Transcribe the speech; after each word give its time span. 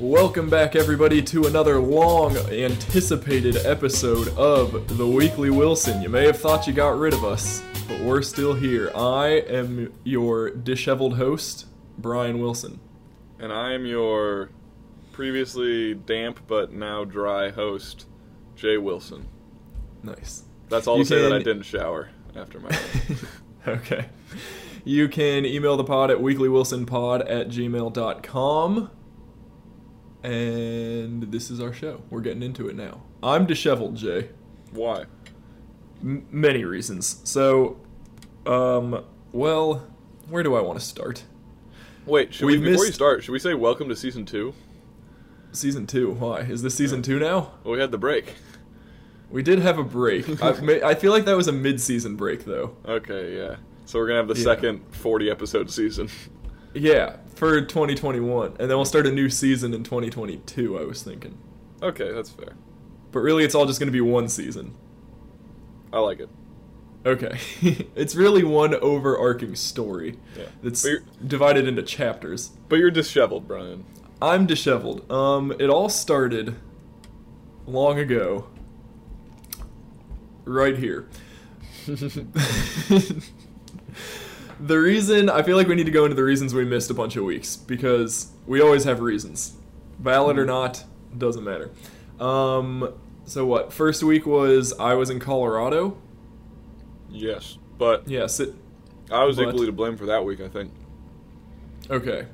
Welcome 0.00 0.48
back, 0.48 0.76
everybody, 0.76 1.20
to 1.22 1.46
another 1.46 1.80
long 1.80 2.36
anticipated 2.36 3.56
episode 3.66 4.28
of 4.38 4.96
The 4.96 5.04
Weekly 5.04 5.50
Wilson. 5.50 6.00
You 6.00 6.08
may 6.08 6.24
have 6.26 6.38
thought 6.38 6.68
you 6.68 6.72
got 6.72 6.96
rid 6.96 7.14
of 7.14 7.24
us, 7.24 7.64
but 7.88 7.98
we're 8.02 8.22
still 8.22 8.54
here. 8.54 8.92
I 8.94 9.40
am 9.48 9.92
your 10.04 10.50
disheveled 10.50 11.16
host, 11.16 11.66
Bryan 11.98 12.38
Wilson. 12.38 12.78
And 13.40 13.52
I 13.52 13.72
am 13.72 13.86
your 13.86 14.50
previously 15.10 15.94
damp 15.94 16.46
but 16.46 16.72
now 16.72 17.04
dry 17.04 17.50
host, 17.50 18.06
Jay 18.54 18.78
Wilson. 18.78 19.26
Nice. 20.04 20.44
That's 20.68 20.86
all 20.86 20.98
You 20.98 21.04
to 21.04 21.08
say 21.08 21.22
that 21.22 21.32
I 21.32 21.38
didn't 21.38 21.64
shower 21.64 22.10
after 22.36 22.60
my. 22.60 22.70
Okay. 23.66 24.06
You 24.84 25.08
can 25.08 25.44
email 25.44 25.76
the 25.76 25.84
pod 25.84 26.12
at 26.12 26.18
weeklywilsonpod 26.18 27.28
at 27.28 27.48
gmail.com. 27.48 28.90
And 30.22 31.22
this 31.30 31.50
is 31.50 31.60
our 31.60 31.72
show. 31.72 32.02
We're 32.10 32.20
getting 32.20 32.42
into 32.42 32.68
it 32.68 32.76
now. 32.76 33.02
I'm 33.22 33.46
disheveled, 33.46 33.96
Jay. 33.96 34.30
Why? 34.72 35.04
M- 36.02 36.26
many 36.30 36.64
reasons. 36.64 37.20
So, 37.24 37.78
um, 38.46 39.04
well, 39.32 39.86
where 40.28 40.42
do 40.42 40.54
I 40.56 40.60
want 40.60 40.78
to 40.78 40.84
start? 40.84 41.24
Wait, 42.04 42.34
should 42.34 42.46
We 42.46 42.58
we, 42.58 42.70
before 42.70 42.86
you 42.86 42.92
start, 42.92 43.22
should 43.22 43.32
we 43.32 43.38
say 43.38 43.54
welcome 43.54 43.88
to 43.88 43.96
season 43.96 44.24
two? 44.24 44.54
Season 45.52 45.86
two. 45.86 46.12
Why? 46.12 46.40
Is 46.40 46.62
this 46.62 46.74
season 46.74 47.02
two 47.02 47.18
now? 47.18 47.52
Well, 47.64 47.74
we 47.74 47.80
had 47.80 47.90
the 47.92 47.98
break. 47.98 48.34
We 49.30 49.42
did 49.42 49.58
have 49.60 49.78
a 49.78 49.84
break. 49.84 50.26
I, 50.42 50.52
ma- 50.60 50.86
I 50.86 50.94
feel 50.94 51.12
like 51.12 51.26
that 51.26 51.36
was 51.36 51.48
a 51.48 51.52
mid 51.52 51.80
season 51.80 52.16
break, 52.16 52.44
though. 52.44 52.76
Okay, 52.86 53.36
yeah. 53.36 53.56
So 53.84 53.98
we're 53.98 54.06
gonna 54.08 54.18
have 54.18 54.28
the 54.28 54.34
Yeah. 54.36 54.44
second 54.44 54.80
forty 54.90 55.30
episode 55.30 55.70
season. 55.70 56.08
Yeah, 56.74 57.16
for 57.38 57.60
2021. 57.60 58.56
And 58.58 58.68
then 58.70 58.76
we'll 58.76 58.84
start 58.84 59.06
a 59.06 59.12
new 59.12 59.30
season 59.30 59.72
in 59.72 59.84
2022, 59.84 60.78
I 60.78 60.82
was 60.84 61.02
thinking. 61.02 61.38
Okay, 61.82 62.12
that's 62.12 62.30
fair. 62.30 62.54
But 63.12 63.20
really, 63.20 63.44
it's 63.44 63.54
all 63.54 63.64
just 63.64 63.78
going 63.78 63.86
to 63.86 63.92
be 63.92 64.00
one 64.00 64.28
season. 64.28 64.74
I 65.92 66.00
like 66.00 66.18
it. 66.20 66.28
Okay. 67.06 67.38
it's 67.94 68.14
really 68.16 68.42
one 68.42 68.74
overarching 68.74 69.54
story 69.54 70.18
Yeah. 70.36 70.46
that's 70.62 70.84
divided 71.24 71.68
into 71.68 71.82
chapters. 71.82 72.50
but 72.68 72.76
you're 72.80 72.90
disheveled, 72.90 73.46
Bryan. 73.46 73.84
I'm 74.20 74.46
disheveled. 74.46 75.10
Um, 75.10 75.52
it 75.60 75.70
all 75.70 75.88
started 75.88 76.56
long 77.66 77.98
ago. 78.00 78.48
Right 80.44 80.76
here. 80.76 81.08
the 84.60 84.78
reason 84.78 85.28
I 85.30 85.42
feel 85.42 85.56
like 85.56 85.68
we 85.68 85.74
need 85.74 85.86
to 85.86 85.92
go 85.92 86.04
into 86.04 86.14
the 86.16 86.24
reasons 86.24 86.54
we 86.54 86.64
missed 86.64 86.90
a 86.90 86.94
bunch 86.94 87.16
of 87.16 87.24
weeks 87.24 87.56
because 87.56 88.32
we 88.46 88.60
always 88.60 88.84
have 88.84 89.00
reasons, 89.00 89.54
valid 89.98 90.38
or 90.38 90.44
not, 90.46 90.84
doesn't 91.16 91.44
matter. 91.44 91.70
Um, 92.20 92.92
so 93.24 93.44
what? 93.46 93.72
First 93.72 94.02
week 94.02 94.26
was 94.26 94.72
I 94.78 94.94
was 94.94 95.10
in 95.10 95.20
Colorado. 95.20 95.96
Yes, 97.10 97.58
but 97.78 98.06
Yes. 98.08 98.40
It, 98.40 98.54
I 99.10 99.24
was 99.24 99.36
But- 99.36 99.48
equally 99.48 99.66
to 99.66 99.72
blame 99.72 99.96
for 99.96 100.06
that 100.06 100.24
week. 100.24 100.40
I 100.40 100.48
think. 100.48 100.72
Okay. 101.90 102.26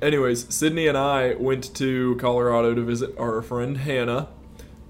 Anyways, 0.00 0.52
Sydney 0.52 0.88
and 0.88 0.98
I 0.98 1.34
went 1.34 1.74
to 1.76 2.16
Colorado 2.16 2.74
to 2.74 2.82
visit 2.82 3.16
our 3.18 3.40
friend 3.42 3.76
Hannah. 3.78 4.28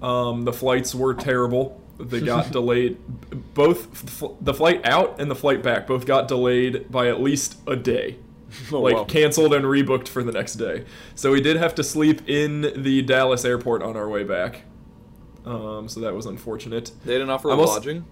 Um, 0.01 0.43
the 0.43 0.53
flights 0.53 0.95
were 0.95 1.13
terrible. 1.13 1.79
They 1.99 2.21
got 2.21 2.51
delayed. 2.51 2.97
Both 3.53 4.21
f- 4.23 4.31
the 4.41 4.53
flight 4.53 4.85
out 4.85 5.21
and 5.21 5.29
the 5.29 5.35
flight 5.35 5.61
back 5.61 5.87
both 5.87 6.05
got 6.05 6.27
delayed 6.27 6.91
by 6.91 7.07
at 7.07 7.21
least 7.21 7.57
a 7.67 7.75
day. 7.75 8.17
Oh, 8.71 8.81
like 8.81 8.95
wow. 8.95 9.03
canceled 9.05 9.51
and 9.55 9.65
rebooked 9.65 10.07
for 10.07 10.21
the 10.21 10.31
next 10.31 10.55
day. 10.57 10.85
So 11.15 11.31
we 11.31 11.41
did 11.41 11.57
have 11.57 11.73
to 11.73 11.83
sleep 11.83 12.29
in 12.29 12.83
the 12.83 13.01
Dallas 13.01 13.45
airport 13.45 13.81
on 13.81 13.97
our 13.97 14.07
way 14.07 14.23
back. 14.23 14.61
Um, 15.43 15.89
so 15.89 15.99
that 16.01 16.13
was 16.13 16.27
unfortunate. 16.27 16.91
They 17.03 17.13
didn't 17.13 17.31
offer 17.31 17.49
I'm 17.49 17.57
lodging. 17.57 18.05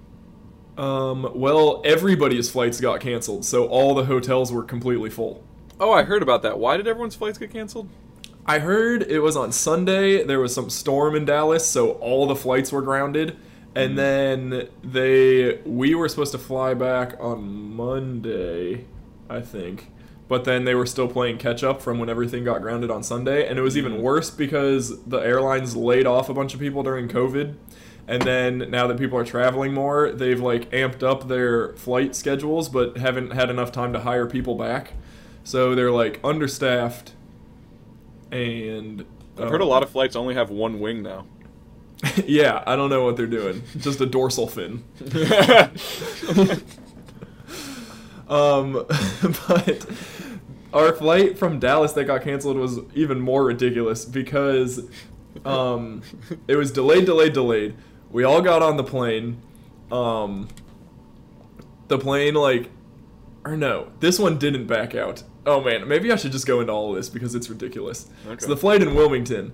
Um, 0.77 1.31
well, 1.35 1.81
everybody's 1.85 2.49
flights 2.49 2.81
got 2.81 3.01
canceled, 3.01 3.45
so 3.45 3.67
all 3.67 3.93
the 3.93 4.05
hotels 4.05 4.51
were 4.51 4.63
completely 4.63 5.11
full. 5.11 5.43
Oh, 5.79 5.91
I 5.91 6.03
heard 6.03 6.23
about 6.23 6.41
that. 6.43 6.57
Why 6.57 6.75
did 6.77 6.87
everyone's 6.87 7.15
flights 7.15 7.37
get 7.37 7.51
canceled? 7.51 7.89
I 8.45 8.59
heard 8.59 9.03
it 9.03 9.19
was 9.19 9.37
on 9.37 9.51
Sunday. 9.51 10.23
There 10.23 10.39
was 10.39 10.53
some 10.53 10.69
storm 10.69 11.15
in 11.15 11.25
Dallas, 11.25 11.67
so 11.67 11.91
all 11.93 12.25
the 12.25 12.35
flights 12.35 12.71
were 12.71 12.81
grounded. 12.81 13.37
And 13.75 13.93
mm. 13.93 13.95
then 13.95 14.69
they 14.83 15.59
we 15.65 15.95
were 15.95 16.09
supposed 16.09 16.31
to 16.33 16.37
fly 16.37 16.73
back 16.73 17.15
on 17.19 17.75
Monday, 17.75 18.85
I 19.29 19.41
think. 19.41 19.91
But 20.27 20.45
then 20.45 20.63
they 20.63 20.75
were 20.75 20.85
still 20.85 21.09
playing 21.09 21.39
catch 21.39 21.61
up 21.63 21.81
from 21.81 21.99
when 21.99 22.09
everything 22.09 22.45
got 22.45 22.61
grounded 22.61 22.89
on 22.89 23.03
Sunday, 23.03 23.47
and 23.47 23.59
it 23.59 23.61
was 23.61 23.77
even 23.77 23.93
mm. 23.93 24.01
worse 24.01 24.29
because 24.29 25.03
the 25.03 25.17
airlines 25.19 25.75
laid 25.75 26.07
off 26.07 26.29
a 26.29 26.33
bunch 26.33 26.53
of 26.53 26.59
people 26.59 26.83
during 26.83 27.07
COVID. 27.07 27.55
And 28.07 28.23
then 28.23 28.69
now 28.69 28.87
that 28.87 28.97
people 28.97 29.17
are 29.17 29.23
traveling 29.23 29.73
more, 29.73 30.11
they've 30.11 30.39
like 30.39 30.69
amped 30.71 31.03
up 31.03 31.27
their 31.27 31.73
flight 31.73 32.15
schedules 32.15 32.67
but 32.67 32.97
haven't 32.97 33.31
had 33.31 33.49
enough 33.49 33.71
time 33.71 33.93
to 33.93 33.99
hire 33.99 34.25
people 34.25 34.55
back. 34.55 34.93
So 35.43 35.75
they're 35.75 35.91
like 35.91 36.19
understaffed 36.23 37.13
and 38.31 39.05
I've 39.37 39.49
heard 39.49 39.61
a 39.61 39.65
um, 39.65 39.69
lot 39.69 39.83
of 39.83 39.89
flights 39.89 40.15
only 40.15 40.35
have 40.35 40.49
one 40.49 40.79
wing 40.79 41.01
now. 41.01 41.25
yeah, 42.25 42.63
I 42.65 42.75
don't 42.75 42.89
know 42.89 43.03
what 43.03 43.17
they're 43.17 43.27
doing. 43.27 43.63
Just 43.77 44.01
a 44.01 44.05
dorsal 44.05 44.47
fin. 44.47 44.83
Um, 48.31 48.71
but 49.47 49.85
our 50.73 50.93
flight 50.93 51.37
from 51.37 51.59
Dallas 51.59 51.91
that 51.93 52.05
got 52.05 52.23
canceled 52.23 52.55
was 52.57 52.79
even 52.95 53.19
more 53.19 53.43
ridiculous 53.43 54.05
because 54.05 54.89
um, 55.43 56.01
it 56.47 56.55
was 56.55 56.71
delayed, 56.71 57.05
delayed, 57.05 57.33
delayed. 57.33 57.75
We 58.09 58.23
all 58.23 58.41
got 58.41 58.63
on 58.63 58.77
the 58.77 58.85
plane. 58.85 59.41
Um, 59.91 60.47
the 61.89 61.99
plane, 61.99 62.35
like, 62.35 62.69
or 63.43 63.57
no, 63.57 63.91
this 63.99 64.17
one 64.17 64.37
didn't 64.37 64.65
back 64.65 64.95
out. 64.95 65.23
Oh 65.45 65.59
man, 65.59 65.87
maybe 65.87 66.09
I 66.11 66.15
should 66.15 66.31
just 66.31 66.47
go 66.47 66.61
into 66.61 66.71
all 66.71 66.91
of 66.91 66.95
this 66.95 67.09
because 67.09 67.35
it's 67.35 67.49
ridiculous. 67.49 68.07
Okay. 68.25 68.39
So 68.39 68.47
the 68.47 68.57
flight 68.57 68.81
in 68.81 68.95
Wilmington 68.95 69.51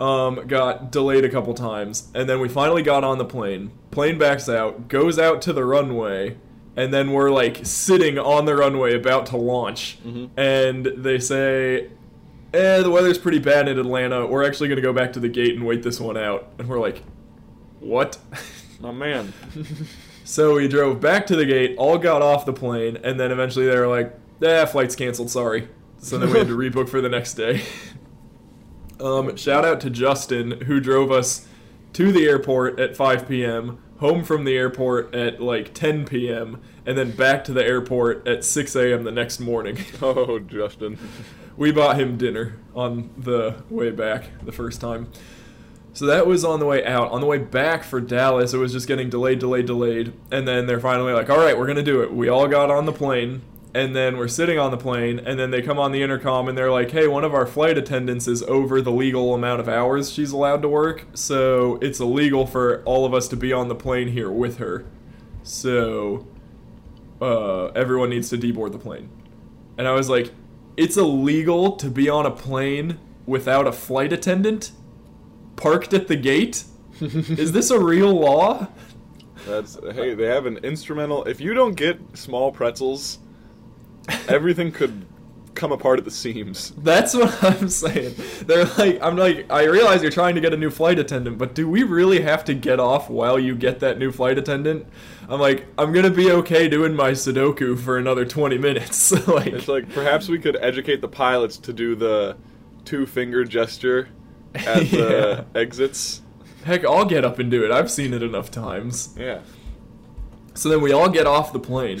um, 0.00 0.46
got 0.46 0.90
delayed 0.90 1.24
a 1.24 1.28
couple 1.28 1.52
times, 1.54 2.08
and 2.14 2.28
then 2.28 2.40
we 2.40 2.48
finally 2.48 2.82
got 2.82 3.04
on 3.04 3.18
the 3.18 3.24
plane. 3.24 3.70
Plane 3.90 4.18
backs 4.18 4.48
out, 4.48 4.88
goes 4.88 5.18
out 5.18 5.42
to 5.42 5.52
the 5.52 5.64
runway, 5.64 6.36
and 6.76 6.92
then 6.94 7.12
we're 7.12 7.30
like 7.30 7.60
sitting 7.64 8.18
on 8.18 8.44
the 8.46 8.56
runway 8.56 8.94
about 8.94 9.26
to 9.26 9.36
launch, 9.36 9.98
Mhm. 10.06 10.30
and 10.36 10.86
they 10.96 11.18
say, 11.18 11.88
"Eh, 12.54 12.80
the 12.82 12.90
weather's 12.90 13.18
pretty 13.18 13.38
bad 13.40 13.68
in 13.68 13.78
Atlanta. 13.78 14.26
We're 14.26 14.44
actually 14.44 14.68
gonna 14.68 14.80
go 14.80 14.92
back 14.92 15.12
to 15.14 15.20
the 15.20 15.28
gate 15.28 15.54
and 15.56 15.66
wait 15.66 15.82
this 15.82 16.00
one 16.00 16.16
out." 16.16 16.48
And 16.58 16.68
we're 16.68 16.80
like, 16.80 17.02
"What?" 17.80 18.18
My 18.80 18.92
man. 18.92 19.32
So 20.22 20.54
we 20.54 20.68
drove 20.68 21.00
back 21.00 21.26
to 21.26 21.34
the 21.34 21.44
gate, 21.44 21.74
all 21.76 21.98
got 21.98 22.22
off 22.22 22.46
the 22.46 22.52
plane, 22.52 22.96
and 23.02 23.18
then 23.18 23.32
eventually 23.32 23.66
they 23.66 23.76
were 23.76 23.88
like, 23.88 24.14
"Eh, 24.40 24.64
flight's 24.66 24.94
canceled. 24.94 25.28
Sorry." 25.28 25.66
So 25.98 26.18
then 26.18 26.30
we 26.30 26.38
had 26.38 26.46
to 26.46 26.56
rebook 26.56 26.88
for 26.88 27.00
the 27.00 27.08
next 27.08 27.34
day. 27.34 27.62
Um, 29.00 29.36
shout 29.36 29.64
out 29.64 29.80
to 29.82 29.90
Justin 29.90 30.62
who 30.62 30.80
drove 30.80 31.10
us 31.10 31.46
to 31.94 32.12
the 32.12 32.26
airport 32.26 32.78
at 32.78 32.96
5 32.96 33.28
p.m., 33.28 33.82
home 33.98 34.24
from 34.24 34.44
the 34.44 34.56
airport 34.56 35.14
at 35.14 35.40
like 35.42 35.74
10 35.74 36.06
p.m., 36.06 36.60
and 36.86 36.96
then 36.96 37.10
back 37.10 37.44
to 37.44 37.52
the 37.52 37.64
airport 37.64 38.26
at 38.26 38.44
6 38.44 38.74
a.m. 38.76 39.04
the 39.04 39.10
next 39.10 39.40
morning. 39.40 39.78
Oh, 40.02 40.38
Justin. 40.38 40.98
we 41.56 41.72
bought 41.72 42.00
him 42.00 42.16
dinner 42.16 42.56
on 42.74 43.10
the 43.18 43.62
way 43.68 43.90
back 43.90 44.24
the 44.42 44.52
first 44.52 44.80
time. 44.80 45.08
So 45.92 46.06
that 46.06 46.26
was 46.26 46.44
on 46.44 46.60
the 46.60 46.66
way 46.66 46.84
out. 46.84 47.10
On 47.10 47.20
the 47.20 47.26
way 47.26 47.38
back 47.38 47.82
for 47.82 48.00
Dallas, 48.00 48.54
it 48.54 48.58
was 48.58 48.72
just 48.72 48.86
getting 48.86 49.10
delayed, 49.10 49.40
delayed, 49.40 49.66
delayed. 49.66 50.12
And 50.30 50.46
then 50.46 50.66
they're 50.66 50.80
finally 50.80 51.12
like, 51.12 51.28
all 51.28 51.38
right, 51.38 51.58
we're 51.58 51.66
going 51.66 51.76
to 51.76 51.82
do 51.82 52.00
it. 52.02 52.12
We 52.12 52.28
all 52.28 52.48
got 52.48 52.70
on 52.70 52.86
the 52.86 52.92
plane. 52.92 53.42
And 53.72 53.94
then 53.94 54.16
we're 54.16 54.28
sitting 54.28 54.58
on 54.58 54.70
the 54.70 54.76
plane. 54.76 55.18
And 55.18 55.38
then 55.38 55.50
they 55.50 55.62
come 55.62 55.78
on 55.78 55.92
the 55.92 56.02
intercom 56.02 56.48
and 56.48 56.58
they're 56.58 56.70
like, 56.70 56.90
hey, 56.90 57.06
one 57.06 57.24
of 57.24 57.34
our 57.34 57.46
flight 57.46 57.78
attendants 57.78 58.26
is 58.26 58.42
over 58.44 58.82
the 58.82 58.90
legal 58.90 59.34
amount 59.34 59.60
of 59.60 59.68
hours 59.68 60.10
she's 60.10 60.32
allowed 60.32 60.62
to 60.62 60.68
work. 60.68 61.06
So 61.14 61.78
it's 61.80 62.00
illegal 62.00 62.46
for 62.46 62.82
all 62.84 63.04
of 63.04 63.14
us 63.14 63.28
to 63.28 63.36
be 63.36 63.52
on 63.52 63.68
the 63.68 63.76
plane 63.76 64.08
here 64.08 64.30
with 64.30 64.58
her. 64.58 64.86
So 65.42 66.26
uh, 67.20 67.66
everyone 67.68 68.10
needs 68.10 68.28
to 68.30 68.38
deboard 68.38 68.72
the 68.72 68.78
plane. 68.78 69.08
And 69.78 69.86
I 69.86 69.92
was 69.92 70.08
like, 70.08 70.32
it's 70.76 70.96
illegal 70.96 71.76
to 71.76 71.88
be 71.90 72.08
on 72.08 72.26
a 72.26 72.30
plane 72.30 72.98
without 73.26 73.66
a 73.66 73.72
flight 73.72 74.12
attendant 74.12 74.72
parked 75.60 75.94
at 75.94 76.08
the 76.08 76.16
gate? 76.16 76.64
Is 77.00 77.52
this 77.52 77.70
a 77.70 77.78
real 77.78 78.12
law? 78.12 78.66
That's 79.46 79.78
hey, 79.94 80.14
they 80.14 80.26
have 80.26 80.46
an 80.46 80.58
instrumental. 80.58 81.24
If 81.24 81.40
you 81.40 81.54
don't 81.54 81.74
get 81.74 81.98
small 82.14 82.52
pretzels, 82.52 83.18
everything 84.30 84.72
could 84.72 85.06
come 85.54 85.72
apart 85.72 85.98
at 85.98 86.04
the 86.04 86.10
seams. 86.10 86.70
That's 86.78 87.12
what 87.14 87.42
I'm 87.44 87.68
saying. 87.68 88.14
They're 88.46 88.64
like, 88.78 89.02
I'm 89.02 89.16
like, 89.16 89.50
I 89.50 89.64
realize 89.64 90.00
you're 90.00 90.10
trying 90.10 90.34
to 90.36 90.40
get 90.40 90.54
a 90.54 90.56
new 90.56 90.70
flight 90.70 90.98
attendant, 90.98 91.38
but 91.38 91.54
do 91.54 91.68
we 91.68 91.82
really 91.82 92.20
have 92.22 92.44
to 92.44 92.54
get 92.54 92.80
off 92.80 93.10
while 93.10 93.38
you 93.38 93.54
get 93.56 93.80
that 93.80 93.98
new 93.98 94.10
flight 94.12 94.38
attendant? 94.38 94.86
I'm 95.28 95.40
like, 95.40 95.66
I'm 95.76 95.92
gonna 95.92 96.10
be 96.10 96.30
okay 96.32 96.68
doing 96.68 96.94
my 96.94 97.10
Sudoku 97.10 97.78
for 97.78 97.98
another 97.98 98.24
20 98.24 98.58
minutes. 98.58 99.12
like, 99.28 99.48
It's 99.48 99.68
like 99.68 99.88
perhaps 99.92 100.28
we 100.28 100.38
could 100.38 100.56
educate 100.60 101.00
the 101.00 101.08
pilots 101.08 101.56
to 101.58 101.72
do 101.72 101.94
the 101.94 102.36
two 102.84 103.04
finger 103.06 103.44
gesture 103.44 104.08
at 104.54 104.64
the 104.90 105.44
Yeah. 105.54 105.60
exits. 105.60 106.22
Heck, 106.64 106.84
I'll 106.84 107.04
get 107.04 107.24
up 107.24 107.38
and 107.38 107.50
do 107.50 107.64
it. 107.64 107.70
I've 107.70 107.90
seen 107.90 108.12
it 108.14 108.22
enough 108.22 108.50
times. 108.50 109.14
Yeah. 109.18 109.40
So 110.54 110.68
then 110.68 110.80
we 110.80 110.92
all 110.92 111.08
get 111.08 111.26
off 111.26 111.52
the 111.52 111.60
plane. 111.60 112.00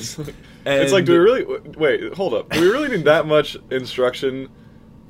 And 0.64 0.82
it's 0.82 0.92
like, 0.92 1.04
do 1.04 1.12
we 1.12 1.18
really 1.18 1.44
wait? 1.76 2.12
Hold 2.14 2.34
up. 2.34 2.50
Do 2.50 2.60
we 2.60 2.68
really 2.68 2.88
need 2.88 3.04
that 3.06 3.26
much 3.26 3.56
instruction 3.70 4.48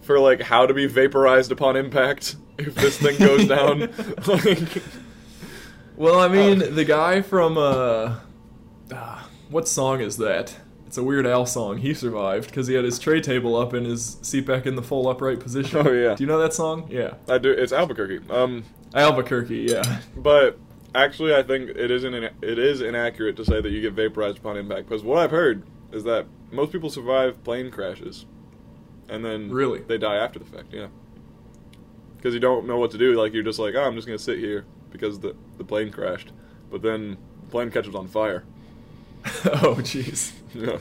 for 0.02 0.18
like 0.18 0.40
how 0.40 0.66
to 0.66 0.72
be 0.74 0.86
vaporized 0.86 1.50
upon 1.52 1.76
impact 1.76 2.36
if 2.58 2.74
this 2.74 2.98
thing 2.98 3.18
goes 3.18 3.46
down? 3.48 3.80
like, 4.26 4.82
Well, 5.96 6.20
I 6.20 6.28
mean, 6.28 6.62
Oh. 6.62 6.66
the 6.66 6.84
guy 6.84 7.20
from 7.22 7.58
uh, 7.58 8.16
ah, 8.92 9.28
what 9.50 9.66
song 9.68 10.00
is 10.00 10.16
that? 10.18 10.56
It's 10.86 10.98
a 10.98 11.04
Weird 11.04 11.26
Al 11.26 11.46
song. 11.46 11.78
He 11.78 11.94
survived 11.94 12.46
because 12.48 12.66
he 12.66 12.74
had 12.74 12.84
his 12.84 12.98
tray 12.98 13.20
table 13.20 13.54
up 13.54 13.72
and 13.74 13.86
his 13.86 14.18
seat 14.22 14.44
back 14.46 14.66
in 14.66 14.74
the 14.74 14.82
full 14.82 15.06
upright 15.08 15.38
position. 15.38 15.86
Oh, 15.86 15.92
yeah. 15.92 16.14
Do 16.16 16.24
you 16.24 16.26
know 16.28 16.38
that 16.40 16.52
song? 16.52 16.88
Yeah. 16.90 17.14
I 17.28 17.38
do. 17.38 17.50
It's 17.52 17.72
Albuquerque. 17.72 18.20
Um, 18.28 18.64
Albuquerque. 18.94 19.66
Yeah. 19.70 20.00
but 20.16 20.58
actually, 20.94 21.34
I 21.34 21.42
think 21.42 21.70
it 21.70 21.90
isn't. 21.90 22.14
Ina- 22.14 22.32
it 22.42 22.58
is 22.58 22.80
inaccurate 22.80 23.36
to 23.36 23.44
say 23.44 23.60
that 23.60 23.70
you 23.70 23.80
get 23.80 23.92
vaporized 23.92 24.38
upon 24.38 24.56
impact 24.56 24.88
because 24.88 25.02
what 25.02 25.18
I've 25.18 25.30
heard 25.30 25.62
is 25.92 26.04
that 26.04 26.26
most 26.50 26.72
people 26.72 26.90
survive 26.90 27.42
plane 27.44 27.70
crashes, 27.70 28.26
and 29.08 29.24
then 29.24 29.50
Really? 29.50 29.80
they 29.80 29.98
die 29.98 30.16
after 30.16 30.38
the 30.38 30.44
fact. 30.44 30.72
Yeah. 30.72 30.88
Because 32.16 32.34
you 32.34 32.40
don't 32.40 32.66
know 32.66 32.78
what 32.78 32.90
to 32.92 32.98
do. 32.98 33.14
Like 33.20 33.32
you're 33.32 33.42
just 33.42 33.58
like, 33.58 33.74
oh, 33.74 33.82
I'm 33.82 33.94
just 33.94 34.06
gonna 34.06 34.18
sit 34.18 34.38
here 34.38 34.64
because 34.90 35.20
the 35.20 35.34
the 35.58 35.64
plane 35.64 35.90
crashed, 35.90 36.32
but 36.70 36.82
then 36.82 37.16
the 37.44 37.50
plane 37.50 37.70
catches 37.70 37.94
on 37.94 38.08
fire. 38.08 38.44
oh, 39.24 39.76
jeez. 39.80 40.32
Yeah. 40.54 40.78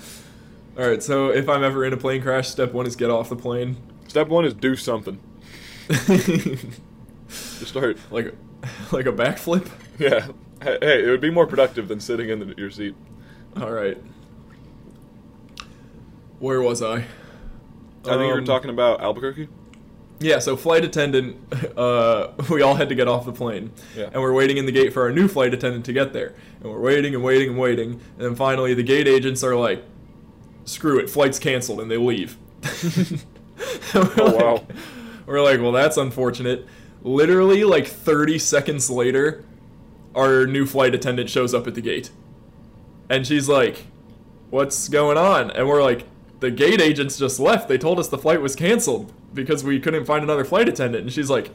All 0.77 0.87
right. 0.89 1.03
So 1.03 1.29
if 1.29 1.47
I'm 1.47 1.63
ever 1.63 1.85
in 1.85 1.93
a 1.93 1.97
plane 1.97 2.21
crash, 2.23 2.47
step 2.49 2.71
one 2.73 2.87
is 2.87 2.95
get 2.95 3.09
off 3.11 3.29
the 3.29 3.35
plane. 3.35 3.77
Step 4.07 4.27
one 4.29 4.45
is 4.45 4.53
do 4.55 4.75
something. 4.75 5.19
Just 5.89 7.67
start. 7.67 7.97
like, 8.11 8.33
like 8.91 9.05
a 9.05 9.11
backflip. 9.11 9.69
Yeah. 10.05 10.27
Hey, 10.61 11.05
it 11.05 11.09
would 11.09 11.21
be 11.21 11.29
more 11.29 11.45
productive 11.47 11.87
than 11.87 11.99
sitting 11.99 12.29
in 12.29 12.39
the, 12.39 12.53
your 12.57 12.69
seat. 12.71 12.95
All 13.59 13.71
right. 13.71 13.97
Where 16.39 16.61
was 16.61 16.81
I? 16.81 16.95
I 16.95 17.01
think 18.03 18.21
you 18.21 18.27
were 18.27 18.37
Um, 18.39 18.45
talking 18.45 18.69
about 18.69 19.01
Albuquerque. 19.01 19.47
Yeah, 20.19 20.39
so 20.39 20.57
flight 20.57 20.83
attendant, 20.83 21.37
uh, 21.77 22.29
we 22.49 22.61
all 22.61 22.75
had 22.75 22.89
to 22.89 22.95
get 22.95 23.07
off 23.07 23.25
the 23.25 23.31
plane. 23.31 23.71
Yeah. 23.95 24.09
And 24.11 24.21
we're 24.21 24.33
waiting 24.33 24.57
in 24.57 24.65
the 24.65 24.71
gate 24.71 24.91
for 24.93 25.01
our 25.03 25.11
new 25.11 25.27
flight 25.29 25.53
attendant 25.53 25.85
to 25.85 25.93
get 25.93 26.11
there. 26.13 26.33
And 26.61 26.71
we're 26.71 26.79
waiting 26.79 27.15
and 27.15 27.23
waiting 27.23 27.49
and 27.49 27.57
waiting. 27.57 27.91
And 27.93 28.01
then 28.17 28.35
finally 28.35 28.73
the 28.73 28.83
gate 28.83 29.07
agents 29.07 29.43
are 29.43 29.55
like, 29.55 29.83
screw 30.65 30.99
it, 30.99 31.09
flight's 31.09 31.39
canceled, 31.39 31.79
and 31.81 31.89
they 31.89 31.97
leave. 31.97 32.37
And 32.63 33.23
Oh, 33.95 34.35
wow. 34.35 34.67
We're 35.25 35.41
like, 35.41 35.59
well, 35.61 35.71
that's 35.71 35.97
unfortunate. 35.97 36.65
Literally, 37.01 37.63
like 37.63 37.87
30 37.87 38.39
seconds 38.39 38.89
later, 38.89 39.45
our 40.19 40.45
new 40.45 40.65
flight 40.65 40.93
attendant 40.93 41.29
shows 41.29 41.53
up 41.53 41.65
at 41.65 41.75
the 41.75 41.81
gate. 41.81 42.11
And 43.09 43.25
she's 43.25 43.47
like, 43.47 43.87
what's 44.49 44.89
going 44.89 45.17
on? 45.17 45.51
And 45.51 45.67
we're 45.67 45.81
like, 45.81 46.05
the 46.39 46.51
gate 46.51 46.81
agents 46.81 47.17
just 47.17 47.39
left. 47.39 47.67
They 47.67 47.77
told 47.77 47.99
us 47.99 48.07
the 48.09 48.17
flight 48.17 48.41
was 48.41 48.55
canceled 48.55 49.13
because 49.33 49.63
we 49.63 49.79
couldn't 49.79 50.05
find 50.05 50.23
another 50.23 50.45
flight 50.45 50.69
attendant. 50.69 51.03
And 51.03 51.13
she's 51.13 51.29
like, 51.29 51.51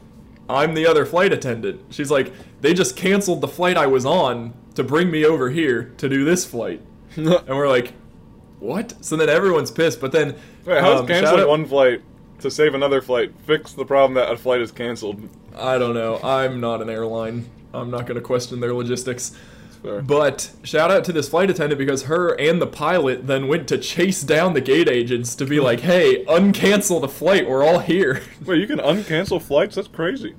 I'm 0.49 0.73
the 0.73 0.85
other 0.85 1.05
flight 1.05 1.33
attendant. 1.33 1.81
She's 1.89 2.11
like, 2.11 2.31
they 2.61 2.73
just 2.73 2.95
canceled 2.95 3.41
the 3.41 3.47
flight 3.47 3.77
I 3.77 3.87
was 3.87 4.05
on 4.05 4.53
to 4.75 4.83
bring 4.83 5.09
me 5.09 5.25
over 5.25 5.49
here 5.49 5.93
to 5.97 6.09
do 6.09 6.25
this 6.25 6.45
flight. 6.45 6.81
And 7.17 7.47
we're 7.47 7.69
like, 7.69 7.93
what? 8.59 8.93
So 9.03 9.15
then 9.15 9.29
everyone's 9.29 9.71
pissed. 9.71 10.01
But 10.01 10.11
then, 10.11 10.35
Wait, 10.65 10.81
how's 10.81 10.99
um, 11.01 11.07
canceling 11.07 11.41
out- 11.41 11.49
one 11.49 11.65
flight 11.65 12.01
to 12.39 12.51
save 12.51 12.73
another 12.73 13.01
flight 13.01 13.31
fix 13.45 13.71
the 13.71 13.85
problem 13.85 14.15
that 14.15 14.31
a 14.31 14.37
flight 14.37 14.59
is 14.61 14.71
canceled? 14.71 15.29
I 15.55 15.77
don't 15.77 15.93
know. 15.93 16.19
I'm 16.21 16.59
not 16.59 16.81
an 16.81 16.89
airline. 16.89 17.49
I'm 17.75 17.91
not 17.91 18.05
going 18.05 18.15
to 18.15 18.21
question 18.21 18.59
their 18.59 18.73
logistics. 18.73 19.37
But 20.03 20.49
shout 20.63 20.89
out 20.89 21.03
to 21.03 21.13
this 21.13 21.29
flight 21.29 21.51
attendant 21.51 21.77
because 21.77 22.03
her 22.03 22.33
and 22.39 22.59
the 22.59 22.65
pilot 22.65 23.27
then 23.27 23.47
went 23.47 23.67
to 23.67 23.77
chase 23.77 24.23
down 24.23 24.53
the 24.55 24.61
gate 24.61 24.89
agents 24.89 25.35
to 25.35 25.45
be 25.45 25.59
like, 25.59 25.81
hey, 25.81 26.25
uncancel 26.25 26.99
the 26.99 27.07
flight. 27.07 27.47
We're 27.47 27.63
all 27.63 27.77
here. 27.79 28.23
Wait, 28.45 28.59
you 28.59 28.65
can 28.65 28.79
uncancel 28.79 29.39
flights? 29.39 29.75
That's 29.75 29.87
crazy. 29.87 30.33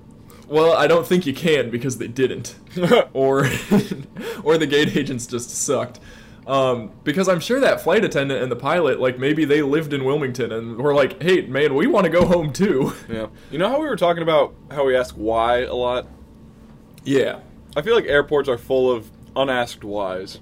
well, 0.48 0.72
I 0.72 0.88
don't 0.88 1.06
think 1.06 1.26
you 1.26 1.32
can 1.34 1.70
because 1.70 1.98
they 1.98 2.08
didn't. 2.08 2.56
Or, 3.12 3.40
or 4.42 4.58
the 4.58 4.66
gate 4.68 4.96
agents 4.96 5.26
just 5.28 5.50
sucked. 5.50 6.00
Um, 6.46 6.90
because 7.04 7.28
I'm 7.28 7.40
sure 7.40 7.58
that 7.60 7.80
flight 7.80 8.04
attendant 8.04 8.42
and 8.42 8.50
the 8.52 8.56
pilot, 8.56 9.00
like 9.00 9.18
maybe 9.18 9.44
they 9.44 9.62
lived 9.62 9.92
in 9.92 10.04
Wilmington 10.04 10.52
and 10.52 10.76
were 10.76 10.94
like, 10.94 11.22
hey, 11.22 11.42
man, 11.42 11.74
we 11.74 11.86
want 11.86 12.04
to 12.04 12.10
go 12.10 12.26
home 12.26 12.52
too. 12.52 12.92
yeah. 13.08 13.28
You 13.50 13.58
know 13.58 13.68
how 13.68 13.80
we 13.80 13.86
were 13.86 13.96
talking 13.96 14.22
about 14.24 14.54
how 14.70 14.84
we 14.84 14.96
ask 14.96 15.14
why 15.14 15.60
a 15.62 15.74
lot? 15.74 16.06
Yeah. 17.06 17.40
I 17.76 17.82
feel 17.82 17.94
like 17.94 18.04
airports 18.06 18.48
are 18.48 18.58
full 18.58 18.90
of 18.90 19.10
unasked 19.34 19.84
whys. 19.84 20.40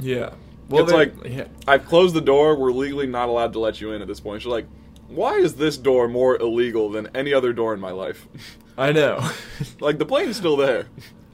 Yeah. 0.00 0.30
Well, 0.68 0.82
It's 0.84 0.92
they- 0.92 0.98
like- 0.98 1.14
yeah. 1.24 1.44
I've 1.66 1.86
closed 1.86 2.14
the 2.14 2.20
door. 2.20 2.56
We're 2.56 2.72
legally 2.72 3.06
not 3.06 3.28
allowed 3.28 3.52
to 3.54 3.58
let 3.60 3.80
you 3.80 3.92
in 3.92 4.02
at 4.02 4.08
this 4.08 4.20
point. 4.20 4.42
She's 4.42 4.48
like, 4.50 4.66
why 5.08 5.34
is 5.36 5.54
this 5.54 5.76
door 5.78 6.06
more 6.08 6.36
illegal 6.36 6.88
than 6.90 7.08
any 7.14 7.32
other 7.32 7.52
door 7.52 7.72
in 7.74 7.80
my 7.80 7.90
life? 7.90 8.26
I 8.78 8.92
know. 8.92 9.28
like 9.80 9.98
the 9.98 10.04
plane's 10.04 10.36
still 10.36 10.56
there. 10.56 10.86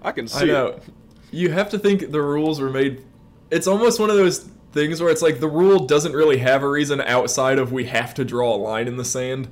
I 0.02 0.12
can 0.12 0.28
see 0.28 0.44
I 0.44 0.46
know. 0.46 0.66
it. 0.68 0.82
You 1.30 1.50
have 1.50 1.68
to 1.70 1.78
think 1.78 2.10
the 2.10 2.22
rules 2.22 2.60
were 2.60 2.70
made. 2.70 3.04
It's 3.50 3.66
almost 3.66 3.98
one 4.00 4.08
of 4.10 4.16
those 4.16 4.48
things 4.72 5.00
where 5.00 5.10
it's 5.10 5.22
like 5.22 5.40
the 5.40 5.48
rule 5.48 5.80
doesn't 5.86 6.12
really 6.12 6.38
have 6.38 6.62
a 6.62 6.68
reason 6.68 7.00
outside 7.00 7.58
of 7.58 7.72
we 7.72 7.84
have 7.84 8.14
to 8.14 8.24
draw 8.24 8.54
a 8.54 8.56
line 8.56 8.86
in 8.88 8.96
the 8.96 9.04
sand. 9.04 9.48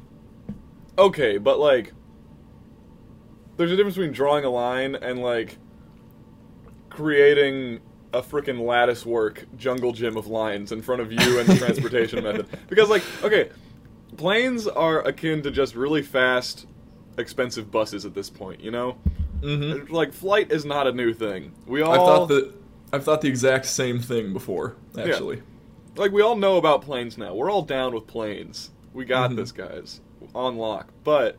Okay, 0.99 1.39
but 1.39 1.59
like, 1.59 1.93
there's 3.63 3.73
a 3.73 3.77
difference 3.77 3.95
between 3.97 4.13
drawing 4.13 4.45
a 4.45 4.51
line 4.51 4.95
and 4.97 5.21
like 5.23 5.57
creating 6.91 7.81
a 8.13 8.21
freaking 8.21 8.67
lattice 8.67 9.07
work 9.07 9.47
jungle 9.57 9.93
gym 9.93 10.17
of 10.17 10.27
lines 10.27 10.73
in 10.73 10.83
front 10.83 11.01
of 11.01 11.11
you 11.13 11.39
and 11.39 11.49
the 11.49 11.57
transportation 11.59 12.23
method. 12.23 12.47
Because 12.69 12.91
like, 12.91 13.03
okay, 13.23 13.51
planes 14.17 14.67
are 14.67 15.01
akin 15.03 15.43
to 15.43 15.51
just 15.51 15.75
really 15.75 16.03
fast, 16.03 16.67
expensive 17.19 17.71
buses 17.71 18.05
at 18.05 18.15
this 18.15 18.29
point. 18.31 18.61
You 18.61 18.71
know, 18.71 18.99
Mm-hmm. 19.43 19.93
like 19.93 20.13
flight 20.13 20.53
is 20.53 20.65
not 20.65 20.87
a 20.87 20.93
new 20.93 21.13
thing. 21.13 21.53
We 21.67 21.83
all 21.83 21.93
I've 21.93 21.99
thought 21.99 22.29
that. 22.29 22.53
I've 22.93 23.03
thought 23.05 23.23
the 23.23 23.29
exact 23.29 23.67
same 23.67 23.99
thing 23.99 24.33
before. 24.33 24.77
Actually. 24.97 25.43
like 25.97 26.13
we 26.13 26.23
all 26.23 26.37
know 26.37 26.59
about 26.59 26.83
planes 26.83 27.19
now. 27.19 27.35
We're 27.35 27.51
all 27.51 27.63
down 27.63 27.93
with 27.95 28.07
planes. 28.07 28.71
We 28.93 29.05
got 29.05 29.31
Mhm. 29.31 29.37
this, 29.37 29.51
guys, 29.51 30.01
on 30.35 30.59
lock. 30.59 30.93
But 31.03 31.39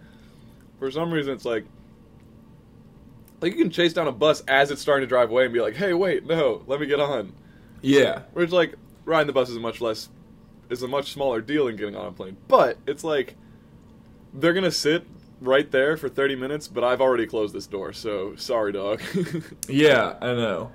for 0.80 0.92
some 0.92 1.14
reason, 1.14 1.32
it's 1.34 1.46
like 1.46 1.64
like 3.44 3.52
you 3.52 3.58
can 3.58 3.70
chase 3.70 3.92
down 3.92 4.08
a 4.08 4.12
bus 4.12 4.42
as 4.48 4.72
it's 4.72 4.82
starting 4.82 5.04
to 5.04 5.08
drive 5.08 5.30
away 5.30 5.44
and 5.44 5.54
be 5.54 5.60
like, 5.60 5.76
"Hey, 5.76 5.94
wait, 5.94 6.26
no, 6.26 6.64
let 6.66 6.80
me 6.80 6.86
get 6.88 7.02
on." 7.02 7.34
Yeah. 7.82 8.22
Where 8.32 8.44
it's 8.44 8.54
like 8.54 8.76
riding 9.04 9.28
the 9.28 9.34
bus 9.34 9.50
is 9.50 9.58
a 9.58 9.60
much 9.60 9.82
less 9.82 10.08
is 10.70 10.82
a 10.82 10.88
much 10.88 11.12
smaller 11.12 11.42
deal 11.42 11.66
than 11.66 11.76
getting 11.76 11.96
on 11.96 12.06
a 12.08 12.12
plane. 12.14 12.38
But 12.48 12.78
it's 12.88 13.04
like 13.04 13.36
they're 14.34 14.54
gonna 14.54 14.72
sit 14.72 15.06
right 15.42 15.70
there 15.72 15.98
for 15.98 16.08
30 16.08 16.38
minutes, 16.38 16.70
but 16.70 16.86
I've 16.86 17.02
already 17.02 17.28
closed 17.28 17.54
this 17.54 17.68
door, 17.68 17.92
so 17.92 18.34
sorry, 18.38 18.72
dog. 18.72 19.02
Yeah, 19.68 20.16
I 20.22 20.28
know. 20.28 20.72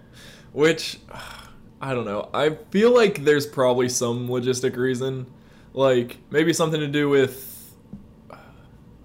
Which 0.53 1.01
I 1.81 1.95
don't 1.95 2.05
know. 2.05 2.29
I 2.35 2.51
feel 2.71 2.95
like 2.95 3.25
there's 3.25 3.47
probably 3.47 3.89
some 3.89 4.29
logistic 4.29 4.77
reason, 4.77 5.27
like 5.73 6.19
maybe 6.29 6.53
something 6.53 6.81
to 6.81 6.89
do 6.89 7.09
with 7.09 7.58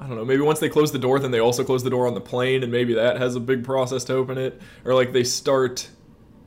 I 0.04 0.08
don't 0.08 0.18
know. 0.18 0.26
Maybe 0.26 0.42
once 0.42 0.60
they 0.60 0.70
close 0.70 0.92
the 0.92 1.00
door, 1.00 1.18
then 1.18 1.32
they 1.32 1.40
also 1.40 1.64
close 1.64 1.84
the 1.84 1.90
door 1.90 2.08
on 2.08 2.14
the 2.14 2.22
plane, 2.22 2.62
and 2.62 2.72
maybe 2.72 2.94
that 2.96 3.18
has 3.18 3.36
a 3.36 3.40
big 3.40 3.64
process 3.64 4.04
to 4.06 4.14
open 4.14 4.38
it, 4.38 4.62
or 4.84 4.94
like 4.94 5.14
they 5.14 5.24
start 5.24 5.90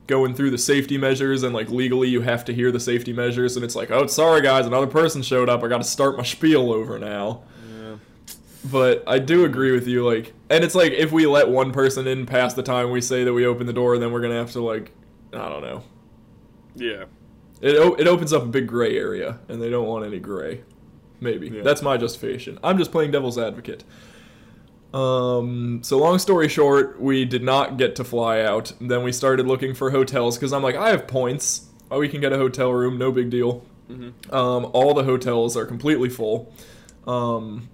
going 0.07 0.35
through 0.35 0.51
the 0.51 0.59
safety 0.59 0.99
measures 0.99 1.43
and 1.43 1.53
like 1.53 1.69
legally 1.69 2.09
you 2.09 2.21
have 2.21 2.45
to 2.45 2.55
hear 2.55 2.71
the 2.71 2.79
safety 2.79 3.13
measures 3.13 3.57
and 3.57 3.65
it's 3.65 3.75
like 3.75 3.91
oh 3.91 4.07
sorry 4.07 4.41
guys 4.41 4.65
another 4.65 4.87
person 4.87 5.21
showed 5.21 5.49
up 5.49 5.65
i 5.65 5.67
gotta 5.67 5.83
start 5.83 6.17
my 6.17 6.23
spiel 6.23 6.73
over 6.73 6.97
now 6.97 7.43
yeah. 7.69 7.97
but 8.71 9.03
I 9.07 9.19
do 9.19 9.45
agree 9.45 9.73
with 9.73 9.87
you, 9.87 10.07
like, 10.07 10.33
and 10.51 10.63
it's 10.63 10.75
like 10.75 10.93
if 10.93 11.13
we 11.13 11.27
let 11.27 11.49
one 11.49 11.73
person 11.73 12.07
in 12.07 12.27
past 12.27 12.57
the 12.57 12.63
time 12.63 12.91
we 12.91 13.01
say 13.01 13.25
that 13.25 13.33
we 13.33 13.47
open 13.47 13.67
the 13.67 13.73
door, 13.73 13.99
then 13.99 14.13
we're 14.13 14.21
gonna 14.21 14.35
have 14.35 14.53
to 14.53 14.61
like, 14.61 14.93
I 15.33 15.49
don't 15.49 15.63
know. 15.63 15.83
Yeah. 16.75 17.05
It 17.61 17.77
o- 17.77 17.95
it 17.95 18.07
opens 18.07 18.33
up 18.33 18.43
a 18.43 18.47
big 18.47 18.67
gray 18.67 18.97
area, 18.97 19.39
and 19.49 19.61
they 19.63 19.71
don't 19.71 19.87
want 19.87 20.05
any 20.05 20.19
gray. 20.19 20.63
Maybe 21.21 21.49
Yeah. 21.49 21.63
that's 21.63 21.83
my 21.83 21.97
justification. 21.97 22.59
I'm 22.63 22.79
just 22.79 22.93
playing 22.93 23.11
devil's 23.11 23.39
advocate. 23.39 23.85
Um. 24.95 25.81
So 25.83 25.99
long 25.99 26.19
story 26.19 26.49
short, 26.49 27.01
we 27.01 27.25
did 27.25 27.43
not 27.43 27.77
get 27.77 27.97
to 27.97 28.05
fly 28.05 28.41
out. 28.41 28.73
Then 28.81 29.03
we 29.03 29.13
started 29.13 29.47
looking 29.47 29.75
for 29.75 29.91
hotels 29.91 30.37
because 30.39 30.53
I'm 30.53 30.63
like, 30.63 30.77
I 30.77 30.91
have 30.91 31.07
points. 31.07 31.67
Oh, 31.91 31.99
we 32.01 32.09
can 32.09 32.21
get 32.21 32.33
a 32.33 32.37
hotel 32.39 32.73
room, 32.73 32.97
no 32.99 33.13
big 33.13 33.29
deal. 33.31 33.63
Mhm. 33.91 34.13
Um, 34.33 34.71
all 34.73 34.95
the 34.95 35.05
hotels 35.05 35.57
are 35.57 35.65
completely 35.67 36.09
full. 36.09 36.53
Um, 37.07 37.69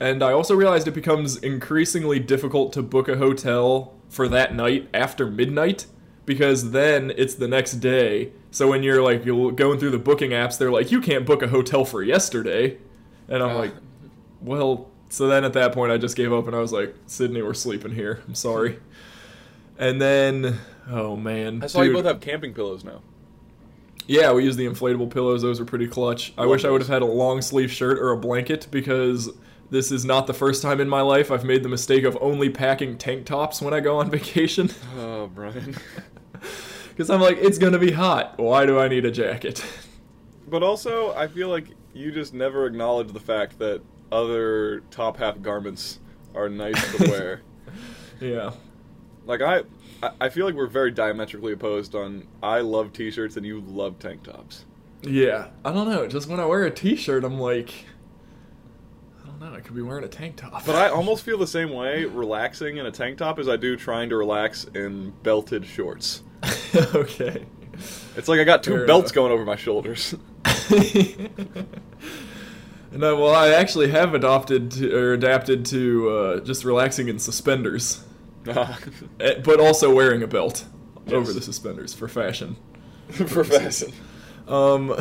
and 0.00 0.22
I 0.22 0.32
also 0.32 0.54
realized 0.54 0.86
it 0.88 0.94
becomes 0.94 1.36
increasingly 1.38 2.18
difficult 2.18 2.72
to 2.74 2.82
book 2.82 3.08
a 3.08 3.16
hotel 3.16 3.94
for 4.10 4.28
that 4.28 4.54
night 4.54 4.88
after 4.92 5.26
midnight 5.30 5.86
because 6.26 6.72
then 6.72 7.12
it's 7.16 7.34
the 7.34 7.48
next 7.48 7.74
day. 7.74 8.32
So 8.56 8.66
when 8.68 8.82
you're 8.82 9.02
like 9.02 9.26
you're 9.26 9.52
going 9.52 9.78
through 9.78 9.90
the 9.90 9.98
booking 9.98 10.30
apps, 10.30 10.56
they're 10.56 10.70
like, 10.70 10.90
you 10.90 11.02
can't 11.02 11.26
book 11.26 11.42
a 11.42 11.46
hotel 11.48 11.84
for 11.84 12.02
yesterday, 12.02 12.78
and 13.28 13.42
I'm 13.42 13.50
Ah. 13.50 13.58
like, 13.58 13.74
well, 14.40 14.88
so 15.10 15.26
then 15.26 15.44
at 15.44 15.52
that 15.52 15.72
point, 15.72 15.92
I 15.92 15.98
just 15.98 16.16
gave 16.16 16.32
up 16.32 16.46
and 16.46 16.56
I 16.56 16.60
was 16.60 16.72
like, 16.72 16.94
Sydney, 17.06 17.42
we're 17.42 17.52
sleeping 17.52 17.92
here. 17.92 18.22
I'm 18.26 18.34
sorry. 18.34 18.78
And 19.78 20.00
then, 20.00 20.58
oh 20.90 21.16
man, 21.16 21.62
I 21.62 21.66
saw 21.66 21.82
you 21.82 21.92
both 21.92 22.06
have 22.06 22.22
camping 22.22 22.54
pillows 22.54 22.82
now. 22.82 23.02
Yeah, 24.06 24.32
we 24.32 24.44
use 24.44 24.56
the 24.56 24.64
inflatable 24.66 25.10
pillows. 25.10 25.42
Those 25.42 25.60
are 25.60 25.66
pretty 25.66 25.86
clutch. 25.86 26.32
I 26.38 26.40
Love 26.44 26.52
wish 26.52 26.64
I 26.64 26.70
would 26.70 26.80
have 26.80 26.88
had 26.88 27.02
a 27.02 27.04
long 27.04 27.42
sleeve 27.42 27.70
shirt 27.70 27.98
or 27.98 28.12
a 28.12 28.16
blanket 28.16 28.68
because 28.70 29.28
this 29.70 29.92
is 29.92 30.06
not 30.06 30.26
the 30.26 30.32
first 30.32 30.62
time 30.62 30.80
in 30.80 30.88
my 30.88 31.02
life 31.02 31.30
I've 31.30 31.44
made 31.44 31.62
the 31.62 31.68
mistake 31.68 32.04
of 32.04 32.16
only 32.22 32.48
packing 32.48 32.96
tank 32.96 33.26
tops 33.26 33.60
when 33.60 33.74
I 33.74 33.80
go 33.80 33.98
on 33.98 34.10
vacation. 34.10 34.70
Oh, 34.98 35.26
Bryan. 35.26 35.76
Because 36.96 37.10
I'm 37.10 37.20
like, 37.20 37.36
it's 37.36 37.58
gonna 37.58 37.78
be 37.78 37.92
hot. 37.92 38.38
Why 38.38 38.64
do 38.64 38.78
I 38.78 38.88
need 38.88 39.04
a 39.04 39.10
jacket? 39.10 39.64
But 40.48 40.62
also, 40.62 41.12
I 41.14 41.26
feel 41.26 41.48
like 41.48 41.66
you 41.92 42.12
just 42.12 42.32
never 42.32 42.66
acknowledge 42.66 43.08
the 43.12 43.18
fact 43.18 43.58
that 43.58 43.82
other 44.12 44.78
top 44.92 45.16
half 45.16 45.42
garments 45.42 45.98
are 46.36 46.48
nice 46.48 46.80
to 46.96 47.04
wear. 47.10 47.42
yeah. 48.20 48.52
like 49.24 49.42
I, 49.42 49.62
I- 50.20 50.28
feel 50.28 50.46
like 50.46 50.54
we're 50.54 50.68
very 50.68 50.92
diametrically 50.92 51.52
opposed 51.52 51.96
on. 51.96 52.28
I 52.44 52.60
love 52.60 52.92
t-shirts 52.92 53.36
and 53.36 53.44
you 53.44 53.60
love 53.66 53.98
tank 53.98 54.22
tops. 54.22 54.66
Yeah. 55.02 55.48
I 55.64 55.72
don't 55.72 55.88
know. 55.90 56.06
Just 56.06 56.28
when 56.28 56.38
I 56.38 56.46
wear 56.46 56.62
a 56.64 56.70
t-shirt, 56.70 57.24
I'm 57.24 57.40
like, 57.40 57.72
I 59.24 59.26
don't 59.26 59.40
know. 59.40 59.52
I 59.52 59.58
could 59.60 59.74
be 59.74 59.82
wearing 59.82 60.04
a 60.04 60.08
tank 60.08 60.36
top. 60.36 60.64
But 60.64 60.76
I 60.76 60.90
almost 60.90 61.24
feel 61.24 61.38
the 61.38 61.46
same 61.48 61.70
way 61.70 62.04
relaxing 62.04 62.76
in 62.76 62.86
a 62.86 62.92
tank 62.92 63.18
top 63.18 63.40
as 63.40 63.48
I 63.48 63.56
do 63.56 63.76
trying 63.76 64.10
to 64.10 64.16
relax 64.16 64.62
in 64.76 65.10
belted 65.24 65.66
shorts. 65.66 66.22
okay. 66.94 67.44
It's 68.16 68.28
like 68.28 68.40
I 68.40 68.44
got 68.44 68.62
two 68.62 68.72
Fair 68.72 68.86
belts 68.86 69.10
enough. 69.10 69.14
going 69.14 69.32
over 69.32 69.44
my 69.44 69.56
shoulders. 69.56 70.14
no, 72.92 73.16
well, 73.16 73.34
I 73.34 73.50
actually 73.50 73.90
have 73.90 74.14
adopted 74.14 74.70
to, 74.72 74.94
or 74.96 75.12
adapted 75.12 75.66
to 75.66 76.08
uh, 76.10 76.40
just 76.40 76.64
relaxing 76.64 77.08
in 77.08 77.18
suspenders, 77.18 78.02
Eh, 78.46 79.40
but 79.44 79.60
also 79.60 79.94
wearing 79.94 80.22
a 80.22 80.26
belt 80.26 80.64
over 81.10 81.32
the 81.32 81.42
suspenders 81.42 81.92
for 81.92 82.08
fashion. 82.08 82.56
For 83.10 83.44
fashion. 83.44 83.92
Um, 84.48 84.94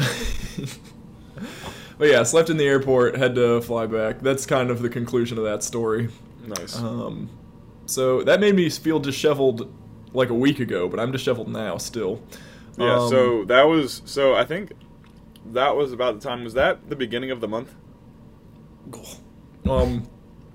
but 1.98 2.08
yeah, 2.08 2.24
slept 2.24 2.50
in 2.50 2.58
the 2.58 2.66
airport, 2.66 3.16
had 3.18 3.36
to 3.36 3.62
fly 3.62 3.86
back. 3.86 4.20
That's 4.22 4.46
kind 4.46 4.70
of 4.70 4.82
the 4.82 4.90
conclusion 4.90 5.38
of 5.38 5.44
that 5.44 5.64
story. 5.64 6.10
Nice. 6.46 6.78
Um, 6.78 7.30
so 7.86 8.24
that 8.24 8.40
made 8.40 8.56
me 8.56 8.70
feel 8.70 9.00
disheveled 9.00 9.72
like 10.16 10.30
a 10.30 10.34
week 10.36 10.60
ago, 10.60 10.88
but 10.88 11.00
I'm 11.00 11.12
disheveled 11.12 11.48
now 11.50 11.78
still. 11.78 12.22
yeah. 12.78 12.96
Um, 13.00 13.10
so 13.10 13.46
that 13.46 13.64
was. 13.64 14.02
So 14.06 14.34
I 14.36 14.46
think 14.46 14.72
that 15.52 15.76
was 15.76 15.92
about 15.94 16.20
the 16.20 16.28
time. 16.28 16.44
Was 16.44 16.54
that 16.56 16.90
the 16.90 16.96
beginning 16.96 17.32
of 17.32 17.42
the 17.42 17.48
month? 17.48 17.74
um, 19.70 20.08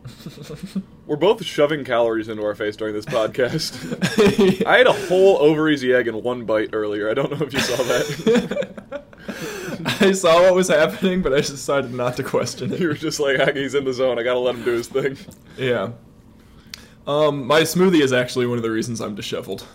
We're 1.07 1.17
both 1.17 1.45
shoving 1.45 1.85
calories 1.85 2.29
into 2.29 2.45
our 2.45 2.55
face 2.55 2.77
during 2.77 2.95
this 2.95 3.05
podcast. 3.05 4.65
I 4.67 4.79
ate 4.79 4.87
a 4.87 4.93
whole 4.93 5.39
over 5.39 5.69
easy 5.69 5.93
egg 5.93 6.07
in 6.09 6.23
one 6.23 6.45
bite 6.45 6.71
earlier. 6.73 7.11
I 7.11 7.15
don't 7.15 7.31
know 7.33 7.45
if 7.47 7.53
you 7.53 7.59
saw 7.61 7.77
that. 7.83 9.05
I 10.01 10.13
saw 10.13 10.43
what 10.43 10.55
was 10.55 10.69
happening, 10.69 11.23
but 11.23 11.33
I 11.33 11.39
decided 11.39 11.93
not 11.93 12.17
to 12.17 12.23
question 12.23 12.73
it. 12.73 12.81
you 12.81 12.89
were 12.89 12.95
just 12.95 13.19
like, 13.19 13.39
"Ah, 13.41 13.53
he's 13.53 13.75
in 13.75 13.85
the 13.85 13.93
zone. 13.93 14.19
I 14.19 14.23
gotta 14.23 14.39
let 14.39 14.55
him 14.55 14.65
do 14.65 14.73
his 14.73 14.89
thing. 14.89 15.17
Yeah. 15.57 15.91
Um, 17.07 17.47
my 17.47 17.63
smoothie 17.63 18.01
is 18.03 18.13
actually 18.13 18.47
one 18.47 18.57
of 18.59 18.63
the 18.63 18.71
reasons 18.71 19.01
I'm 19.01 19.15
disheveled. 19.15 19.67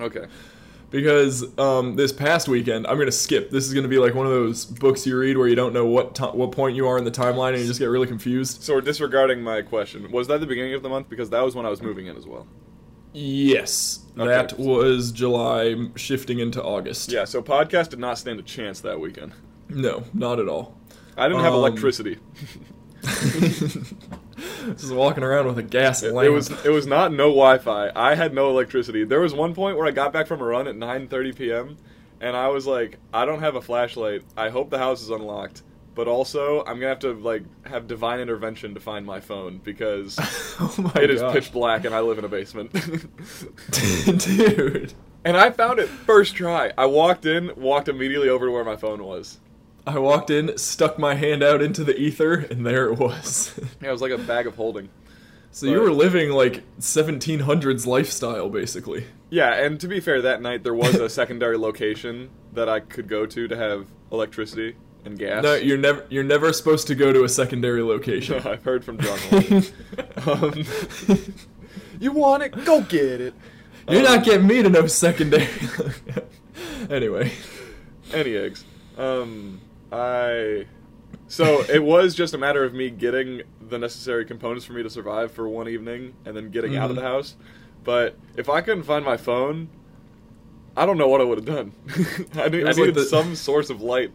Okay. 0.00 0.26
because 0.90 1.56
um, 1.58 1.96
this 1.96 2.12
past 2.12 2.48
weekend, 2.48 2.86
I'm 2.86 2.98
gonna 2.98 3.12
skip. 3.12 3.50
This 3.50 3.66
is 3.66 3.74
gonna 3.74 3.88
be 3.88 3.98
like 3.98 4.14
one 4.14 4.26
of 4.26 4.32
those 4.32 4.64
books 4.64 5.06
you 5.06 5.18
read 5.18 5.36
where 5.36 5.48
you 5.48 5.54
don't 5.54 5.72
know 5.72 5.84
what 5.86 6.14
ti 6.14 6.24
what 6.24 6.52
point 6.52 6.76
you 6.76 6.86
are 6.88 6.96
in 6.98 7.04
the 7.04 7.10
timeline 7.10 7.50
and 7.50 7.58
you 7.60 7.66
just 7.66 7.80
get 7.80 7.86
really 7.86 8.06
confused. 8.06 8.62
So 8.62 8.74
we're 8.74 8.80
disregarding 8.80 9.42
my 9.42 9.62
question. 9.62 10.10
Was 10.10 10.28
that 10.28 10.40
the 10.40 10.46
beginning 10.46 10.74
of 10.74 10.82
the 10.82 10.88
month? 10.88 11.08
Because 11.08 11.30
that 11.30 11.40
was 11.44 11.54
when 11.54 11.66
I 11.66 11.70
was 11.70 11.82
moving 11.82 12.06
in 12.06 12.16
as 12.16 12.26
well. 12.26 12.46
Yes, 13.12 14.00
Okay. 14.18 14.26
that 14.26 14.58
was 14.58 15.10
July, 15.10 15.74
shifting 15.94 16.38
into 16.38 16.62
August. 16.62 17.10
Yeah. 17.10 17.24
So 17.24 17.40
podcast 17.42 17.88
did 17.90 17.98
not 17.98 18.18
stand 18.18 18.38
a 18.38 18.42
chance 18.42 18.80
that 18.80 19.00
weekend. 19.00 19.32
No, 19.70 20.04
not 20.12 20.38
at 20.38 20.48
all. 20.48 20.76
I 21.16 21.26
didn't 21.28 21.42
have 21.42 21.54
Um, 21.54 21.60
electricity. 21.60 22.18
just 24.74 24.92
walking 24.92 25.22
around 25.24 25.46
with 25.46 25.58
a 25.58 25.62
gas 25.62 26.02
lamp. 26.02 26.26
it 26.26 26.30
was 26.30 26.50
it 26.64 26.70
was 26.70 26.86
not 26.86 27.12
no 27.12 27.28
Wi-Fi. 27.28 27.90
I 27.94 28.14
had 28.14 28.34
no 28.34 28.50
electricity. 28.50 29.04
There 29.04 29.20
was 29.20 29.34
one 29.34 29.54
point 29.54 29.76
where 29.76 29.86
I 29.86 29.90
got 29.90 30.12
back 30.12 30.26
from 30.26 30.40
a 30.40 30.44
run 30.44 30.66
at 30.66 30.74
9:30 30.76 31.36
p.m. 31.36 31.76
and 32.20 32.36
I 32.36 32.48
was 32.48 32.66
like, 32.66 32.98
I 33.12 33.24
don't 33.24 33.40
have 33.40 33.56
a 33.56 33.62
flashlight. 33.62 34.22
I 34.36 34.48
hope 34.50 34.70
the 34.70 34.78
house 34.78 35.02
is 35.02 35.10
unlocked. 35.10 35.62
But 35.94 36.08
also, 36.08 36.60
I'm 36.60 36.74
gonna 36.74 36.88
have 36.88 36.98
to 37.00 37.14
like 37.14 37.42
have 37.64 37.86
divine 37.86 38.20
intervention 38.20 38.74
to 38.74 38.80
find 38.80 39.06
my 39.06 39.20
phone 39.20 39.58
because 39.64 40.18
oh 40.60 40.74
my 40.94 41.02
it 41.02 41.10
is 41.10 41.22
pitch 41.32 41.50
black 41.52 41.86
and 41.86 41.94
I 41.94 42.00
live 42.00 42.18
in 42.18 42.24
a 42.24 42.28
basement. 42.28 42.70
Dude, 43.70 44.92
and 45.24 45.36
I 45.38 45.50
found 45.50 45.78
it 45.78 45.88
first 45.88 46.34
try. 46.36 46.70
I 46.76 46.84
walked 46.84 47.24
in, 47.24 47.50
walked 47.56 47.88
immediately 47.88 48.28
over 48.28 48.44
to 48.44 48.52
where 48.52 48.64
my 48.64 48.76
phone 48.76 49.02
was. 49.02 49.40
I 49.86 49.98
walked 49.98 50.30
in, 50.30 50.56
stuck 50.58 50.98
my 50.98 51.14
hand 51.14 51.42
out 51.42 51.62
into 51.62 51.84
the 51.84 51.96
ether, 51.96 52.34
and 52.34 52.66
there 52.66 52.86
it 52.92 52.98
was. 52.98 53.58
Yeah, 53.80 53.88
it 53.90 53.92
was 53.92 54.02
like 54.02 54.12
a 54.12 54.18
bag 54.18 54.46
of 54.46 54.56
holding. 54.56 54.88
so 55.52 55.66
you 55.66 55.80
were 55.80 55.92
living 55.92 56.30
like 56.30 56.64
1700s 56.80 57.86
lifestyle, 57.86 58.48
basically. 58.48 59.06
Yeah, 59.30 59.54
and 59.54 59.78
to 59.80 59.88
be 59.88 60.00
fair, 60.00 60.22
that 60.22 60.42
night 60.42 60.62
there 60.64 60.74
was 60.74 60.94
a 60.96 61.08
secondary 61.20 61.56
location 61.56 62.30
that 62.52 62.68
I 62.68 62.80
could 62.80 63.08
go 63.08 63.26
to 63.26 63.46
to 63.48 63.56
have 63.56 63.86
electricity 64.10 64.76
and 65.04 65.18
gas. 65.18 65.42
No, 65.42 65.54
you're 65.54 65.76
never 65.78 66.04
you're 66.08 66.24
never 66.24 66.52
supposed 66.52 66.86
to 66.88 66.94
go 66.96 67.12
to 67.12 67.22
a 67.24 67.28
secondary 67.28 67.82
location. 67.82 68.36
I've 68.46 68.62
heard 68.64 68.84
from 68.84 68.98
John. 68.98 69.62
Um, 70.26 70.64
you 72.00 72.12
want 72.12 72.42
it? 72.42 72.64
Go 72.64 72.80
get 72.82 73.20
it. 73.20 73.34
You're 73.88 73.98
Um, 73.98 74.04
not 74.04 74.24
getting 74.24 74.46
me 74.48 74.62
to 74.62 74.68
no 74.68 74.86
secondary. 74.88 75.48
anyway, 76.90 77.32
any 78.12 78.36
eggs. 78.36 78.64
Um, 78.98 79.60
I. 79.92 80.66
So 81.28 81.62
it 81.62 81.82
was 81.82 82.14
just 82.14 82.34
a 82.34 82.38
matter 82.38 82.62
of 82.64 82.72
me 82.74 82.90
getting 82.90 83.42
the 83.68 83.78
necessary 83.78 84.24
components 84.24 84.64
for 84.64 84.72
me 84.74 84.82
to 84.82 84.90
survive 84.90 85.32
for 85.32 85.48
one 85.48 85.68
evening, 85.68 86.14
and 86.24 86.36
then 86.36 86.50
getting 86.50 86.76
out 86.76 86.90
of 86.90 86.96
Mhm. 86.96 87.00
the 87.00 87.06
house. 87.06 87.36
But 87.84 88.16
if 88.36 88.48
I 88.48 88.60
couldn't 88.60 88.84
find 88.84 89.04
my 89.04 89.16
phone, 89.16 89.68
I 90.76 90.86
don't 90.86 90.98
know 90.98 91.08
what 91.08 91.20
I 91.20 91.24
would 91.24 91.38
have 91.38 91.44
done. 91.46 91.72
I, 92.36 92.48
need, 92.48 92.62
I 92.64 92.66
like 92.68 92.76
needed 92.76 92.94
the- 92.96 93.04
some 93.04 93.34
source 93.34 93.70
of 93.70 93.80
light. 93.80 94.12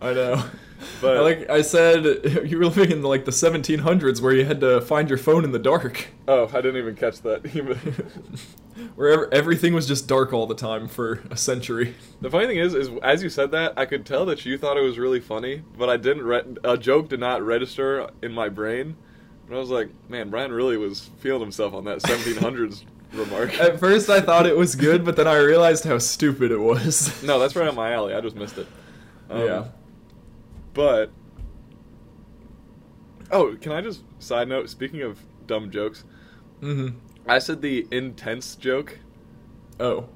I 0.00 0.12
know. 0.14 0.44
But- 1.00 1.22
like 1.22 1.50
I 1.50 1.62
said, 1.62 2.04
you 2.44 2.58
were 2.58 2.66
living 2.66 2.90
in 2.92 3.02
like 3.02 3.24
the 3.24 3.30
1700s 3.30 4.20
where 4.20 4.32
you 4.34 4.44
had 4.44 4.60
to 4.60 4.80
find 4.80 5.08
your 5.08 5.18
phone 5.18 5.44
in 5.44 5.52
the 5.52 5.58
dark, 5.58 6.08
Oh, 6.28 6.46
I 6.48 6.60
didn't 6.60 6.76
even 6.76 6.96
catch 6.96 7.20
that. 7.22 7.44
where 8.96 9.10
ev- 9.24 9.28
everything 9.32 9.74
was 9.74 9.86
just 9.86 10.08
dark 10.08 10.32
all 10.32 10.46
the 10.46 10.54
time 10.54 10.88
for 10.88 11.22
a 11.30 11.36
century. 11.36 11.94
The 12.20 12.30
funny 12.30 12.46
thing 12.46 12.58
is, 12.58 12.74
is 12.74 12.90
as 13.02 13.22
you 13.22 13.28
said 13.28 13.50
that, 13.52 13.74
I 13.76 13.86
could 13.86 14.04
tell 14.06 14.24
that 14.26 14.44
you 14.44 14.58
thought 14.58 14.76
it 14.76 14.82
was 14.82 14.98
really 14.98 15.20
funny, 15.20 15.62
but 15.78 15.88
I 15.88 15.96
didn't. 15.96 16.24
Re- 16.24 16.42
a 16.64 16.76
joke 16.76 17.08
did 17.08 17.20
not 17.20 17.42
register 17.42 18.08
in 18.22 18.32
my 18.32 18.48
brain. 18.48 18.96
And 19.46 19.54
I 19.56 19.58
was 19.58 19.68
like, 19.70 19.90
man, 20.08 20.30
Bryan 20.30 20.52
really 20.52 20.76
was 20.78 21.10
feeling 21.18 21.42
himself 21.42 21.74
on 21.74 21.84
that 21.84 21.98
1700s 21.98 22.84
remark. 23.12 23.58
At 23.60 23.78
first, 23.78 24.08
I 24.08 24.20
thought 24.22 24.46
it 24.46 24.56
was 24.56 24.74
good, 24.74 25.04
but 25.04 25.16
then 25.16 25.28
I 25.28 25.36
realized 25.36 25.84
how 25.84 25.98
stupid 25.98 26.50
it 26.50 26.58
was. 26.58 27.22
no, 27.22 27.38
that's 27.38 27.54
right 27.54 27.68
up 27.68 27.74
my 27.74 27.92
alley. 27.92 28.14
I 28.14 28.20
just 28.22 28.36
missed 28.36 28.56
it. 28.58 28.66
Um, 29.30 29.40
yeah. 29.42 29.64
But 30.74 31.10
oh, 33.30 33.56
can 33.60 33.72
I 33.72 33.80
just 33.80 34.02
side 34.18 34.48
note? 34.48 34.68
Speaking 34.70 35.02
of 35.02 35.20
dumb 35.46 35.70
jokes, 35.70 36.04
hmm 36.60 36.88
I 37.26 37.38
said 37.38 37.62
the 37.62 37.86
intense 37.90 38.54
joke. 38.56 38.98
Oh, 39.80 40.08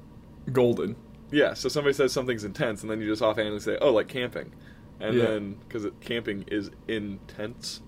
golden. 0.51 0.95
Yeah, 1.31 1.53
so 1.53 1.69
somebody 1.69 1.93
says 1.93 2.11
something's 2.11 2.43
intense, 2.43 2.81
and 2.81 2.89
then 2.91 3.01
you 3.01 3.07
just 3.07 3.21
offhandedly 3.21 3.59
say, 3.59 3.77
"Oh, 3.81 3.91
like 3.93 4.07
camping," 4.07 4.51
and 4.99 5.15
Yeah. 5.15 5.25
then 5.25 5.55
because 5.67 5.87
camping 6.01 6.45
is 6.47 6.71
intense. 6.87 7.81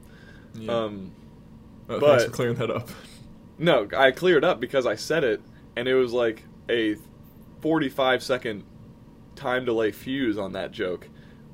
Yeah. 0.56 0.76
Um, 0.84 1.12
oh, 1.90 2.00
thanks 2.00 2.26
for 2.26 2.32
clearing 2.32 2.56
that 2.56 2.70
up. 2.72 2.90
no, 3.58 3.88
I 3.96 4.12
cleared 4.12 4.44
up 4.44 4.60
because 4.60 4.86
I 4.86 4.96
said 4.96 5.24
it, 5.24 5.42
and 5.76 5.88
it 5.88 5.96
was 5.96 6.14
like 6.14 6.44
a 6.70 6.96
forty-five 7.62 8.22
second 8.24 8.64
time 9.36 9.66
delay 9.66 9.92
fuse 9.92 10.38
on 10.38 10.54
that 10.54 10.72
joke, 10.72 11.08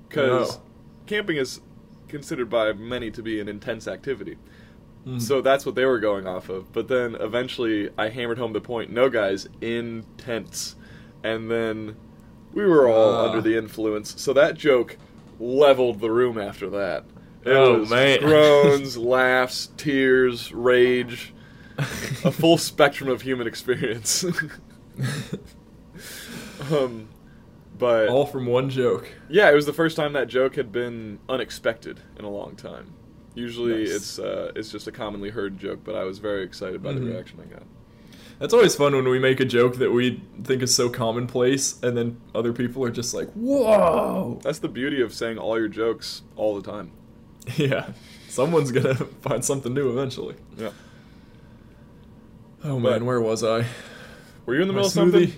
because. 0.09 0.59
Camping 1.07 1.37
is 1.37 1.61
considered 2.07 2.49
by 2.49 2.71
many 2.73 3.09
to 3.11 3.21
be 3.23 3.39
an 3.39 3.47
intense 3.49 3.87
activity. 3.87 4.37
Mhm. 5.05 5.21
So 5.21 5.41
that's 5.41 5.65
what 5.65 5.75
they 5.75 5.85
were 5.85 5.99
going 5.99 6.27
off 6.27 6.49
of. 6.49 6.71
But 6.73 6.87
then 6.87 7.15
eventually 7.19 7.89
I 7.97 8.09
hammered 8.09 8.37
home 8.37 8.53
the 8.53 8.61
point 8.61 8.91
no, 8.91 9.09
guys, 9.09 9.47
intense. 9.61 10.75
And 11.23 11.49
then 11.49 11.95
we 12.53 12.65
were 12.65 12.87
all 12.87 13.13
Ah. 13.13 13.27
under 13.29 13.41
the 13.41 13.57
influence. 13.57 14.19
So 14.21 14.33
that 14.33 14.57
joke 14.57 14.97
leveled 15.39 15.99
the 15.99 16.11
room 16.11 16.37
after 16.37 16.69
that. 16.71 17.05
It 17.45 17.51
Oh, 17.51 17.79
was 17.79 17.89
man. 17.89 18.19
groans, 18.19 18.97
laughs, 18.97 19.69
tears, 19.77 20.51
rage, 20.53 21.33
a 21.77 22.31
full 22.31 22.57
spectrum 22.57 23.09
of 23.09 23.21
human 23.21 23.47
experience. 23.47 24.25
um, 26.71 27.07
but 27.77 28.09
all 28.09 28.25
from 28.25 28.45
one 28.45 28.69
joke. 28.69 29.07
yeah, 29.29 29.49
it 29.49 29.55
was 29.55 29.65
the 29.65 29.73
first 29.73 29.95
time 29.97 30.13
that 30.13 30.27
joke 30.27 30.55
had 30.55 30.71
been 30.71 31.19
unexpected 31.29 31.99
in 32.17 32.25
a 32.25 32.29
long 32.29 32.55
time. 32.55 32.93
Usually 33.35 33.83
Nice. 33.83 33.91
it's 33.95 34.19
uh, 34.19 34.51
it's 34.55 34.71
just 34.71 34.87
a 34.87 34.91
commonly 34.91 35.29
heard 35.29 35.59
joke, 35.59 35.79
but 35.83 35.95
I 35.95 36.03
was 36.03 36.17
very 36.19 36.43
excited 36.43 36.81
by 36.81 36.91
Mhm. 36.93 36.99
the 36.99 37.05
reaction 37.05 37.39
I 37.41 37.45
got. 37.53 37.63
That's 38.39 38.53
always 38.53 38.75
fun 38.75 38.95
when 38.95 39.07
we 39.09 39.17
make 39.19 39.39
a 39.39 39.45
joke 39.45 39.77
that 39.77 39.91
we 39.91 40.21
think 40.43 40.61
is 40.61 40.73
so 40.75 40.89
commonplace, 40.89 41.81
and 41.81 41.97
then 41.97 42.17
other 42.35 42.53
people 42.53 42.83
are 42.83 42.91
just 42.91 43.13
like, 43.13 43.31
"Whoa!" 43.33 44.39
That's 44.43 44.59
the 44.59 44.67
beauty 44.67 45.01
of 45.01 45.13
saying 45.13 45.37
all 45.39 45.57
your 45.57 45.67
jokes 45.67 46.21
all 46.35 46.59
the 46.59 46.71
time. 46.71 46.91
Yeah, 47.57 47.91
someone's 48.27 48.71
gonna 48.71 48.95
find 49.21 49.43
something 49.45 49.73
new 49.73 49.89
eventually. 49.89 50.35
Yeah. 50.57 50.69
Oh 52.63 52.79
But- 52.79 52.89
man, 52.91 53.05
where 53.05 53.21
was 53.21 53.43
I? 53.43 53.65
Were 54.45 54.55
you 54.55 54.61
in 54.61 54.67
the 54.67 54.73
My 54.73 54.81
middle 54.81 54.87
of 54.87 54.93
smoothie. 55.09 55.11
something? 55.27 55.33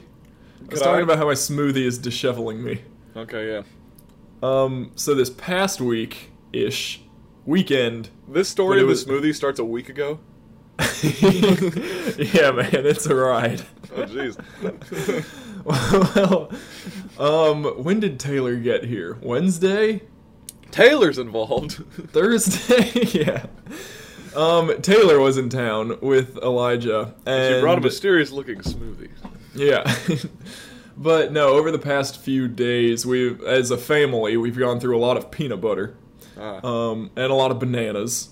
I 0.70 0.74
was 0.74 0.82
talking 0.82 1.04
about 1.04 1.18
how 1.18 1.26
my 1.26 1.34
smoothie 1.34 1.86
is 1.86 1.98
disheveling 1.98 2.64
me. 2.64 2.82
Okay, 3.16 3.52
yeah. 3.52 3.64
Um, 4.42 4.92
so 4.96 5.16
this 5.16 5.30
past 5.30 5.82
week 5.82 6.32
ish 6.54 7.02
weekend. 7.46 8.10
This 8.28 8.50
story 8.50 8.80
of 8.80 8.88
the 8.88 8.90
was- 8.90 9.06
smoothie 9.06 9.36
starts 9.36 9.60
a 9.60 9.66
week 9.66 9.90
ago. 9.90 10.20
yeah, 10.80 12.52
man, 12.52 12.86
it's 12.86 13.06
a 13.06 13.14
ride. 13.14 13.64
Oh, 13.94 14.04
jeez. 14.06 14.38
well, 17.20 17.52
um, 17.52 17.66
when 17.84 18.00
did 18.00 18.18
Taylor 18.18 18.56
get 18.56 18.86
here? 18.86 19.18
Wednesday? 19.22 20.04
Taylor's 20.72 21.18
involved. 21.18 21.74
Thursday? 22.12 22.92
yeah. 23.12 23.48
Um, 24.36 24.82
Taylor 24.82 25.20
was 25.20 25.38
in 25.38 25.50
town 25.50 25.98
with 26.02 26.38
Elijah, 26.38 27.14
and 27.26 27.56
she 27.56 27.62
brought 27.62 27.80
a 27.80 27.82
mysterious 27.82 28.32
looking 28.32 28.60
smoothie. 28.60 29.10
Yeah. 29.56 29.96
but 30.98 31.32
no, 31.32 31.50
over 31.50 31.72
the 31.72 31.80
past 31.80 32.20
few 32.20 32.48
days, 32.48 33.06
we've, 33.06 33.42
as 33.44 33.72
a 33.72 33.78
family, 33.78 34.38
we've 34.38 34.58
gone 34.58 34.80
through 34.80 34.98
a 34.98 35.02
lot 35.02 35.18
of 35.18 35.32
peanut 35.32 35.62
butter 35.62 35.96
Ah, 36.40 36.66
um, 36.66 37.12
and 37.16 37.32
a 37.32 37.36
lot 37.36 37.52
of 37.52 37.60
bananas. 37.60 38.30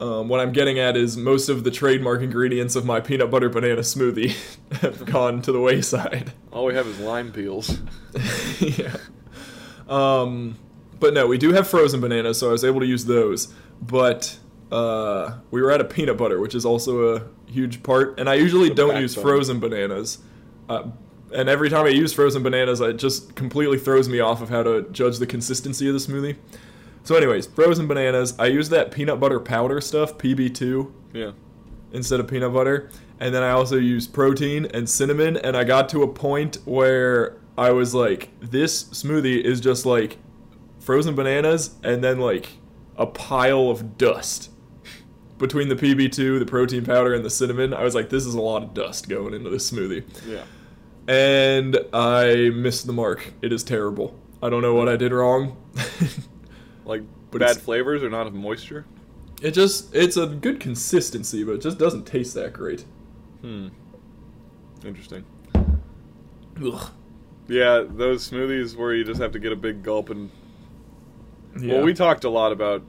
Um, 0.00 0.28
what 0.28 0.40
I'm 0.40 0.52
getting 0.52 0.78
at 0.78 0.96
is 0.96 1.16
most 1.16 1.48
of 1.48 1.64
the 1.64 1.70
trademark 1.70 2.20
ingredients 2.20 2.76
of 2.76 2.84
my 2.84 3.00
peanut 3.00 3.30
butter 3.30 3.48
banana 3.48 3.80
smoothie 3.80 4.36
have 4.80 5.04
gone 5.06 5.40
to 5.42 5.52
the 5.52 5.60
wayside. 5.60 6.32
all 6.52 6.66
we 6.66 6.74
have 6.74 6.86
is 6.86 7.00
lime 7.00 7.32
peels. 7.32 7.78
yeah. 8.60 8.96
Um, 9.88 10.58
but 11.00 11.14
no, 11.14 11.26
we 11.26 11.38
do 11.38 11.52
have 11.52 11.66
frozen 11.66 12.00
bananas, 12.00 12.38
so 12.38 12.48
I 12.48 12.52
was 12.52 12.64
able 12.64 12.80
to 12.80 12.86
use 12.86 13.06
those. 13.06 13.52
But 13.80 14.38
uh, 14.72 15.38
we 15.50 15.62
were 15.62 15.70
at 15.70 15.80
a 15.80 15.84
peanut 15.84 16.16
butter, 16.16 16.40
which 16.40 16.54
is 16.54 16.64
also 16.64 17.16
a 17.16 17.22
huge 17.50 17.82
part. 17.82 18.18
And 18.18 18.28
I 18.28 18.34
usually 18.34 18.70
don't 18.70 19.00
use 19.00 19.14
frozen 19.14 19.60
bananas. 19.60 20.18
Uh, 20.68 20.88
and 21.32 21.48
every 21.48 21.70
time 21.70 21.86
I 21.86 21.90
use 21.90 22.12
frozen 22.12 22.42
bananas, 22.42 22.80
it 22.80 22.96
just 22.98 23.34
completely 23.34 23.78
throws 23.78 24.08
me 24.08 24.20
off 24.20 24.40
of 24.42 24.48
how 24.48 24.62
to 24.62 24.82
judge 24.90 25.18
the 25.18 25.26
consistency 25.26 25.88
of 25.88 25.94
the 25.94 26.00
smoothie. 26.00 26.36
So, 27.04 27.14
anyways, 27.14 27.46
frozen 27.46 27.86
bananas. 27.86 28.34
I 28.38 28.46
use 28.46 28.68
that 28.70 28.90
peanut 28.90 29.20
butter 29.20 29.38
powder 29.38 29.80
stuff, 29.80 30.18
PB2 30.18 30.90
Yeah. 31.14 31.30
instead 31.92 32.18
of 32.20 32.26
peanut 32.28 32.52
butter. 32.52 32.90
And 33.20 33.34
then 33.34 33.42
I 33.42 33.50
also 33.50 33.76
use 33.76 34.06
protein 34.08 34.66
and 34.74 34.88
cinnamon. 34.88 35.36
And 35.36 35.56
I 35.56 35.64
got 35.64 35.88
to 35.90 36.02
a 36.02 36.08
point 36.08 36.58
where 36.64 37.36
I 37.56 37.70
was 37.70 37.94
like, 37.94 38.30
this 38.40 38.84
smoothie 38.84 39.40
is 39.40 39.60
just 39.60 39.86
like 39.86 40.18
frozen 40.80 41.14
bananas 41.14 41.74
and 41.82 42.02
then 42.04 42.18
like 42.20 42.48
a 42.96 43.06
pile 43.06 43.70
of 43.70 43.96
dust. 43.98 44.50
Between 45.38 45.68
the 45.68 45.76
PB2, 45.76 46.38
the 46.38 46.46
protein 46.46 46.84
powder, 46.84 47.12
and 47.14 47.24
the 47.24 47.30
cinnamon, 47.30 47.74
I 47.74 47.82
was 47.84 47.94
like, 47.94 48.08
this 48.08 48.24
is 48.24 48.34
a 48.34 48.40
lot 48.40 48.62
of 48.62 48.72
dust 48.74 49.08
going 49.08 49.34
into 49.34 49.50
this 49.50 49.70
smoothie. 49.70 50.04
Yeah. 50.26 50.44
And 51.08 51.78
I 51.92 52.50
missed 52.54 52.86
the 52.86 52.92
mark. 52.92 53.32
It 53.42 53.52
is 53.52 53.62
terrible. 53.62 54.18
I 54.42 54.48
don't 54.48 54.62
know 54.62 54.74
what 54.74 54.88
I 54.88 54.96
did 54.96 55.12
wrong. 55.12 55.56
Like 56.84 57.02
But 57.32 57.40
bad 57.40 57.56
flavors 57.56 58.04
or 58.04 58.10
not 58.10 58.28
of 58.28 58.32
moisture? 58.34 58.84
it 59.42 59.50
just, 59.50 59.92
it's 59.94 60.16
a 60.16 60.26
good 60.26 60.60
consistency, 60.60 61.42
but 61.42 61.56
it 61.56 61.60
just 61.60 61.78
doesn't 61.78 62.06
taste 62.06 62.34
that 62.34 62.52
great. 62.52 62.84
Hmm. 63.40 63.68
Interesting. 64.84 65.24
Ugh. 66.64 66.90
Yeah, 67.48 67.84
those 67.88 68.30
smoothies 68.30 68.76
where 68.76 68.94
you 68.94 69.02
just 69.04 69.20
have 69.20 69.32
to 69.32 69.38
get 69.40 69.50
a 69.52 69.56
big 69.56 69.82
gulp 69.82 70.10
and 70.10 70.30
Yeah. 71.60 71.74
Well, 71.74 71.82
we 71.84 71.92
talked 71.92 72.22
a 72.24 72.30
lot 72.30 72.52
about 72.52 72.82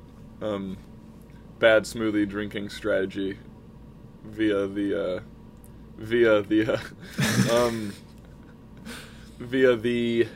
um, 0.44 0.78
bad 1.60 1.84
smoothie 1.84 2.28
drinking 2.28 2.70
strategy 2.70 3.38
via 4.24 4.68
the 4.68 5.18
uh, 5.18 5.20
via 5.98 6.42
the 6.42 6.74
uh, 6.74 7.52
um, 7.54 7.94
via 9.40 9.76
the 9.76 10.28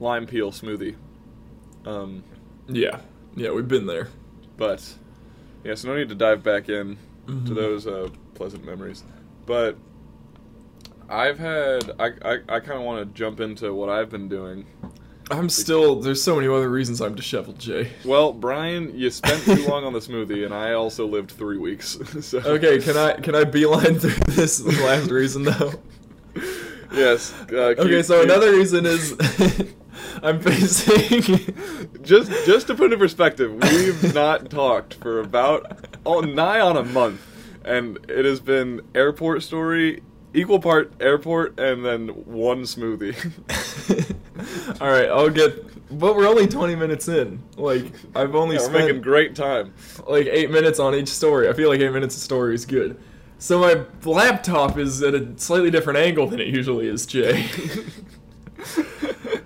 lime 0.00 0.26
peel 0.26 0.50
smoothie. 0.50 0.96
Um, 1.86 2.24
Yeah, 2.68 3.00
yeah, 3.36 3.50
we've 3.50 3.68
been 3.68 3.86
there. 3.86 4.08
but 4.56 4.94
yeah, 5.64 5.74
so 5.74 5.88
no 5.88 5.96
need 5.96 6.08
to 6.08 6.14
dive 6.14 6.42
back 6.42 6.68
in 6.68 6.96
to 7.26 7.32
Mhm. 7.32 7.54
those 7.54 7.86
uh, 7.86 8.08
pleasant 8.34 8.64
memories. 8.64 9.02
But 9.46 9.76
I've 11.08 11.38
had 11.38 11.90
I 11.98 12.06
I, 12.24 12.32
I 12.48 12.60
kind 12.60 12.78
of 12.78 12.82
want 12.82 13.06
to 13.06 13.14
jump 13.14 13.40
into 13.40 13.72
what 13.74 13.88
I've 13.88 14.10
been 14.10 14.28
doing. 14.28 14.66
I'm 15.30 15.48
still. 15.48 15.96
There's 16.00 16.22
so 16.22 16.36
many 16.36 16.48
other 16.48 16.68
reasons 16.68 17.00
I'm 17.00 17.14
disheveled, 17.14 17.58
Jay. 17.58 17.90
Well, 18.04 18.32
Bryan, 18.32 18.96
you 18.96 19.10
spent 19.10 19.42
too 19.44 19.66
long 19.66 19.84
on 19.84 19.92
the 19.92 19.98
smoothie, 20.00 20.44
and 20.44 20.52
I 20.52 20.72
also 20.74 21.06
lived 21.06 21.30
three 21.30 21.56
weeks. 21.58 21.98
so 22.20 22.38
Okay, 22.40 22.78
can 22.78 22.96
I 22.96 23.14
can 23.14 23.34
I 23.34 23.44
beeline 23.44 23.98
through 23.98 24.10
this 24.34 24.62
last 24.82 25.10
reason 25.10 25.44
though? 25.44 25.72
Yes. 26.92 27.32
Uh, 27.50 27.74
Okay, 27.78 28.02
so 28.02 28.20
keep- 28.20 28.30
another 28.30 28.52
reason 28.52 28.84
is 28.86 29.12
I'm 30.22 30.40
facing. 30.40 31.54
just 32.02 32.30
just 32.46 32.66
to 32.68 32.74
put 32.74 32.92
in 32.92 32.98
perspective, 32.98 33.52
we've 33.52 34.14
not 34.14 34.50
talked 34.50 34.94
for 34.94 35.20
about 35.20 35.86
oh 36.04 36.20
nigh 36.20 36.60
on 36.60 36.76
a 36.76 36.84
month, 36.84 37.20
and 37.64 37.98
it 38.08 38.24
has 38.24 38.40
been 38.40 38.82
airport 38.94 39.42
story, 39.42 40.02
equal 40.34 40.60
part 40.60 40.92
airport, 41.00 41.58
and 41.58 41.84
then 41.84 42.08
one 42.08 42.62
smoothie. 42.64 43.14
All 44.80 44.88
right, 44.88 45.08
I'll 45.08 45.30
get. 45.30 45.70
But 45.98 46.16
we're 46.16 46.26
only 46.26 46.46
20 46.46 46.74
minutes 46.76 47.08
in. 47.08 47.42
Like 47.56 47.92
I've 48.16 48.34
only 48.34 48.56
Yeah, 48.56 48.62
we're 48.62 48.68
spent 48.70 48.86
making 48.86 49.02
great 49.02 49.34
time. 49.36 49.74
like 50.06 50.26
eight 50.26 50.50
minutes 50.50 50.78
on 50.80 50.94
each 50.94 51.08
story. 51.08 51.48
I 51.48 51.52
feel 51.52 51.68
like 51.68 51.80
eight 51.80 51.92
minutes 51.92 52.16
of 52.16 52.22
story 52.22 52.54
is 52.54 52.64
good. 52.66 52.98
So 53.38 53.60
my 53.60 53.84
laptop 54.10 54.78
is 54.78 55.02
at 55.02 55.14
a 55.14 55.28
slightly 55.36 55.70
different 55.70 55.98
angle 55.98 56.26
than 56.26 56.40
it 56.40 56.48
usually 56.48 56.88
is, 56.88 57.06
Jay. 57.06 57.46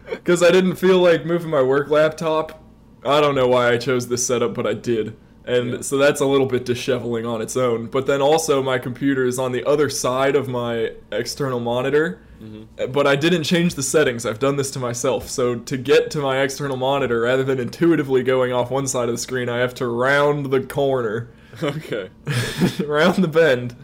Because 0.06 0.42
I 0.42 0.50
didn't 0.50 0.76
feel 0.76 0.98
like 0.98 1.24
moving 1.24 1.48
my 1.50 1.62
work 1.62 1.88
laptop. 1.88 2.62
I 3.04 3.20
don't 3.20 3.34
know 3.34 3.48
why 3.48 3.70
I 3.72 3.78
chose 3.78 4.08
this 4.08 4.26
setup, 4.26 4.52
but 4.54 4.66
I 4.66 4.74
did. 4.74 5.16
And 5.46 5.70
Yeah. 5.70 5.80
so 5.80 5.96
that's 5.96 6.20
a 6.20 6.26
little 6.26 6.46
bit 6.46 6.66
disheveling 6.66 7.26
on 7.26 7.40
its 7.40 7.56
own. 7.56 7.86
But 7.86 8.04
then 8.06 8.20
also, 8.20 8.62
my 8.62 8.78
computer 8.78 9.24
is 9.24 9.38
on 9.38 9.52
the 9.52 9.64
other 9.64 9.88
side 9.88 10.36
of 10.36 10.46
my 10.48 10.92
external 11.10 11.60
monitor. 11.60 12.20
Mm-hmm. 12.42 12.92
But 12.92 13.06
I 13.06 13.16
didn't 13.16 13.44
change 13.44 13.74
the 13.74 13.82
settings. 13.82 14.24
I've 14.24 14.38
done 14.38 14.56
this 14.56 14.70
to 14.72 14.78
myself. 14.78 15.28
So 15.28 15.56
to 15.56 15.76
get 15.76 16.10
to 16.12 16.20
my 16.20 16.40
external 16.40 16.76
monitor, 16.76 17.20
rather 17.22 17.42
than 17.44 17.58
intuitively 17.58 18.22
going 18.22 18.52
off 18.52 18.70
one 18.70 18.86
side 18.86 19.08
of 19.08 19.14
the 19.14 19.18
screen, 19.18 19.48
I 19.48 19.58
have 19.58 19.74
to 19.74 19.86
round 19.86 20.46
the 20.46 20.60
corner, 20.60 21.30
Okay. 21.62 22.10
round 22.86 23.16
the 23.24 23.28
bend. 23.28 23.74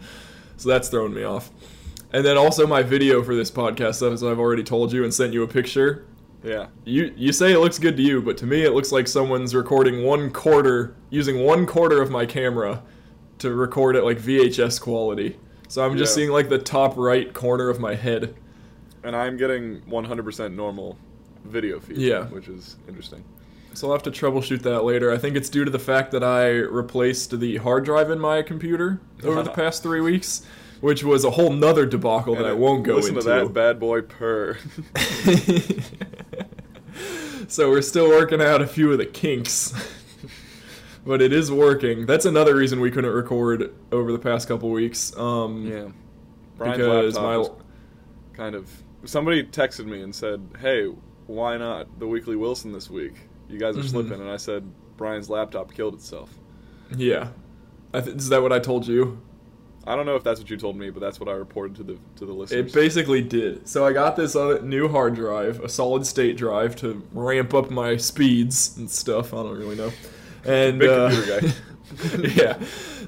So 0.57 0.69
that's 0.69 0.87
throwing 0.89 1.13
me 1.13 1.23
off. 1.23 1.51
And 2.13 2.23
then 2.25 2.37
also 2.37 2.65
my 2.65 2.81
video 2.81 3.21
for 3.23 3.35
this 3.35 3.51
podcast, 3.51 4.09
as 4.09 4.23
I've 4.23 4.39
already 4.39 4.63
told 4.63 4.93
you 4.93 5.03
and 5.03 5.13
sent 5.13 5.33
you 5.33 5.43
a 5.43 5.47
picture. 5.47 6.05
Yeah. 6.43 6.67
You 6.85 7.11
you 7.17 7.33
say 7.33 7.51
it 7.51 7.59
looks 7.59 7.79
good 7.79 7.97
to 7.97 8.03
you, 8.03 8.21
but 8.21 8.37
to 8.37 8.45
me 8.45 8.61
it 8.63 8.71
looks 8.73 8.91
like 8.91 9.07
someone's 9.07 9.53
recording 9.55 10.03
one 10.03 10.29
quarter, 10.31 10.95
using 11.09 11.43
one 11.43 11.65
quarter 11.65 12.01
of 12.01 12.09
my 12.11 12.25
camera 12.25 12.83
to 13.39 13.53
record 13.53 13.95
at 13.97 14.05
like 14.05 14.19
VHS 14.19 14.79
quality. 14.79 15.37
So 15.67 15.83
I'm 15.83 15.97
just 15.97 16.11
Yeah. 16.11 16.21
seeing 16.21 16.31
like 16.31 16.47
the 16.47 16.59
top 16.59 16.95
right 16.95 17.33
corner 17.33 17.67
of 17.69 17.79
my 17.81 17.95
head. 17.95 18.35
And 19.05 19.15
I'm 19.15 19.37
getting 19.37 19.81
100% 19.81 20.55
normal 20.55 20.97
video 21.43 21.79
feed. 21.79 21.97
Yeah. 21.97 22.25
Which 22.25 22.47
is 22.47 22.77
interesting. 22.87 23.23
So 23.73 23.87
I'll 23.87 23.93
have 23.93 24.03
to 24.03 24.11
troubleshoot 24.11 24.61
that 24.63 24.83
later. 24.83 25.11
I 25.11 25.17
think 25.17 25.35
it's 25.35 25.49
due 25.49 25.65
to 25.65 25.71
the 25.71 25.79
fact 25.79 26.11
that 26.11 26.23
I 26.23 26.49
replaced 26.49 27.39
the 27.39 27.57
hard 27.57 27.85
drive 27.85 28.09
in 28.09 28.19
my 28.19 28.41
computer 28.41 29.01
over 29.23 29.43
the 29.43 29.51
past 29.51 29.83
three 29.83 30.01
weeks, 30.01 30.45
which 30.81 31.03
was 31.03 31.25
a 31.25 31.31
whole 31.31 31.51
nother 31.51 31.85
debacle 31.85 32.35
that 32.35 32.45
I 32.45 32.53
won't 32.53 32.83
go 32.83 32.95
listen 32.95 33.17
into. 33.17 33.23
to 33.23 33.29
that 33.29 33.53
bad 33.53 33.79
boy 33.79 34.01
purr. 34.01 34.57
so 37.47 37.69
we're 37.69 37.81
still 37.81 38.07
working 38.07 38.41
out 38.41 38.61
a 38.61 38.67
few 38.67 38.91
of 38.91 38.97
the 38.97 39.05
kinks. 39.05 39.73
but 41.05 41.21
it 41.21 41.33
is 41.33 41.51
working. 41.51 42.05
That's 42.05 42.25
another 42.25 42.55
reason 42.55 42.79
we 42.79 42.91
couldn't 42.91 43.11
record 43.11 43.73
over 43.91 44.11
the 44.11 44.19
past 44.19 44.47
couple 44.47 44.69
weeks. 44.71 45.15
Um, 45.17 45.67
yeah. 45.67 45.87
Bryan's 46.57 46.77
because 46.77 47.15
my 47.15 47.47
kind 48.33 48.55
of 48.55 48.69
somebody 49.05 49.43
texted 49.43 49.85
me 49.85 50.01
and 50.01 50.13
said, 50.13 50.41
"Hey, 50.59 50.87
why 51.27 51.57
not 51.57 51.99
the 51.99 52.07
Weekly 52.07 52.35
Wilson 52.35 52.71
this 52.71 52.89
week? 52.89 53.13
You 53.49 53.57
guys 53.59 53.77
are 53.77 53.81
Mhm. 53.81 53.89
slipping." 53.89 54.19
And 54.21 54.29
I 54.29 54.37
said, 54.37 54.63
"Bryan's 54.97 55.29
laptop 55.29 55.73
killed 55.73 55.93
itself." 55.95 56.29
yeah, 56.95 57.29
I 57.93 58.01
th- 58.01 58.15
is 58.15 58.29
that 58.29 58.41
what 58.41 58.51
I 58.53 58.59
told 58.59 58.87
you? 58.87 59.19
I 59.87 59.95
don't 59.95 60.05
know 60.07 60.15
if 60.15 60.23
that's 60.23 60.39
what 60.39 60.49
you 60.49 60.57
told 60.57 60.75
me, 60.77 60.89
but 60.89 60.99
that's 60.99 61.19
what 61.19 61.29
I 61.29 61.33
reported 61.33 61.75
to 61.77 61.83
the 61.83 61.97
to 62.17 62.25
the 62.25 62.33
listeners. 62.33 62.71
It 62.71 62.73
basically 62.73 63.21
did. 63.21 63.67
So 63.67 63.85
I 63.85 63.93
got 63.93 64.15
this 64.15 64.35
other 64.35 64.61
new 64.61 64.87
hard 64.87 65.13
drive, 65.15 65.59
a 65.63 65.69
solid 65.69 66.05
state 66.07 66.37
drive 66.37 66.75
to 66.77 67.03
ramp 67.13 67.53
up 67.53 67.69
my 67.69 67.97
speeds 67.97 68.75
and 68.77 68.89
stuff. 68.89 69.33
I 69.33 69.43
don't 69.43 69.57
really 69.57 69.75
know. 69.75 69.91
and 70.43 70.79
Big 70.79 70.89
uh, 70.89 71.09
computer 71.09 71.53
yeah. 72.41 72.57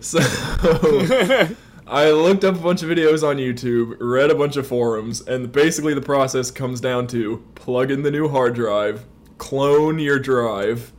So 0.02 0.20
I 1.90 2.12
looked 2.12 2.44
up 2.44 2.56
a 2.56 2.60
bunch 2.60 2.84
of 2.84 2.90
videos 2.90 3.26
on 3.26 3.38
YouTube, 3.38 3.96
read 4.02 4.30
a 4.30 4.36
bunch 4.36 4.58
of 4.58 4.68
forums, 4.68 5.22
and 5.22 5.50
basically 5.50 5.94
the 5.94 6.02
process 6.02 6.52
comes 6.52 6.82
down 6.82 7.08
to 7.08 7.46
plug 7.56 7.92
in 7.92 8.02
the 8.02 8.12
new 8.12 8.28
hard 8.28 8.56
drive, 8.56 9.06
clone 9.38 9.98
your 9.98 10.20
drive, 10.20 10.92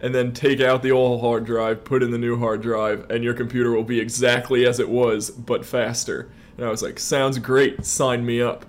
and 0.00 0.14
then 0.14 0.32
take 0.32 0.60
out 0.60 0.84
the 0.84 0.92
old 0.92 1.20
hard 1.20 1.46
drive, 1.46 1.82
put 1.82 2.00
in 2.00 2.12
the 2.12 2.18
new 2.18 2.38
hard 2.38 2.62
drive, 2.62 3.10
and 3.10 3.24
your 3.24 3.34
computer 3.34 3.72
will 3.72 3.82
be 3.82 3.98
exactly 3.98 4.64
as 4.64 4.78
it 4.78 4.88
was, 4.88 5.30
but 5.30 5.66
faster. 5.66 6.30
And 6.56 6.64
I 6.64 6.70
was 6.70 6.80
like, 6.80 7.00
sounds 7.00 7.40
great, 7.40 7.84
sign 7.84 8.24
me 8.24 8.40
up. 8.40 8.66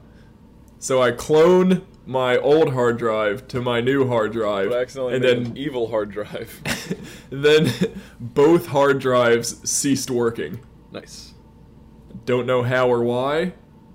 So 0.79 0.99
I 0.99 1.11
clone 1.11 1.85
my 2.07 2.37
old 2.37 2.73
hard 2.73 2.97
drive 2.97 3.47
to 3.49 3.61
my 3.61 3.81
new 3.81 4.07
hard 4.07 4.31
drive, 4.31 4.71
I 4.71 4.81
accidentally 4.81 5.13
and 5.13 5.23
made 5.23 5.29
then 5.29 5.45
an 5.51 5.57
evil 5.57 5.89
hard 5.89 6.09
drive. 6.09 6.59
then 7.29 7.71
both 8.19 8.65
hard 8.65 8.97
drives 8.97 9.69
ceased 9.69 10.09
working. 10.09 10.59
nice. 10.91 11.26
Don't 12.27 12.45
know 12.45 12.61
how 12.61 12.89
or 12.89 13.01
why, 13.03 13.53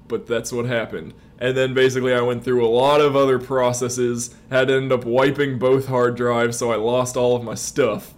but 0.09 0.27
that's 0.27 0.51
what 0.53 0.65
happened. 0.65 1.13
And 1.39 1.55
then 1.55 1.75
basically, 1.75 2.15
I 2.15 2.23
went 2.23 2.43
through 2.43 2.65
a 2.65 2.69
lot 2.69 3.03
of 3.03 3.15
other 3.15 3.39
processes, 3.39 4.35
had 4.49 4.69
to 4.69 4.75
end 4.75 4.91
up 4.91 5.05
wiping 5.05 5.59
both 5.59 5.87
hard 5.87 6.17
drives, 6.17 6.57
so 6.57 6.73
I 6.73 6.77
lost 6.77 7.15
all 7.15 7.37
of 7.37 7.45
my 7.45 7.55
stuff. 7.55 8.15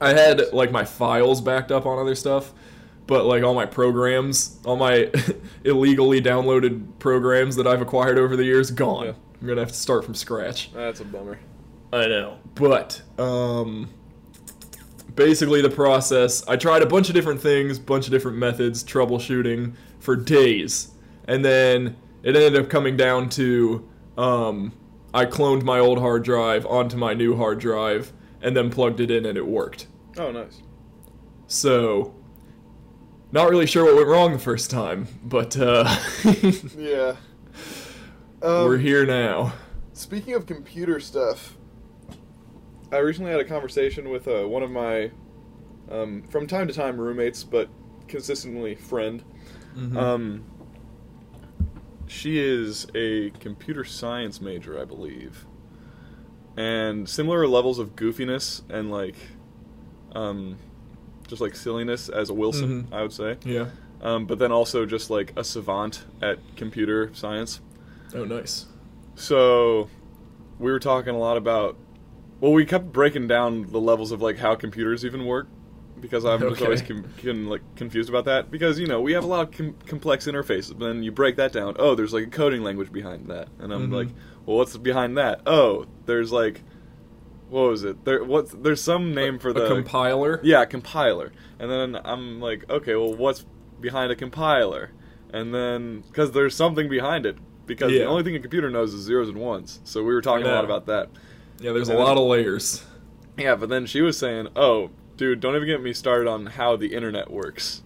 I 0.00 0.14
had 0.14 0.52
like 0.52 0.72
my 0.72 0.84
files 0.84 1.40
backed 1.40 1.70
up 1.70 1.86
on 1.86 2.00
other 2.00 2.16
stuff, 2.16 2.52
but 3.06 3.24
like 3.24 3.44
all 3.44 3.54
my 3.54 3.66
programs, 3.66 4.58
all 4.64 4.76
my 4.76 5.12
illegally 5.64 6.20
downloaded 6.20 6.98
programs 6.98 7.54
that 7.54 7.68
I've 7.68 7.82
acquired 7.82 8.18
over 8.18 8.34
the 8.36 8.44
years, 8.44 8.72
gone. 8.72 9.06
Yeah. 9.06 9.12
I'm 9.40 9.46
gonna 9.46 9.60
have 9.60 9.70
to 9.70 9.78
start 9.78 10.04
from 10.04 10.16
scratch. 10.16 10.72
That's 10.72 10.98
a 10.98 11.04
bummer. 11.04 11.38
I 11.92 12.06
know. 12.06 12.38
But 12.56 13.00
um 13.16 13.90
basically 15.20 15.60
the 15.60 15.68
process, 15.68 16.42
I 16.48 16.56
tried 16.56 16.80
a 16.80 16.86
bunch 16.86 17.10
of 17.10 17.14
different 17.14 17.42
things, 17.42 17.78
bunch 17.78 18.06
of 18.06 18.10
different 18.10 18.38
methods, 18.38 18.82
troubleshooting 18.82 19.74
for 19.98 20.16
days. 20.16 20.92
And 21.28 21.44
then 21.44 21.98
it 22.22 22.34
ended 22.34 22.56
up 22.56 22.70
coming 22.70 22.96
down 22.96 23.28
to 23.30 23.86
um 24.16 24.72
I 25.12 25.26
cloned 25.26 25.62
my 25.62 25.78
old 25.78 25.98
hard 25.98 26.24
drive 26.24 26.64
onto 26.64 26.96
my 26.96 27.12
new 27.12 27.36
hard 27.36 27.58
drive 27.58 28.12
and 28.40 28.56
then 28.56 28.70
plugged 28.70 28.98
it 29.00 29.10
in 29.10 29.26
and 29.26 29.36
it 29.36 29.46
worked. 29.46 29.88
Oh, 30.16 30.32
nice. 30.32 30.62
So 31.46 32.14
not 33.30 33.50
really 33.50 33.66
sure 33.66 33.84
what 33.84 33.96
went 33.96 34.08
wrong 34.08 34.32
the 34.32 34.38
first 34.38 34.70
time, 34.70 35.06
but 35.22 35.54
uh 35.58 35.84
Yeah. 36.78 37.16
Um, 38.40 38.64
we're 38.64 38.78
here 38.78 39.04
now. 39.04 39.52
Speaking 39.92 40.32
of 40.32 40.46
computer 40.46 40.98
stuff, 40.98 41.58
I 42.92 42.98
recently 42.98 43.30
had 43.30 43.40
a 43.40 43.44
conversation 43.44 44.08
with 44.10 44.26
uh, 44.26 44.46
one 44.48 44.62
of 44.62 44.70
my, 44.70 45.10
um, 45.90 46.22
from 46.28 46.46
time 46.46 46.66
to 46.68 46.74
time, 46.74 46.98
roommates, 47.00 47.44
but 47.44 47.68
consistently 48.08 48.74
friend. 48.74 49.22
Mm-hmm. 49.76 49.96
Um, 49.96 50.44
she 52.06 52.38
is 52.38 52.88
a 52.94 53.30
computer 53.38 53.84
science 53.84 54.40
major, 54.40 54.80
I 54.80 54.84
believe, 54.84 55.46
and 56.56 57.08
similar 57.08 57.46
levels 57.46 57.78
of 57.78 57.94
goofiness 57.94 58.62
and 58.68 58.90
like, 58.90 59.14
um, 60.12 60.56
just 61.28 61.40
like 61.40 61.54
silliness 61.54 62.08
as 62.08 62.28
a 62.30 62.34
Wilson, 62.34 62.88
Mhm. 62.90 62.92
I 62.92 63.02
would 63.02 63.12
say. 63.12 63.36
yeah. 63.44 63.66
Um, 64.02 64.24
but 64.26 64.38
then 64.38 64.50
also 64.50 64.86
just 64.86 65.10
like 65.10 65.32
a 65.36 65.44
savant 65.44 66.04
at 66.22 66.38
computer 66.56 67.10
science. 67.12 67.60
Oh 68.14 68.24
nice. 68.24 68.66
So 69.14 69.88
we 70.58 70.72
were 70.72 70.80
talking 70.80 71.14
a 71.14 71.18
lot 71.18 71.36
about. 71.36 71.76
Well, 72.40 72.52
we 72.52 72.64
kept 72.64 72.92
breaking 72.92 73.28
down 73.28 73.70
the 73.70 73.80
levels 73.80 74.12
of 74.12 74.22
like 74.22 74.38
how 74.38 74.54
computers 74.54 75.04
even 75.04 75.26
work 75.26 75.46
because 76.00 76.24
I'm 76.24 76.40
just 76.40 76.62
always 76.62 76.80
com- 76.80 77.04
con- 77.22 77.46
like 77.48 77.60
confused 77.76 78.08
about 78.08 78.24
that 78.24 78.50
because 78.50 78.78
you 78.78 78.86
know 78.86 79.02
we 79.02 79.12
have 79.12 79.24
a 79.24 79.26
lot 79.26 79.48
of 79.48 79.52
com- 79.52 79.76
complex 79.86 80.26
interfaces. 80.26 80.70
But 80.78 80.86
then 80.86 81.02
you 81.02 81.12
break 81.12 81.36
that 81.36 81.52
down. 81.52 81.76
Oh, 81.78 81.94
there's 81.94 82.14
like 82.14 82.24
a 82.24 82.30
coding 82.30 82.62
language 82.62 82.90
behind 82.92 83.26
that, 83.28 83.48
and 83.58 83.72
I'm 83.72 83.90
Mhm. 83.90 83.94
like, 83.94 84.08
well, 84.46 84.56
what's 84.56 84.76
behind 84.76 85.18
that? 85.18 85.42
Oh, 85.46 85.84
there's 86.06 86.32
like, 86.32 86.62
what 87.50 87.68
was 87.68 87.84
it? 87.84 88.04
There, 88.06 88.24
what's 88.24 88.52
there's 88.52 88.82
some 88.82 89.14
name 89.14 89.38
for 89.38 89.52
the 89.52 89.66
a 89.66 89.68
compiler. 89.68 90.40
yeah, 90.42 90.64
compiler. 90.64 91.32
And 91.58 91.70
then 91.70 92.00
I'm 92.04 92.40
like, 92.40 92.64
okay, 92.70 92.94
well, 92.96 93.14
what's 93.14 93.44
behind 93.80 94.10
a 94.12 94.16
compiler? 94.16 94.92
And 95.32 95.54
then, 95.54 96.00
because 96.08 96.32
there's 96.32 96.54
something 96.56 96.88
behind 96.88 97.26
it. 97.26 97.36
Because 97.66 97.92
the 97.92 98.04
only 98.06 98.24
thing 98.24 98.34
a 98.34 98.40
computer 98.40 98.68
knows 98.70 98.92
is 98.94 99.02
zeros 99.04 99.28
and 99.28 99.38
ones. 99.38 99.80
So 99.84 100.02
we 100.02 100.12
were 100.12 100.22
talking 100.22 100.44
a 100.46 100.50
lot 100.50 100.64
about 100.64 100.86
that. 100.86 101.08
Yeah, 101.60 101.72
there's 101.72 101.88
a 101.88 101.92
And 101.92 102.00
then- 102.00 102.06
lot 102.06 102.16
of 102.16 102.24
layers. 102.24 102.84
Yeah, 103.36 103.54
but 103.54 103.68
then 103.68 103.86
she 103.86 104.00
was 104.02 104.18
saying, 104.18 104.48
oh, 104.56 104.90
dude, 105.16 105.40
don't 105.40 105.54
even 105.56 105.66
get 105.68 105.82
me 105.82 105.92
started 105.92 106.28
on 106.28 106.46
how 106.46 106.76
the 106.76 106.94
internet 106.94 107.30
works. 107.30 107.82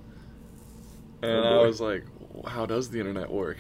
And 1.23 1.45
Oh, 1.45 1.63
I 1.63 1.67
was 1.67 1.81
like, 1.81 2.05
how 2.47 2.67
does 2.67 2.91
the 2.91 2.99
internet 3.01 3.31
work? 3.31 3.59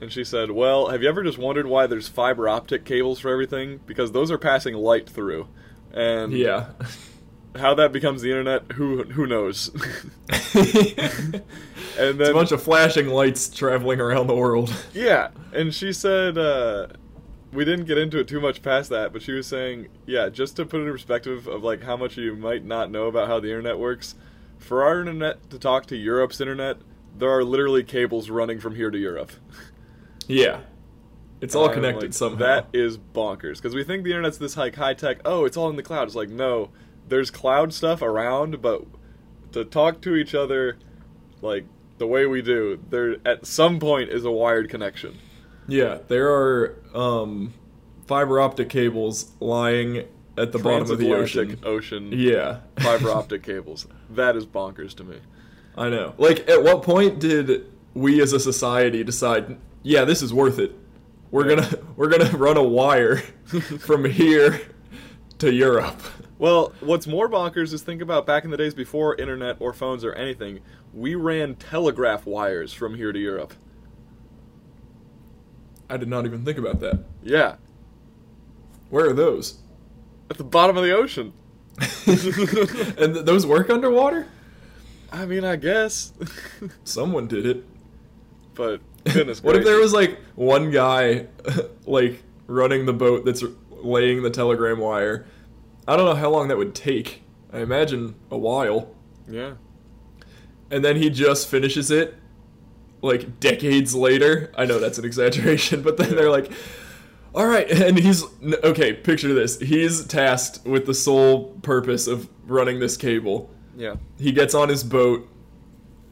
And 0.00 0.12
she 0.12 0.24
said, 0.24 0.50
well, 0.50 0.88
have 0.88 1.02
you 1.02 1.08
ever 1.08 1.22
just 1.24 1.38
wondered 1.38 1.66
why 1.66 1.86
there's 1.86 2.08
fiber 2.08 2.48
optic 2.48 2.84
cables 2.84 3.18
for 3.20 3.30
everything? 3.30 3.80
Because 3.86 4.12
those 4.12 4.30
are 4.30 4.38
passing 4.38 4.74
light 4.74 5.08
through. 5.08 5.48
And 5.92 6.32
Yeah. 6.32 6.68
how 7.56 7.74
that 7.74 7.92
becomes 7.92 8.22
the 8.22 8.30
internet, 8.30 8.72
who 8.72 9.02
who 9.04 9.26
knows? 9.26 9.70
and 10.54 11.34
And 11.98 12.10
it's 12.10 12.18
then 12.18 12.30
a 12.30 12.32
bunch 12.34 12.52
of 12.52 12.62
flashing 12.62 13.08
lights 13.08 13.48
traveling 13.48 14.00
around 14.00 14.26
the 14.28 14.36
world. 14.36 14.72
Yeah, 14.94 15.30
and 15.52 15.74
she 15.74 15.92
said 15.92 16.38
uh, 16.38 16.88
we 17.52 17.64
didn't 17.64 17.86
get 17.86 17.98
into 17.98 18.18
it 18.18 18.28
too 18.28 18.40
much 18.40 18.62
past 18.62 18.90
that, 18.90 19.12
but 19.12 19.22
she 19.22 19.32
was 19.32 19.46
saying, 19.46 19.88
yeah, 20.06 20.28
just 20.28 20.56
to 20.56 20.66
put 20.66 20.80
it 20.80 20.84
in 20.84 20.92
perspective 20.92 21.46
of 21.46 21.62
like 21.62 21.82
how 21.82 21.96
much 21.96 22.16
you 22.16 22.36
might 22.36 22.64
not 22.64 22.90
know 22.90 23.06
about 23.06 23.28
how 23.28 23.40
the 23.40 23.48
internet 23.48 23.78
works. 23.78 24.14
For 24.58 24.82
our 24.82 25.00
internet 25.00 25.48
to 25.50 25.58
talk 25.58 25.86
to 25.86 25.96
Europe's 25.96 26.40
internet, 26.40 26.78
there 27.16 27.30
are 27.30 27.44
literally 27.44 27.84
cables 27.84 28.28
running 28.28 28.58
from 28.58 28.74
here 28.74 28.90
to 28.90 28.98
Europe. 28.98 29.32
Yeah. 30.30 30.60
It's 31.40 31.54
all 31.54 31.70
connected 31.70 32.02
like, 32.02 32.12
somehow. 32.12 32.36
That 32.36 32.66
is 32.74 32.98
bonkers 32.98 33.56
because 33.56 33.74
we 33.74 33.82
think 33.82 34.04
the 34.04 34.10
internet's 34.10 34.36
this 34.36 34.58
like 34.58 34.74
high 34.74 34.92
tech. 34.92 35.20
Oh, 35.24 35.46
it's 35.46 35.56
all 35.56 35.70
in 35.70 35.76
the 35.76 35.82
cloud. 35.82 36.06
It's 36.06 36.14
like 36.14 36.28
no, 36.28 36.68
there's 37.08 37.30
cloud 37.30 37.72
stuff 37.72 38.02
around, 38.02 38.60
but 38.60 38.84
to 39.52 39.64
talk 39.64 40.02
to 40.02 40.16
each 40.16 40.34
other 40.34 40.76
like 41.40 41.64
the 41.98 42.06
way 42.06 42.26
we 42.26 42.42
do, 42.42 42.78
there 42.90 43.16
at 43.24 43.46
some 43.46 43.78
point 43.78 44.10
is 44.10 44.24
a 44.24 44.30
wired 44.30 44.68
connection. 44.68 45.18
Yeah, 45.68 45.98
there 46.08 46.28
are 46.32 46.76
um, 46.94 47.52
fiber 48.06 48.40
optic 48.40 48.68
cables 48.70 49.30
lying 49.40 50.04
at 50.36 50.52
the 50.52 50.58
bottom 50.58 50.90
of 50.90 50.98
the 50.98 51.12
ocean. 51.14 51.58
ocean 51.64 52.10
Yeah. 52.12 52.60
fiber 52.78 53.10
optic 53.12 53.42
cables. 53.42 53.86
That 54.10 54.36
is 54.36 54.46
bonkers 54.46 54.94
to 54.96 55.04
me. 55.04 55.18
I 55.76 55.88
know. 55.90 56.14
Like, 56.18 56.48
at 56.48 56.62
what 56.62 56.82
point 56.82 57.20
did 57.20 57.66
we 57.94 58.20
as 58.22 58.32
a 58.32 58.40
society 58.40 59.04
decide, 59.04 59.58
yeah, 59.82 60.04
this 60.04 60.22
is 60.22 60.32
worth 60.32 60.58
it? 60.58 60.72
We're 61.30 61.48
Yeah. 61.48 61.56
gonna 61.56 61.78
we're 61.96 62.08
gonna 62.08 62.36
run 62.36 62.56
a 62.56 62.62
wire 62.62 63.16
from 63.80 64.04
here 64.04 64.60
to 65.38 65.52
Europe. 65.52 66.00
Well, 66.38 66.72
what's 66.80 67.06
more 67.08 67.28
bonkers 67.28 67.72
is 67.72 67.82
think 67.82 68.00
about 68.00 68.24
back 68.26 68.44
in 68.44 68.50
the 68.50 68.56
days 68.56 68.72
before 68.74 69.16
internet 69.16 69.56
or 69.60 69.72
phones 69.72 70.04
or 70.04 70.12
anything, 70.14 70.60
we 70.94 71.16
ran 71.16 71.56
telegraph 71.56 72.26
wires 72.26 72.72
from 72.72 72.94
here 72.94 73.12
to 73.12 73.18
Europe. 73.18 73.52
I 75.90 75.96
did 75.96 76.08
not 76.08 76.26
even 76.26 76.44
think 76.44 76.58
about 76.58 76.80
that. 76.80 77.04
Yeah, 77.22 77.56
Where 78.90 79.08
are 79.08 79.12
those? 79.14 79.58
at 80.30 80.36
the 80.36 80.44
bottom 80.44 80.76
of 80.76 80.82
the 80.84 80.92
ocean. 80.92 81.32
and 82.06 83.14
th- 83.14 83.24
those 83.24 83.46
work 83.46 83.70
underwater? 83.70 84.26
I 85.10 85.24
mean, 85.24 85.44
I 85.44 85.56
guess. 85.56 86.12
Someone 86.84 87.26
did 87.28 87.46
it. 87.46 87.64
but 88.54 88.80
goodness 89.04 89.42
What 89.42 89.56
if 89.56 89.64
there 89.64 89.78
was 89.78 89.92
like 89.94 90.18
one 90.34 90.70
guy 90.70 91.28
like 91.86 92.22
running 92.46 92.84
the 92.84 92.92
boat 92.92 93.24
that's 93.24 93.42
laying 93.70 94.22
the 94.22 94.28
telegram 94.30 94.78
wire? 94.80 95.24
I 95.86 95.96
don't 95.96 96.04
know 96.04 96.14
how 96.14 96.28
long 96.28 96.48
that 96.48 96.58
would 96.58 96.74
take. 96.74 97.22
I 97.52 97.60
imagine 97.60 98.14
a 98.30 98.36
while. 98.36 98.94
Yeah. 99.26 99.54
And 100.70 100.84
then 100.84 100.96
he 100.96 101.08
just 101.08 101.48
finishes 101.48 101.90
it 101.90 102.14
like 103.02 103.40
decades 103.40 103.94
later. 103.94 104.52
I 104.56 104.64
know 104.64 104.78
that's 104.78 104.98
an 104.98 105.04
exaggeration, 105.04 105.82
but 105.84 105.96
then 105.96 106.14
they're 106.14 106.30
like 106.30 106.50
all 107.34 107.46
right, 107.46 107.70
and 107.82 107.98
he's 107.98 108.24
okay, 108.64 108.92
picture 108.92 109.34
this. 109.34 109.58
He's 109.58 110.04
tasked 110.04 110.66
with 110.66 110.86
the 110.86 110.94
sole 110.94 111.54
purpose 111.62 112.06
of 112.06 112.28
running 112.46 112.80
this 112.80 112.96
cable. 112.96 113.50
Yeah. 113.76 113.94
He 114.18 114.32
gets 114.32 114.54
on 114.54 114.68
his 114.68 114.82
boat 114.82 115.28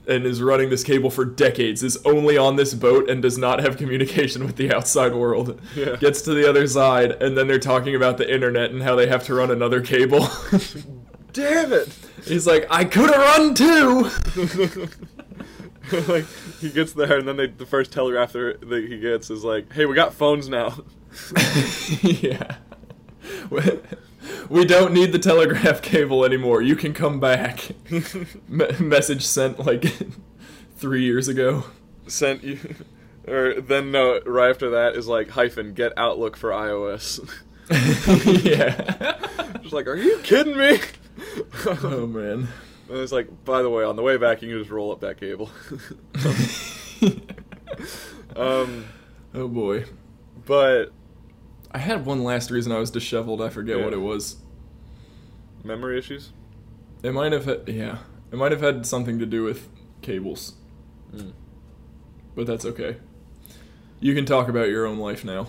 and 0.07 0.25
is 0.25 0.41
running 0.41 0.71
this 0.71 0.85
cable 0.85 1.11
for 1.11 1.25
decades, 1.25 1.83
is 1.83 1.99
only 2.05 2.39
on 2.39 2.55
this 2.55 2.75
boat 2.75 3.11
and 3.11 3.21
does 3.21 3.37
not 3.37 3.59
have 3.59 3.77
communication 3.77 4.45
with 4.47 4.55
the 4.55 4.73
outside 4.73 5.15
world. 5.15 5.61
Yeah. 5.75 5.97
Gets 5.97 6.23
to 6.23 6.35
the 6.35 6.49
other 6.49 6.69
side, 6.69 7.21
and 7.21 7.37
then 7.37 7.49
they're 7.49 7.59
talking 7.59 7.97
about 7.97 8.19
the 8.19 8.33
internet 8.33 8.71
and 8.71 8.83
how 8.83 8.95
they 8.95 9.09
have 9.09 9.25
to 9.25 9.35
run 9.35 9.51
another 9.51 9.81
cable. 9.81 10.29
Damn 11.33 11.73
it! 11.73 11.89
He's 12.25 12.47
like, 12.47 12.67
I 12.71 12.85
could 12.85 13.11
have 13.11 13.19
run 13.19 13.55
too! 13.55 15.07
like 16.09 16.27
he 16.61 16.71
gets 16.71 16.93
there, 16.93 17.19
and 17.19 17.29
then 17.29 17.37
they, 17.37 17.47
the 17.47 17.67
first 17.67 17.93
telegraph 17.93 18.33
that 18.33 18.87
he 18.89 18.99
gets 18.99 19.31
is 19.31 19.45
like, 19.45 19.73
"Hey, 19.73 19.87
we 19.87 19.95
got 19.95 20.15
phones 20.15 20.49
now." 20.49 20.79
yeah. 22.03 22.57
We 24.49 24.65
don't 24.65 24.93
need 24.93 25.13
the 25.13 25.19
telegraph 25.19 25.83
cable 25.83 26.25
anymore. 26.25 26.63
You 26.63 26.77
can 26.77 26.93
come 26.93 27.21
back. 27.21 27.69
Me- 28.49 28.79
message 28.79 29.25
sent 29.25 29.65
like 29.65 29.85
three 30.77 31.03
years 31.05 31.29
ago. 31.29 31.65
Sent 32.07 32.45
you, 32.45 32.59
or 33.27 33.61
then 33.61 33.91
no. 33.91 34.21
Right 34.27 34.51
after 34.51 34.71
that 34.71 34.95
is 34.97 35.07
like 35.07 35.31
hyphen 35.31 35.75
get 35.75 35.93
Outlook 35.97 36.37
for 36.37 36.51
iOS. 36.51 37.21
yeah. 38.45 39.17
Just 39.63 39.73
like, 39.73 39.87
are 39.87 39.97
you 39.97 40.19
kidding 40.23 40.57
me? 40.57 40.79
Oh 41.67 42.07
man. 42.07 42.49
And 42.89 42.99
it's 42.99 43.13
like, 43.13 43.45
by 43.45 43.63
the 43.63 43.71
way, 43.71 43.85
on 43.85 43.97
the 43.97 44.03
way 44.03 44.17
back, 44.17 44.43
you 44.43 44.49
can 44.51 44.59
just 44.59 44.71
roll 44.71 44.93
up 44.93 45.01
that 45.01 45.19
cable. 45.19 45.51
um, 48.37 48.85
oh 49.35 49.49
boy. 49.49 49.85
but 50.45 50.93
I 51.73 51.79
had 51.79 52.07
one 52.07 52.23
last 52.25 52.51
reason 52.51 52.73
I 52.73 52.79
was 52.79 52.91
disheveled. 52.91 53.43
I 53.43 53.49
forget 53.49 53.79
Yeah. 53.79 53.85
what 53.85 53.93
it 53.93 54.01
was. 54.01 54.37
memory 55.65 55.99
issues. 55.99 56.31
It 57.03 57.13
might 57.13 57.33
have 57.33 57.45
had, 57.45 57.69
yeah. 57.69 57.99
It 58.31 58.37
might 58.37 58.53
have 58.53 58.61
had 58.61 58.87
something 58.87 59.19
to 59.19 59.27
do 59.27 59.43
with 59.43 59.69
cables, 60.01 60.55
Mm. 61.13 61.33
but 62.37 62.47
that's 62.47 62.65
okay. 62.65 62.99
You 63.99 64.15
can 64.15 64.25
talk 64.25 64.49
about 64.49 64.69
your 64.69 64.87
own 64.87 64.99
life 64.99 65.25
now. 65.25 65.49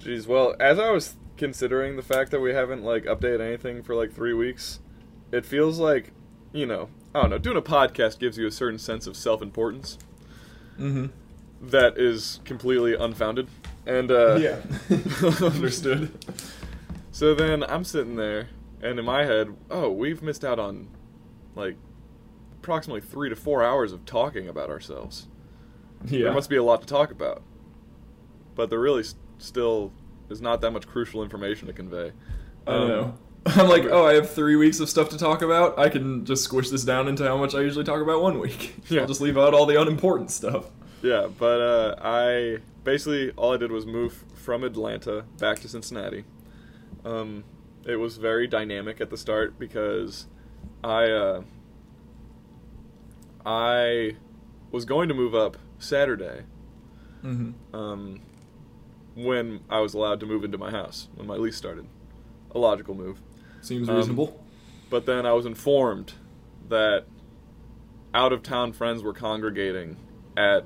Jeez, 0.00 0.26
well, 0.26 0.54
as 0.60 0.78
I 0.78 0.90
was 0.90 1.14
considering 1.38 1.96
the 1.96 2.02
fact 2.02 2.30
that 2.32 2.40
we 2.40 2.52
haven't 2.52 2.84
like 2.84 3.04
updated 3.04 3.40
anything 3.40 3.82
for 3.82 3.94
like 3.94 4.12
three 4.12 4.34
weeks, 4.34 4.80
it 5.32 5.46
feels 5.46 5.78
like, 5.78 6.12
you 6.52 6.66
know, 6.66 6.88
I 7.14 7.22
don't 7.22 7.30
know, 7.30 7.38
doing 7.38 7.56
a 7.56 7.62
podcast 7.62 8.18
gives 8.18 8.38
you 8.38 8.46
a 8.46 8.50
certain 8.50 8.78
sense 8.78 9.06
of 9.06 9.16
self-importance 9.16 9.98
Mm-hmm. 10.78 11.06
that 11.70 11.98
is 11.98 12.40
completely 12.44 12.94
unfounded. 12.94 13.48
And 13.86 14.10
uh, 14.12 14.36
Yeah. 14.36 14.60
Understood. 15.40 16.10
So 17.10 17.34
then 17.34 17.64
I'm 17.64 17.82
sitting 17.82 18.14
there, 18.16 18.48
and 18.80 18.98
in 18.98 19.04
my 19.04 19.24
head, 19.24 19.56
oh, 19.70 19.90
we've 19.90 20.22
missed 20.22 20.44
out 20.44 20.58
on 20.60 20.88
like 21.56 21.76
approximately 22.60 23.00
three 23.00 23.28
to 23.28 23.34
four 23.36 23.64
hours 23.64 23.92
of 23.92 24.04
talking 24.04 24.46
about 24.48 24.70
ourselves. 24.70 25.26
Yeah. 26.06 26.24
There 26.24 26.32
must 26.32 26.48
be 26.50 26.56
a 26.56 26.62
lot 26.62 26.80
to 26.82 26.86
talk 26.86 27.10
about, 27.10 27.42
but 28.54 28.70
there 28.70 28.78
really 28.78 29.00
s- 29.00 29.16
still 29.38 29.92
is 30.30 30.40
not 30.40 30.60
that 30.60 30.70
much 30.70 30.86
crucial 30.86 31.24
information 31.24 31.66
to 31.66 31.72
convey. 31.72 32.12
I 32.68 32.70
Um, 32.72 32.88
know. 32.88 33.14
I'm 33.46 33.68
like, 33.68 33.84
oh, 33.84 34.06
I 34.06 34.14
have 34.14 34.30
three 34.30 34.56
weeks 34.56 34.78
of 34.80 34.90
stuff 34.90 35.08
to 35.10 35.18
talk 35.18 35.40
about. 35.42 35.78
I 35.78 35.88
can 35.88 36.24
just 36.24 36.44
squish 36.44 36.68
this 36.70 36.84
down 36.84 37.08
into 37.08 37.24
how 37.24 37.36
much 37.38 37.54
I 37.54 37.60
usually 37.60 37.84
talk 37.84 38.02
about 38.02 38.20
one 38.22 38.38
week. 38.40 38.74
Yeah. 38.90 39.02
I'll 39.02 39.06
just 39.06 39.20
leave 39.20 39.36
out 39.38 39.54
all 39.54 39.66
the 39.66 39.80
unimportant 39.80 40.30
stuff. 40.30 40.70
Yeah, 41.02 41.28
but 41.38 41.60
uh, 41.60 41.94
I 42.02 42.58
basically 42.84 43.30
all 43.32 43.52
I 43.54 43.56
did 43.56 43.70
was 43.70 43.86
move 43.86 44.24
from 44.34 44.64
Atlanta 44.64 45.24
back 45.38 45.60
to 45.60 45.68
Cincinnati. 45.68 46.24
Um, 47.04 47.44
it 47.84 47.96
was 47.96 48.16
very 48.16 48.46
dynamic 48.46 49.00
at 49.00 49.08
the 49.10 49.16
start 49.16 49.58
because 49.58 50.26
I 50.82 51.04
uh, 51.10 51.42
I 53.46 54.16
was 54.70 54.84
going 54.84 55.08
to 55.08 55.14
move 55.14 55.34
up 55.34 55.56
Saturday 55.78 56.42
Mm-hmm. 57.24 57.74
um, 57.74 58.20
when 59.16 59.60
I 59.68 59.80
was 59.80 59.92
allowed 59.92 60.20
to 60.20 60.26
move 60.26 60.44
into 60.44 60.56
my 60.56 60.70
house 60.70 61.08
when 61.16 61.26
my 61.26 61.34
lease 61.34 61.56
started. 61.56 61.86
A 62.54 62.58
logical 62.58 62.94
move. 62.94 63.20
Seems 63.68 63.88
Um, 63.88 63.96
reasonable. 63.96 64.44
But 64.90 65.04
then 65.06 65.26
I 65.26 65.32
was 65.32 65.44
informed 65.46 66.14
that 66.70 67.04
out 68.14 68.32
of 68.32 68.42
town 68.42 68.72
friends 68.72 69.02
were 69.02 69.12
congregating 69.12 69.96
at 70.36 70.64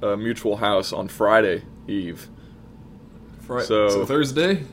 a 0.00 0.16
mutual 0.16 0.56
house 0.58 0.92
on 0.92 1.08
Friday 1.08 1.62
Eve. 1.88 2.28
Fri- 3.40 3.62
so- 3.62 3.88
so 3.88 4.06
Thursday. 4.06 4.62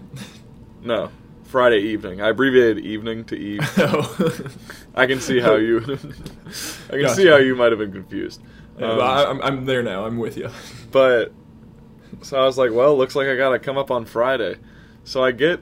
No, 0.83 1.09
Friday 1.45 1.79
evening. 1.79 2.21
I 2.21 2.29
abbreviated 2.29 2.85
evening 2.85 3.23
to 3.25 3.35
eve. 3.35 3.61
oh. 3.79 4.39
I 4.93 5.07
can 5.07 5.19
see 5.19 5.39
how 5.39 5.55
you. 5.55 5.77
I 5.79 6.91
can 6.91 7.01
Gotcha. 7.01 7.15
see 7.15 7.25
how 7.27 7.37
you 7.37 7.55
might 7.55 7.71
have 7.71 7.79
been 7.79 7.91
confused. 7.91 8.39
Yeah, 8.77 8.91
Um, 8.91 9.01
I'm, 9.01 9.41
I'm 9.41 9.65
there 9.65 9.81
now. 9.81 10.05
I'm 10.05 10.17
with 10.19 10.37
you. 10.37 10.51
But 10.91 11.31
so 12.21 12.37
I 12.39 12.45
was 12.45 12.59
like, 12.59 12.71
well, 12.71 12.95
looks 12.95 13.15
like 13.15 13.27
I 13.27 13.35
gotta 13.35 13.57
come 13.57 13.79
up 13.79 13.89
on 13.89 14.05
Friday. 14.05 14.57
So 15.05 15.23
I 15.23 15.31
get. 15.31 15.59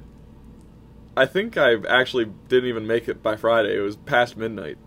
I 1.15 1.25
think 1.25 1.57
I 1.57 1.75
actually 1.87 2.25
didn't 2.47 2.69
even 2.69 2.87
make 2.87 3.07
it 3.07 3.21
by 3.21 3.35
Friday. 3.35 3.77
It 3.77 3.81
was 3.81 3.95
past 3.95 4.35
midnight. 4.37 4.77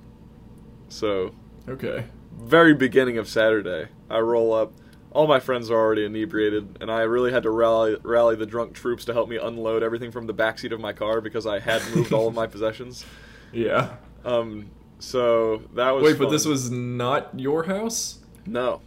So 0.88 1.34
Okay. 1.68 2.04
very 2.38 2.74
beginning 2.74 3.18
of 3.18 3.28
Saturday, 3.28 3.88
I 4.10 4.18
roll 4.20 4.52
up. 4.52 4.72
All 5.12 5.26
my 5.26 5.40
friends 5.40 5.70
are 5.70 5.74
already 5.78 6.04
inebriated, 6.04 6.76
and 6.80 6.90
I 6.90 7.02
really 7.02 7.32
had 7.32 7.42
to 7.44 7.50
rally 7.50 7.96
rally 8.02 8.36
the 8.36 8.44
drunk 8.44 8.74
troops 8.74 9.04
to 9.06 9.12
help 9.14 9.28
me 9.28 9.36
unload 9.36 9.82
everything 9.82 10.10
from 10.10 10.26
the 10.26 10.34
backseat 10.34 10.72
of 10.72 10.80
my 10.80 10.92
car 10.92 11.20
because 11.20 11.46
I 11.46 11.58
had 11.58 11.80
moved 11.94 12.12
all 12.12 12.28
of 12.28 12.34
my 12.34 12.46
possessions. 12.54 13.04
Yeah. 13.52 13.96
Um, 14.24 14.70
so 14.98 15.62
that 15.74 15.90
was 15.92 16.04
Wait, 16.04 16.18
but 16.18 16.30
this 16.30 16.44
was 16.44 16.70
not 16.70 17.38
your 17.38 17.64
house? 17.64 18.18
no. 18.46 18.80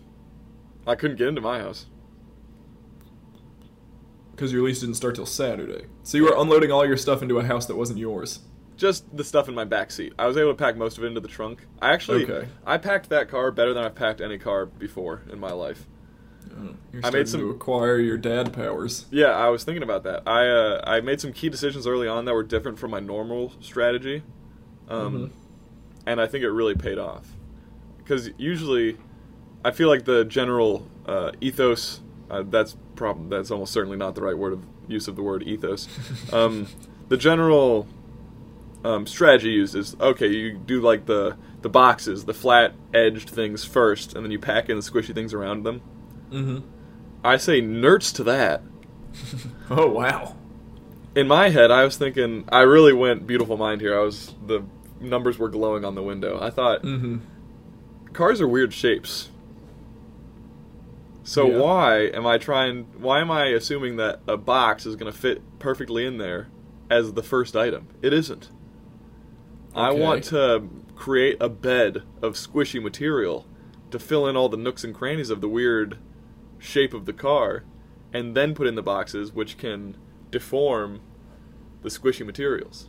I 0.88 0.96
couldn't 0.96 1.18
get 1.18 1.28
into 1.28 1.42
my 1.42 1.60
house. 1.60 1.86
Because 4.40 4.54
your 4.54 4.64
lease 4.64 4.80
didn't 4.80 4.96
start 4.96 5.16
till 5.16 5.26
Saturday. 5.26 5.84
So 6.04 6.18
you 6.18 6.24
were 6.24 6.34
unloading 6.38 6.72
all 6.72 6.86
your 6.86 6.96
stuff 6.96 7.22
into 7.22 7.40
a 7.40 7.44
house 7.44 7.66
that 7.66 7.76
wasn't 7.76 8.00
yours. 8.00 8.40
Just 8.78 9.04
the 9.18 9.26
stuff 9.26 9.50
in 9.50 9.54
my 9.54 9.66
back 9.66 9.92
seat. 9.92 10.14
I 10.18 10.28
was 10.28 10.38
able 10.38 10.52
to 10.52 10.56
pack 10.56 10.78
most 10.78 10.98
of 10.98 11.04
it 11.04 11.08
into 11.08 11.20
the 11.20 11.28
trunk. 11.28 11.68
I 11.82 11.92
actually, 11.92 12.24
Okay. 12.24 12.48
I 12.66 12.78
packed 12.78 13.10
that 13.10 13.28
car 13.28 13.52
better 13.52 13.74
than 13.74 13.84
I've 13.84 13.96
packed 13.96 14.22
any 14.22 14.38
car 14.38 14.66
before 14.66 15.24
in 15.30 15.42
my 15.42 15.52
life. 15.52 15.86
Oh, 16.52 16.70
You're 16.94 17.02
I 17.04 17.08
made 17.08 17.10
starting 17.10 17.26
some- 17.28 17.40
to 17.42 17.50
acquire 17.50 17.98
your 18.00 18.18
dad 18.18 18.54
powers. 18.54 19.08
Yeah, 19.12 19.32
I 19.32 19.50
was 19.50 19.66
thinking 19.66 19.84
about 19.84 20.04
that. 20.04 20.24
I 20.26 20.48
uh, 20.48 20.82
I 20.86 21.02
made 21.02 21.20
some 21.20 21.34
key 21.34 21.50
decisions 21.50 21.86
early 21.86 22.08
on 22.08 22.24
that 22.24 22.34
were 22.34 22.42
different 22.44 22.80
from 22.80 22.92
my 22.92 23.02
normal 23.02 23.52
strategy, 23.60 24.24
um, 24.88 25.14
Mhm. 25.14 25.30
and 26.08 26.22
I 26.22 26.28
think 26.28 26.46
it 26.46 26.50
really 26.52 26.76
paid 26.76 26.98
off. 26.98 27.28
Because 27.98 28.30
usually, 28.38 28.98
I 29.66 29.72
feel 29.72 29.90
like 29.90 30.06
the 30.06 30.24
general 30.24 30.88
uh, 31.06 31.34
ethos. 31.42 32.00
Uh, 32.32 32.44
that's 32.48 32.78
problem. 33.00 33.30
That's 33.30 33.50
almost 33.50 33.74
certainly 33.74 33.98
not 33.98 34.14
the 34.14 34.22
right 34.22 34.38
word 34.38 34.54
of 34.54 34.64
use 34.88 35.08
of 35.08 35.16
the 35.16 35.24
word 35.24 35.42
ethos. 35.44 35.88
um, 36.32 36.68
the 37.08 37.18
general 37.18 37.88
um, 38.84 39.08
strategy 39.08 39.50
used 39.50 39.76
is 39.76 39.96
okay. 40.00 40.28
You 40.28 40.58
do 40.58 40.80
like 40.82 41.06
the 41.08 41.36
the 41.62 41.70
boxes, 41.70 42.26
the 42.26 42.34
flat 42.34 42.74
edged 42.94 43.30
things 43.30 43.66
first, 43.66 44.14
and 44.16 44.24
then 44.24 44.32
you 44.32 44.40
pack 44.40 44.70
in 44.70 44.78
the 44.78 44.84
squishy 44.84 45.14
things 45.16 45.34
around 45.34 45.64
them. 45.64 45.82
Mm-hmm. 46.32 46.60
I 47.24 47.38
say 47.38 47.62
nerds 47.62 48.14
to 48.16 48.24
that. 48.26 48.62
Oh 49.72 49.88
wow. 49.88 50.36
in 51.16 51.28
my 51.28 51.50
head, 51.50 51.70
I 51.72 51.84
was 51.84 51.98
thinking 51.98 52.46
I 52.50 52.62
really 52.62 52.94
went 52.94 53.26
beautiful 53.28 53.58
mind 53.58 53.82
here. 53.82 54.00
I 54.00 54.04
was 54.04 54.34
the 54.46 54.64
numbers 55.00 55.38
were 55.40 55.50
glowing 55.50 55.84
on 55.86 55.96
the 55.96 56.04
window. 56.04 56.40
I 56.42 56.50
thought 56.52 56.84
Mm-hmm. 56.84 57.18
cars 58.14 58.40
are 58.42 58.48
weird 58.48 58.74
shapes. 58.74 59.30
So 61.24 61.50
Yeah. 61.50 61.58
why 61.60 62.00
am 62.08 62.26
I 62.26 62.38
trying 62.38 62.86
why 63.00 63.20
am 63.20 63.30
I 63.30 63.48
assuming 63.48 63.98
that 63.98 64.22
a 64.28 64.38
box 64.38 64.86
is 64.86 64.96
going 64.96 65.12
to 65.12 65.18
fit 65.18 65.42
perfectly 65.60 66.06
in 66.06 66.18
there 66.18 66.48
as 66.90 67.14
the 67.14 67.24
first 67.24 67.56
item? 67.56 67.88
It 68.02 68.14
isn't. 68.14 68.50
I 69.76 69.92
want 69.92 70.24
to 70.26 70.68
create 70.96 71.38
a 71.40 71.50
bed 71.50 72.04
of 72.22 72.34
squishy 72.34 72.82
material 72.82 73.46
to 73.92 74.00
fill 74.00 74.28
in 74.28 74.36
all 74.36 74.50
the 74.50 74.58
nooks 74.58 74.84
and 74.84 74.94
crannies 74.94 75.30
of 75.30 75.42
the 75.42 75.48
weird 75.48 75.98
shape 76.58 76.94
of 76.94 77.06
the 77.06 77.14
car 77.14 77.64
and 78.12 78.36
then 78.36 78.54
put 78.56 78.68
in 78.68 78.76
the 78.76 78.82
boxes 78.82 79.32
which 79.32 79.58
can 79.58 79.96
deform 80.32 81.02
the 81.84 81.90
squishy 81.90 82.26
materials. 82.26 82.88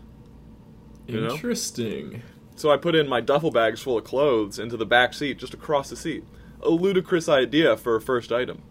You 1.07 1.21
know? 1.21 1.35
Interesting. 1.35 2.23
So 2.57 2.71
I 2.71 2.77
put 2.77 2.95
in 2.95 3.09
my 3.09 3.21
duffel 3.21 3.51
bags 3.51 3.81
full 3.81 3.99
of 3.99 4.05
clothes 4.05 4.59
into 4.59 4.77
the 4.77 4.87
back 4.87 5.15
seat 5.15 5.39
just 5.39 5.55
across 5.55 5.91
the 5.91 5.97
seat. 5.97 6.25
A 6.63 6.69
ludicrous 6.71 7.29
idea 7.29 7.77
for 7.77 7.97
a 7.97 8.01
first 8.01 8.33
item. 8.33 8.63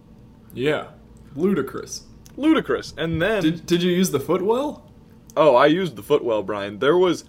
Yeah. 0.54 0.88
Ludicrous. 1.36 2.06
Ludicrous. 2.38 2.94
And 2.98 3.22
then 3.22 3.42
Did, 3.44 3.66
did 3.66 3.84
you 3.84 3.92
use 3.92 4.12
the 4.12 4.20
footwell? 4.20 4.86
oh, 5.38 5.56
I 5.56 5.68
used 5.68 5.96
the 5.96 6.04
footwell, 6.04 6.44
Bryan. 6.44 6.80
There 6.80 6.98
was 6.98 7.24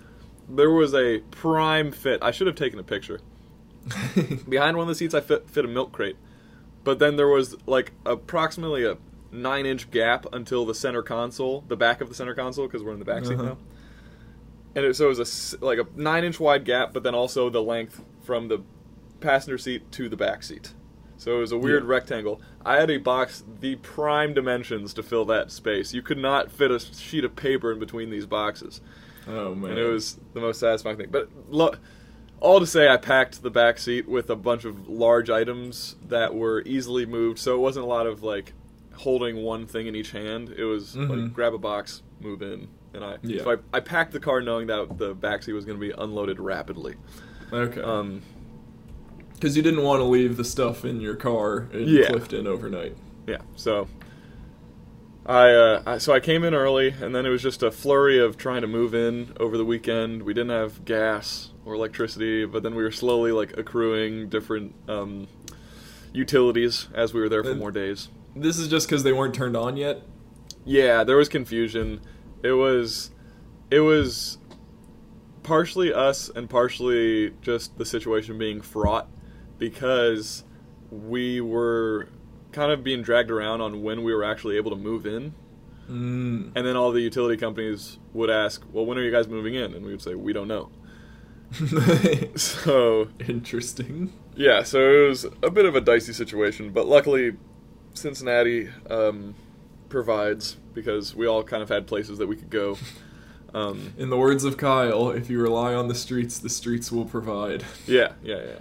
there 0.49 0.70
was 0.70 0.94
a 0.94 1.18
prime 1.31 1.92
fit. 1.92 2.18
I 2.23 2.31
should 2.33 2.46
have 2.49 2.57
taken 2.57 2.79
a 2.79 2.83
picture. 2.83 3.20
Behind 4.49 4.77
one 4.77 4.85
of 4.85 4.88
the 4.88 4.94
seats 4.94 5.14
I 5.14 5.20
fit 5.20 5.49
fit 5.49 5.64
a 5.64 5.68
milk 5.68 5.92
crate. 5.92 6.16
But 6.85 6.99
then 6.99 7.16
there 7.16 7.29
was 7.29 7.57
like 7.66 7.92
approximately 8.07 8.85
a 8.85 8.96
9-inch 9.33 9.90
gap 9.90 10.27
until 10.33 10.64
the 10.66 10.75
center 10.75 11.03
console, 11.03 11.62
the 11.68 11.77
back 11.77 12.01
of 12.01 12.09
the 12.09 12.14
center 12.14 12.35
console 12.35 12.66
because 12.66 12.83
we're 12.83 12.92
in 12.92 12.99
the 12.99 13.05
back 13.05 13.25
seat 13.25 13.35
Uh-huh. 13.35 13.42
now. 13.44 13.59
And 14.75 14.85
it, 14.87 14.96
so 14.96 15.07
it 15.07 15.16
was 15.16 15.55
a 15.61 15.64
like 15.64 15.79
a 15.79 15.85
9-inch 15.85 16.40
wide 16.40 16.64
gap, 16.64 16.92
but 16.92 17.03
then 17.03 17.14
also 17.14 17.49
the 17.51 17.62
length 17.62 18.03
from 18.23 18.49
the 18.49 18.62
passenger 19.20 19.59
seat 19.59 19.90
to 19.92 20.09
the 20.09 20.16
back 20.16 20.42
seat. 20.42 20.72
So 21.16 21.37
it 21.37 21.40
was 21.40 21.52
a 21.52 21.59
weird 21.59 21.83
Yeah. 21.85 21.90
rectangle. 21.90 22.40
I 22.64 22.76
had 22.80 22.90
a 22.90 22.96
box 22.96 23.44
the 23.61 23.76
prime 23.76 24.33
dimensions 24.33 24.94
to 24.94 25.02
fill 25.02 25.24
that 25.26 25.50
space. 25.50 25.92
You 25.92 26.00
could 26.02 26.16
not 26.18 26.50
fit 26.50 26.70
a 26.70 26.78
sheet 26.80 27.24
of 27.24 27.37
paper 27.37 27.70
in 27.72 27.78
between 27.78 28.09
these 28.11 28.24
boxes, 28.26 28.80
Oh 29.28 29.54
man. 29.54 29.72
and 29.72 29.78
it 29.78 29.87
was 29.87 30.18
the 30.33 30.40
most 30.40 30.61
satisfying 30.61 30.96
thing. 30.96 31.09
But 31.11 31.28
lo- 31.50 31.74
all 32.40 32.59
to 32.59 32.66
say, 32.66 32.88
I 32.88 32.96
packed 32.96 33.42
the 33.42 33.50
back 33.50 33.76
seat 33.78 34.09
with 34.09 34.30
a 34.30 34.37
bunch 34.37 34.64
of 34.64 34.88
large 34.88 35.28
items 35.28 35.96
that 36.09 36.35
were 36.35 36.62
easily 36.64 37.04
moved, 37.04 37.38
so 37.38 37.54
it 37.54 37.59
wasn't 37.59 37.85
a 37.85 37.88
lot 37.88 38.06
of 38.06 38.22
like 38.22 38.54
holding 38.94 39.42
one 39.42 39.66
thing 39.66 39.87
in 39.87 39.94
each 39.94 40.12
hand. 40.12 40.54
It 40.56 40.64
was 40.64 40.96
like 40.96 41.09
Mhm. 41.09 41.33
grab 41.35 41.52
a 41.52 41.59
box, 41.59 42.02
move 42.22 42.40
in, 42.40 42.68
and 42.94 43.04
I 43.04 43.18
Yeah. 43.22 43.42
so 43.42 43.50
I, 43.52 43.56
I 43.76 43.80
packed 43.80 44.12
the 44.12 44.20
car 44.20 44.40
knowing 44.40 44.68
that 44.68 44.96
the 44.96 45.12
back 45.14 45.42
seat 45.42 45.52
was 45.52 45.66
going 45.66 45.78
to 45.78 45.87
be 45.87 45.92
unloaded 45.98 46.40
rapidly. 46.40 46.94
Okay. 47.52 47.80
Um, 47.83 48.22
Because 49.40 49.57
you 49.57 49.62
didn't 49.62 49.83
want 49.83 50.00
to 50.00 50.05
leave 50.05 50.37
the 50.37 50.44
stuff 50.44 50.85
in 50.85 51.00
your 51.00 51.14
car 51.16 51.66
in 51.72 51.88
Yeah. 51.88 52.09
Clifton 52.09 52.46
overnight. 52.46 52.94
yeah, 53.26 53.38
so 53.57 53.88
I, 55.24 55.50
uh, 55.53 55.83
I 55.87 55.98
so 55.98 56.12
I 56.12 56.20
came 56.20 56.44
in 56.44 56.53
early, 56.55 56.88
and 57.00 57.14
then 57.14 57.24
it 57.24 57.31
was 57.31 57.40
just 57.42 57.62
a 57.62 57.70
flurry 57.70 58.18
of 58.18 58.37
trying 58.37 58.61
to 58.61 58.66
move 58.66 58.94
in 58.94 59.33
over 59.40 59.57
the 59.57 59.64
weekend. 59.64 60.24
We 60.24 60.35
didn't 60.35 60.50
have 60.50 60.85
gas 60.85 61.53
or 61.64 61.72
electricity, 61.74 62.44
but 62.44 62.62
then 62.62 62.74
we 62.74 62.83
were 62.83 62.90
slowly 62.90 63.33
like 63.33 63.57
accruing 63.57 64.29
different 64.29 64.74
um, 64.88 65.26
utilities 66.12 66.88
as 66.94 67.14
we 67.14 67.20
were 67.20 67.29
there 67.31 67.42
for 67.42 67.50
And- 67.53 67.61
more 67.61 67.70
days. 67.70 68.09
This 68.37 68.59
is 68.59 68.68
just 68.68 68.88
because 68.88 69.03
they 69.05 69.12
weren't 69.12 69.35
turned 69.35 69.57
on 69.57 69.76
yet. 69.76 70.03
Yeah, 70.66 71.03
there 71.05 71.16
was 71.16 71.29
confusion. 71.31 72.00
It 72.42 72.53
was 72.53 73.11
it 73.70 73.81
was 73.81 74.37
partially 75.42 75.92
us 75.94 76.29
and 76.29 76.48
partially 76.50 77.33
just 77.40 77.76
the 77.79 77.85
situation 77.87 78.37
being 78.38 78.61
fraught 78.61 79.09
because 79.61 80.42
we 80.90 81.40
were 81.40 82.09
kind 82.51 82.73
of 82.73 82.83
being 82.83 83.03
dragged 83.03 83.31
around 83.31 83.61
on 83.61 83.81
when 83.85 84.03
we 84.03 84.12
were 84.12 84.25
actually 84.25 84.57
able 84.57 84.73
to 84.73 84.77
move 84.77 85.07
in. 85.07 85.33
Mm. 85.88 86.51
And 86.57 86.66
then 86.66 86.77
all 86.77 86.90
the 86.90 87.01
utility 87.01 87.37
companies 87.37 87.99
would 88.12 88.31
ask, 88.31 88.64
"Well, 88.73 88.85
when 88.87 88.99
are 88.99 89.03
you 89.03 89.12
guys 89.12 89.29
moving 89.29 89.55
in?" 89.55 89.75
And 89.75 89.85
we 89.85 89.92
would 89.92 90.03
say, 90.03 90.16
"We 90.16 90.33
don't 90.33 90.49
know." 90.49 90.70
So, 92.37 93.09
Interesting. 93.29 94.12
yeah, 94.37 94.62
so 94.62 94.79
it 94.79 95.09
was 95.09 95.27
a 95.42 95.51
bit 95.51 95.64
of 95.66 95.75
a 95.75 95.81
dicey 95.81 96.12
situation, 96.12 96.70
but 96.70 96.87
luckily 96.87 97.37
Cincinnati 97.94 98.68
um, 98.88 99.35
provides 99.88 100.57
because 100.75 101.14
we 101.14 101.27
all 101.27 101.42
kind 101.42 101.62
of 101.62 101.68
had 101.68 101.87
places 101.87 102.18
that 102.18 102.27
we 102.27 102.37
could 102.37 102.51
go. 102.51 102.77
Um, 103.53 103.94
In 103.99 104.11
the 104.11 104.16
words 104.16 104.44
of 104.44 104.57
Kyle, 104.57 105.11
if 105.11 105.29
you 105.29 105.40
rely 105.40 105.75
on 105.75 105.88
the 105.88 105.94
streets, 105.96 106.38
the 106.38 106.49
streets 106.49 106.92
will 106.92 107.05
provide. 107.05 107.64
yeah, 107.85 108.12
yeah, 108.23 108.37
yeah. 108.37 108.59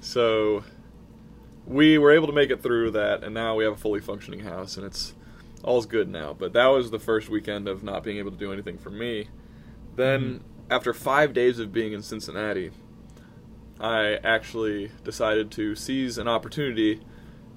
So 0.00 0.64
we 1.66 1.98
were 1.98 2.12
able 2.12 2.26
to 2.26 2.32
make 2.32 2.50
it 2.50 2.62
through 2.62 2.92
that, 2.92 3.22
and 3.22 3.34
now 3.34 3.54
we 3.54 3.64
have 3.64 3.74
a 3.74 3.76
fully 3.76 4.00
functioning 4.00 4.40
house, 4.40 4.76
and 4.76 4.86
it's 4.86 5.14
all's 5.62 5.86
good 5.86 6.08
now. 6.08 6.32
But 6.32 6.52
that 6.54 6.66
was 6.66 6.90
the 6.90 6.98
first 6.98 7.28
weekend 7.28 7.68
of 7.68 7.82
not 7.82 8.02
being 8.02 8.18
able 8.18 8.30
to 8.30 8.36
do 8.36 8.52
anything 8.52 8.78
for 8.78 8.90
me. 8.90 9.28
Then, 9.96 10.42
after 10.70 10.94
five 10.94 11.32
days 11.32 11.58
of 11.58 11.72
being 11.72 11.92
in 11.92 12.02
Cincinnati, 12.02 12.70
I 13.80 14.18
actually 14.24 14.90
decided 15.04 15.50
to 15.52 15.74
seize 15.74 16.18
an 16.18 16.28
opportunity. 16.28 17.00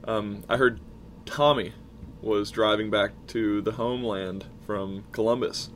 Um, 0.04 0.44
I 0.50 0.58
heard 0.58 0.80
Tommy 1.26 1.74
was 2.22 2.52
driving 2.52 2.90
back 2.90 3.12
to 3.28 3.62
the 3.62 3.74
homeland 3.74 4.46
from 4.66 5.04
Columbus. 5.12 5.70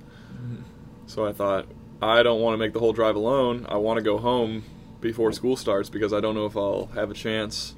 So 1.08 1.26
I 1.26 1.32
thought, 1.34 1.68
I 2.02 2.24
don't 2.24 2.42
want 2.42 2.54
to 2.54 2.58
make 2.58 2.74
the 2.74 2.80
whole 2.80 2.94
drive 2.94 3.16
alone. 3.16 3.66
I 3.70 3.78
want 3.78 3.98
to 3.98 4.04
go 4.04 4.18
home 4.18 4.64
before 5.02 5.32
school 5.32 5.56
starts 5.56 5.90
because 5.90 6.14
I 6.14 6.20
don't 6.20 6.36
know 6.36 6.46
if 6.46 6.56
I'll 6.58 6.88
have 6.96 7.12
a 7.12 7.14
chance 7.14 7.76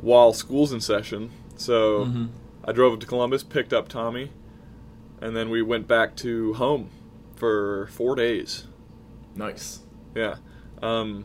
while 0.00 0.32
school's 0.32 0.72
in 0.72 0.80
session. 0.80 1.30
So 1.56 2.04
Mhm. 2.06 2.28
I 2.64 2.72
drove 2.72 2.92
up 2.94 3.00
to 3.00 3.06
Columbus, 3.06 3.42
picked 3.42 3.72
up 3.72 3.88
Tommy, 3.88 4.30
and 5.20 5.34
then 5.36 5.50
we 5.50 5.62
went 5.62 5.88
back 5.88 6.14
to 6.16 6.54
home 6.54 6.90
for 7.34 7.88
four 7.92 8.14
days. 8.14 8.66
Nice. 9.34 9.80
Yeah. 10.14 10.36
Um, 10.82 11.24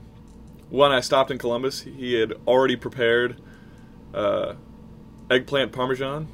when 0.70 0.92
I 0.92 1.00
stopped 1.02 1.30
in 1.32 1.38
Columbus, 1.38 1.82
he 1.82 2.14
had 2.14 2.34
already 2.48 2.76
prepared 2.76 3.38
uh, 4.14 4.54
eggplant 5.30 5.72
parmesan. 5.72 6.28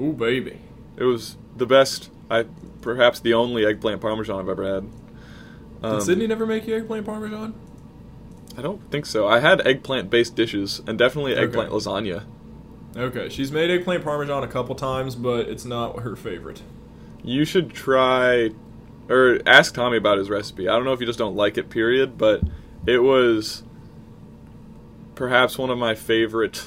Ooh, 0.00 0.12
baby. 0.12 0.58
It 0.96 1.04
was 1.04 1.36
the 1.56 1.66
best, 1.66 2.10
I 2.30 2.44
perhaps 2.82 3.18
the 3.20 3.32
only 3.34 3.64
eggplant 3.64 4.00
parmesan 4.02 4.38
I've 4.40 4.48
ever 4.48 4.64
had. 4.64 4.84
Um, 5.82 5.96
Did 5.98 6.02
Sydney 6.02 6.26
never 6.26 6.46
make 6.46 6.66
you 6.66 6.76
eggplant 6.76 7.06
parmesan? 7.06 7.54
I 8.56 8.62
don't 8.62 8.88
think 8.90 9.06
so. 9.06 9.26
I 9.26 9.40
had 9.40 9.66
eggplant-based 9.66 10.34
dishes 10.36 10.80
and 10.86 10.98
definitely 10.98 11.32
Okay. 11.34 11.42
eggplant 11.44 11.70
lasagna. 11.70 12.24
Okay, 12.96 13.28
she's 13.28 13.50
made 13.50 13.70
eggplant 13.70 14.04
parmesan 14.04 14.44
a 14.44 14.46
couple 14.48 14.74
times, 14.76 15.16
but 15.16 15.48
it's 15.48 15.64
not 15.64 16.00
her 16.00 16.14
favorite. 16.14 16.62
You 17.24 17.44
should 17.44 17.70
try, 17.72 18.50
or 19.08 19.40
ask 19.46 19.74
Tommy 19.74 19.96
about 19.96 20.18
his 20.18 20.30
recipe. 20.30 20.68
I 20.68 20.72
don't 20.76 20.84
know 20.84 20.92
if 20.92 21.00
you 21.00 21.06
just 21.06 21.18
don't 21.18 21.34
like 21.34 21.58
it, 21.58 21.70
period, 21.70 22.16
but 22.16 22.42
it 22.86 22.98
was 23.02 23.64
perhaps 25.16 25.58
one 25.58 25.70
of 25.70 25.78
my 25.78 25.94
favorite 25.96 26.64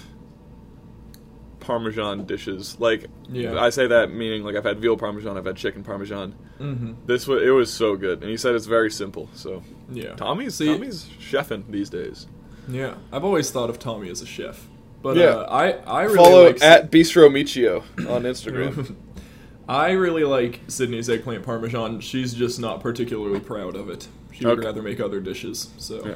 parmesan 1.60 2.26
dishes. 2.26 2.78
Like, 2.80 3.08
Yeah. 3.30 3.60
I 3.60 3.70
say 3.70 3.88
that 3.88 4.12
meaning 4.12 4.44
like 4.44 4.56
I've 4.56 4.64
had 4.64 4.80
veal 4.80 4.98
parmesan, 4.98 5.38
I've 5.38 5.46
had 5.46 5.56
chicken 5.58 5.84
parmesan. 5.84 6.36
Mm-hmm. 6.60 6.94
This 7.06 7.28
was 7.28 7.42
it 7.44 7.50
was 7.52 7.72
so 7.72 7.96
good, 7.96 8.22
and 8.22 8.30
he 8.30 8.38
said 8.38 8.56
it's 8.56 8.66
very 8.66 8.90
simple. 8.92 9.30
So 9.34 9.64
Yeah. 9.92 10.14
Tommy's 10.16 10.56
See- 10.56 10.68
Tommy's 10.68 11.06
chefing 11.20 11.70
these 11.72 11.90
days. 11.90 12.28
Yeah, 12.70 12.96
I've 13.12 13.24
always 13.24 13.50
thought 13.50 13.70
of 13.70 13.80
Tommy 13.80 14.10
as 14.10 14.22
a 14.22 14.26
chef, 14.26 14.68
but 15.02 15.16
Yeah. 15.16 15.28
uh, 15.28 15.48
I 15.50 15.72
I 15.90 16.04
really 16.04 16.18
Follow 16.18 16.46
like 16.48 16.62
at 16.62 16.92
Bistro 16.92 17.30
Michio 17.32 17.82
on 18.10 18.24
Instagram. 18.24 18.96
I 19.70 19.92
really 19.92 20.24
like 20.24 20.62
Sydney's 20.68 21.10
eggplant 21.10 21.44
parmesan. 21.44 22.00
She's 22.02 22.34
just 22.34 22.60
not 22.60 22.82
particularly 22.82 23.40
proud 23.40 23.76
of 23.76 23.90
it. 23.90 24.08
She 24.34 24.46
would 24.46 24.60
Okay. 24.60 24.66
rather 24.68 24.82
make 24.82 25.00
other 25.00 25.20
dishes. 25.20 25.70
So 25.78 26.06
Yeah. 26.06 26.16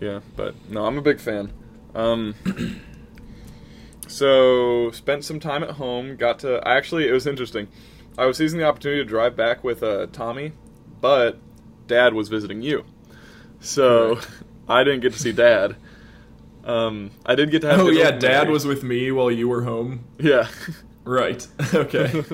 Yeah, 0.00 0.20
but 0.36 0.54
no, 0.68 0.84
I'm 0.86 0.98
a 0.98 1.02
big 1.02 1.20
fan. 1.20 1.52
Um, 1.94 2.34
so 4.06 4.90
spent 4.90 5.24
some 5.24 5.40
time 5.40 5.62
at 5.62 5.72
home. 5.72 6.16
Got 6.16 6.40
to 6.40 6.66
actually, 6.66 7.08
it 7.08 7.12
was 7.12 7.26
interesting. 7.26 7.68
I 8.18 8.26
was 8.26 8.36
seizing 8.36 8.58
the 8.58 8.66
opportunity 8.66 9.02
to 9.02 9.08
drive 9.08 9.36
back 9.36 9.62
with 9.64 9.82
uh, 9.82 10.06
Tommy, 10.12 10.52
but 11.00 11.38
Dad 11.86 12.14
was 12.14 12.28
visiting 12.28 12.62
you, 12.62 12.84
so 13.60 14.18
I 14.68 14.84
didn't 14.84 15.00
get 15.00 15.12
to 15.12 15.18
see 15.18 15.32
Dad. 15.32 15.76
Um, 16.64 17.10
I 17.26 17.34
did 17.34 17.50
get 17.50 17.62
to 17.62 17.70
have. 17.70 17.80
Oh 17.80 17.90
yeah, 17.90 18.12
with 18.12 18.20
Dad 18.20 18.48
was 18.48 18.64
with 18.66 18.82
me 18.82 19.10
while 19.10 19.30
you 19.30 19.48
were 19.48 19.62
home. 19.62 20.04
Yeah. 20.18 20.48
Right. 21.04 21.44
Okay. 21.74 22.24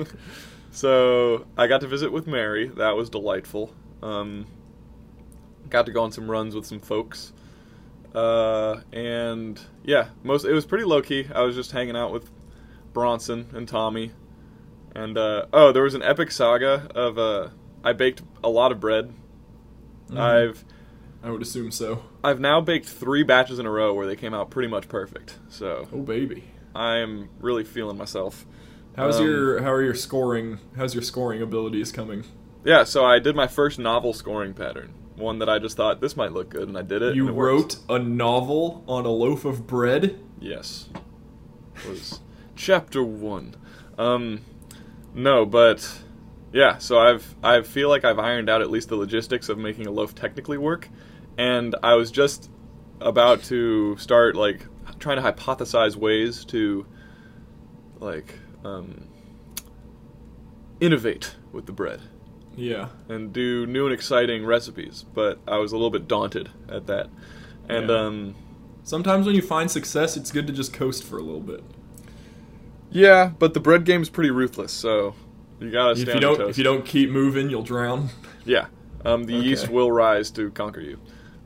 so 0.71 1.45
I 1.57 1.65
got 1.67 1.81
to 1.81 1.87
visit 1.87 2.11
with 2.11 2.27
Mary. 2.27 2.67
That 2.67 2.95
was 2.95 3.09
delightful. 3.09 3.73
Um, 4.03 4.45
got 5.69 5.87
to 5.87 5.91
go 5.91 6.03
on 6.03 6.11
some 6.11 6.29
runs 6.29 6.53
with 6.55 6.65
some 6.65 6.79
folks. 6.79 7.33
Uh, 8.13 8.81
and 8.91 9.59
yeah, 9.83 10.09
most 10.23 10.45
it 10.45 10.53
was 10.53 10.65
pretty 10.65 10.83
low 10.83 11.01
key. 11.01 11.27
I 11.33 11.41
was 11.41 11.55
just 11.55 11.71
hanging 11.71 11.95
out 11.95 12.11
with 12.11 12.29
Bronson 12.93 13.47
and 13.53 13.67
Tommy. 13.67 14.11
And 14.95 15.17
uh, 15.17 15.45
oh, 15.53 15.71
there 15.71 15.83
was 15.83 15.93
an 15.93 16.03
epic 16.03 16.31
saga 16.31 16.89
of 16.95 17.17
uh, 17.17 17.49
I 17.83 17.93
baked 17.93 18.21
a 18.43 18.49
lot 18.49 18.71
of 18.71 18.79
bread. 18.79 19.13
Mhm. 20.09 20.19
I've 20.19 20.63
I 21.23 21.29
would 21.31 21.41
assume 21.41 21.71
so. 21.71 22.03
I've 22.23 22.39
now 22.39 22.61
baked 22.61 22.87
three 22.87 23.23
batches 23.23 23.59
in 23.59 23.65
a 23.65 23.71
row 23.71 23.93
where 23.93 24.07
they 24.07 24.15
came 24.15 24.33
out 24.33 24.49
pretty 24.49 24.69
much 24.69 24.87
perfect. 24.87 25.37
So 25.49 25.87
Oh 25.93 25.99
baby. 26.01 26.45
I'm 26.75 27.29
really 27.41 27.63
feeling 27.63 27.97
myself. 27.97 28.45
How's 28.95 29.19
Um, 29.19 29.25
your 29.25 29.61
how 29.61 29.71
are 29.71 29.81
your 29.83 29.95
scoring? 29.95 30.59
How's 30.77 30.93
your 30.93 31.03
scoring 31.03 31.41
abilities 31.41 31.91
coming? 31.91 32.23
Yeah, 32.63 32.83
so 32.83 33.05
I 33.05 33.19
did 33.19 33.35
my 33.35 33.47
first 33.47 33.79
novel 33.79 34.13
scoring 34.13 34.53
pattern. 34.53 34.93
One 35.15 35.39
that 35.39 35.49
I 35.49 35.59
just 35.59 35.75
thought 35.75 35.99
this 35.99 36.15
might 36.15 36.31
look 36.31 36.49
good, 36.49 36.67
and 36.69 36.77
I 36.77 36.81
did 36.81 37.01
it. 37.01 37.15
You 37.15 37.23
and 37.27 37.31
it 37.31 37.35
worked. 37.37 37.77
wrote 37.89 37.97
a 37.97 37.99
novel 37.99 38.83
on 38.87 39.05
a 39.05 39.09
loaf 39.11 39.43
of 39.45 39.67
bread. 39.67 40.19
Yes. 40.39 40.87
It 41.75 41.89
was 41.89 42.19
chapter 42.55 43.03
one. 43.03 43.55
Um, 43.97 44.41
no, 45.13 45.45
but 45.45 45.99
yeah. 46.53 46.77
So 46.77 46.99
I've 46.99 47.35
I 47.43 47.61
feel 47.61 47.89
like 47.89 48.05
I've 48.05 48.19
ironed 48.19 48.49
out 48.49 48.61
at 48.61 48.69
least 48.69 48.89
the 48.89 48.95
logistics 48.95 49.49
of 49.49 49.57
making 49.57 49.87
a 49.87 49.91
loaf 49.91 50.15
technically 50.15 50.57
work, 50.57 50.89
and 51.37 51.75
I 51.83 51.95
was 51.95 52.11
just 52.11 52.49
about 53.01 53.43
to 53.45 53.95
start 53.97 54.35
like 54.35 54.65
trying 54.99 55.21
to 55.21 55.31
hypothesize 55.31 55.95
ways 55.95 56.43
to 56.45 56.85
like 57.99 58.37
um, 58.65 59.07
innovate 60.79 61.35
with 61.51 61.65
the 61.65 61.71
bread. 61.71 62.01
Yeah. 62.55 62.89
and 63.07 63.31
do 63.31 63.65
new 63.65 63.85
and 63.85 63.93
exciting 63.93 64.45
recipes, 64.45 65.05
but 65.13 65.39
I 65.47 65.57
was 65.59 65.71
a 65.71 65.75
little 65.77 65.91
bit 65.91 66.09
daunted 66.09 66.49
at 66.67 66.87
that. 66.87 67.09
And 67.69 67.89
Yeah. 67.89 67.95
um 67.95 68.35
Sometimes 68.83 69.25
when 69.27 69.35
you 69.35 69.41
find 69.41 69.69
success, 69.69 70.17
it's 70.17 70.31
good 70.31 70.47
to 70.47 70.53
just 70.53 70.73
coast 70.73 71.03
for 71.03 71.17
a 71.17 71.21
little 71.21 71.39
bit. 71.41 71.63
yeah, 72.91 73.31
but 73.39 73.53
the 73.53 73.59
bread 73.59 73.85
game's 73.85 74.09
pretty 74.09 74.31
ruthless, 74.31 74.71
so 74.73 75.13
you 75.59 75.71
gotta 75.71 75.91
If 75.91 75.99
stand 75.99 76.15
you 76.15 76.19
don't 76.19 76.41
if 76.49 76.57
you 76.57 76.63
don't 76.63 76.85
keep 76.85 77.09
moving, 77.09 77.49
you'll 77.49 77.63
drown. 77.63 78.09
Yeah. 78.45 78.67
Um 79.05 79.23
the 79.25 79.35
Okay. 79.37 79.45
yeast 79.47 79.69
will 79.69 79.91
rise 79.91 80.31
to 80.31 80.51
conquer 80.51 80.81
you. 80.81 80.99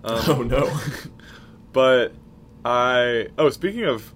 Um, 0.03 0.19
oh 0.27 0.43
no. 0.43 0.79
but 1.73 2.13
I 2.65 3.27
oh, 3.37 3.49
speaking 3.49 3.83
of 3.83 4.13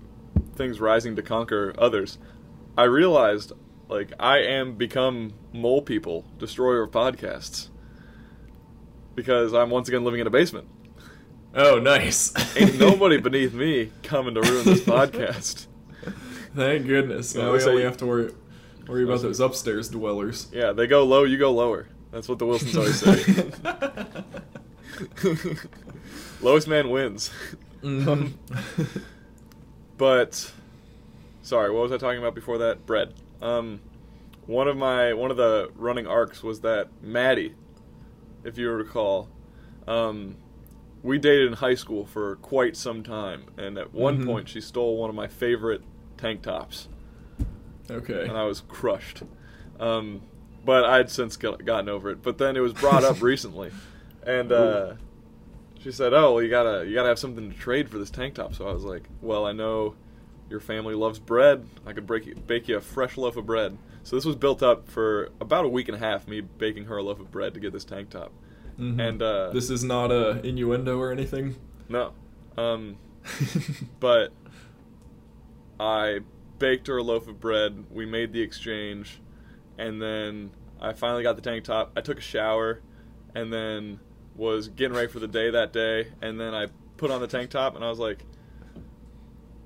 things 0.55 0.79
rising 0.79 1.15
to 1.15 1.21
conquer 1.21 1.73
others, 1.77 2.17
I 2.77 2.83
realized 2.83 3.51
like 3.89 4.11
I 4.19 4.39
am 4.39 4.75
become 4.75 5.33
mole 5.53 5.81
people, 5.81 6.25
destroyer 6.39 6.81
of 6.83 6.91
podcasts. 6.91 7.69
Because 9.15 9.53
I'm 9.53 9.69
once 9.71 9.87
again 9.87 10.03
living 10.03 10.19
in 10.19 10.27
a 10.27 10.29
basement. 10.29 10.67
oh 11.55 11.79
nice. 11.79 12.33
Ain't 12.55 12.77
nobody 12.79 13.17
beneath 13.17 13.53
me 13.53 13.91
coming 14.03 14.35
to 14.35 14.41
ruin 14.41 14.65
this 14.65 14.81
podcast. 14.81 15.65
Thank 16.55 16.85
goodness. 16.87 17.33
Now 17.35 17.51
we 17.51 17.63
only 17.63 17.83
have 17.83 17.97
to 17.97 18.05
worry 18.05 18.33
worry 18.87 19.03
about 19.03 19.21
those 19.21 19.39
upstairs 19.39 19.89
dwellers. 19.89 20.47
Yeah, 20.53 20.71
they 20.71 20.87
go 20.87 21.03
low, 21.05 21.23
you 21.23 21.37
go 21.37 21.51
lower. 21.51 21.87
That's 22.11 22.27
what 22.29 22.39
the 22.39 22.45
Wilsons 22.45 22.75
always 22.77 22.99
say. 22.99 23.51
Lowest 26.41 26.67
man 26.67 26.89
wins. 26.89 27.31
Mhm. 27.81 28.33
But 29.97 30.51
sorry, 31.41 31.71
what 31.71 31.81
was 31.81 31.91
I 31.91 31.97
talking 31.97 32.19
about 32.19 32.35
before 32.35 32.59
that? 32.59 32.85
Bread. 32.85 33.15
Um, 33.41 33.79
one 34.45 34.67
of 34.67 34.77
my 34.77 35.13
one 35.13 35.31
of 35.31 35.37
the 35.37 35.71
running 35.75 36.05
arcs 36.05 36.43
was 36.43 36.61
that 36.61 36.89
Maddie, 37.01 37.55
if 38.43 38.59
you 38.59 38.69
recall, 38.69 39.27
um, 39.87 40.35
we 41.01 41.17
dated 41.17 41.47
in 41.47 41.53
high 41.53 41.73
school 41.73 42.05
for 42.05 42.35
quite 42.37 42.77
some 42.77 43.01
time, 43.01 43.45
and 43.57 43.79
at 43.79 43.91
one 43.91 44.19
Mhm. 44.19 44.25
point 44.27 44.49
she 44.49 44.61
stole 44.61 44.97
one 44.97 45.09
of 45.09 45.15
my 45.15 45.25
favorite 45.27 45.81
tank 46.15 46.43
tops, 46.43 46.87
okay. 47.89 48.23
and 48.27 48.37
I 48.37 48.43
was 48.43 48.61
crushed. 48.61 49.23
Um, 49.79 50.21
but 50.65 50.83
I'd 50.85 51.09
since 51.09 51.37
got, 51.37 51.63
gotten 51.65 51.87
over 51.89 52.09
it. 52.11 52.21
But 52.21 52.37
then 52.37 52.57
it 52.57 52.59
was 52.61 52.73
brought 52.73 53.03
up 53.03 53.21
recently, 53.21 53.71
and 54.25 54.51
uh, 54.51 54.93
she 55.79 55.91
said, 55.91 56.13
"Oh, 56.13 56.33
well, 56.33 56.43
you 56.43 56.49
gotta 56.49 56.85
you 56.85 56.93
gotta 56.93 57.09
have 57.09 57.19
something 57.19 57.49
to 57.51 57.57
trade 57.57 57.89
for 57.89 57.97
this 57.97 58.09
tank 58.09 58.35
top." 58.35 58.53
So 58.55 58.67
I 58.67 58.73
was 58.73 58.83
like, 58.83 59.03
"Well, 59.21 59.45
I 59.45 59.51
know 59.53 59.95
your 60.49 60.59
family 60.59 60.95
loves 60.95 61.19
bread. 61.19 61.67
I 61.85 61.93
could 61.93 62.05
break 62.07 62.25
you, 62.25 62.35
bake 62.35 62.67
you 62.67 62.77
a 62.77 62.81
fresh 62.81 63.17
loaf 63.17 63.37
of 63.37 63.45
bread." 63.45 63.77
So 64.03 64.15
this 64.15 64.25
was 64.25 64.35
built 64.35 64.63
up 64.63 64.89
for 64.89 65.29
about 65.39 65.65
a 65.65 65.69
week 65.69 65.87
and 65.89 65.95
a 65.95 65.99
half. 65.99 66.27
Me 66.27 66.41
baking 66.41 66.85
her 66.85 66.97
a 66.97 67.03
loaf 67.03 67.19
of 67.19 67.31
bread 67.31 67.53
to 67.53 67.59
get 67.59 67.71
this 67.73 67.85
tank 67.85 68.09
top, 68.09 68.31
Mhm. 68.79 68.99
and 68.99 69.21
uh, 69.21 69.49
this 69.51 69.69
is 69.69 69.83
not 69.83 70.11
a 70.11 70.41
innuendo 70.45 70.97
or 70.99 71.11
anything. 71.11 71.55
no, 71.89 72.13
um, 72.57 72.97
but 73.99 74.31
I 75.79 76.19
baked 76.59 76.87
her 76.87 76.97
a 76.97 77.03
loaf 77.03 77.27
of 77.27 77.39
bread. 77.39 77.85
We 77.91 78.05
made 78.05 78.33
the 78.33 78.41
exchange, 78.41 79.19
and 79.77 80.01
then 80.01 80.51
I 80.81 80.93
finally 80.93 81.23
got 81.23 81.35
the 81.35 81.41
tank 81.41 81.63
top. 81.63 81.91
I 81.95 82.01
took 82.01 82.17
a 82.17 82.21
shower, 82.21 82.81
and 83.35 83.51
then 83.51 83.99
was 84.35 84.67
getting 84.67 84.95
ready 84.95 85.07
for 85.07 85.19
the 85.19 85.27
day 85.27 85.49
that 85.49 85.73
day. 85.73 86.07
And 86.21 86.39
then 86.39 86.53
I 86.53 86.67
put 86.97 87.11
on 87.11 87.21
the 87.21 87.27
tank 87.27 87.49
top, 87.49 87.75
and 87.75 87.83
I 87.83 87.89
was 87.89 87.99
like, 87.99 88.23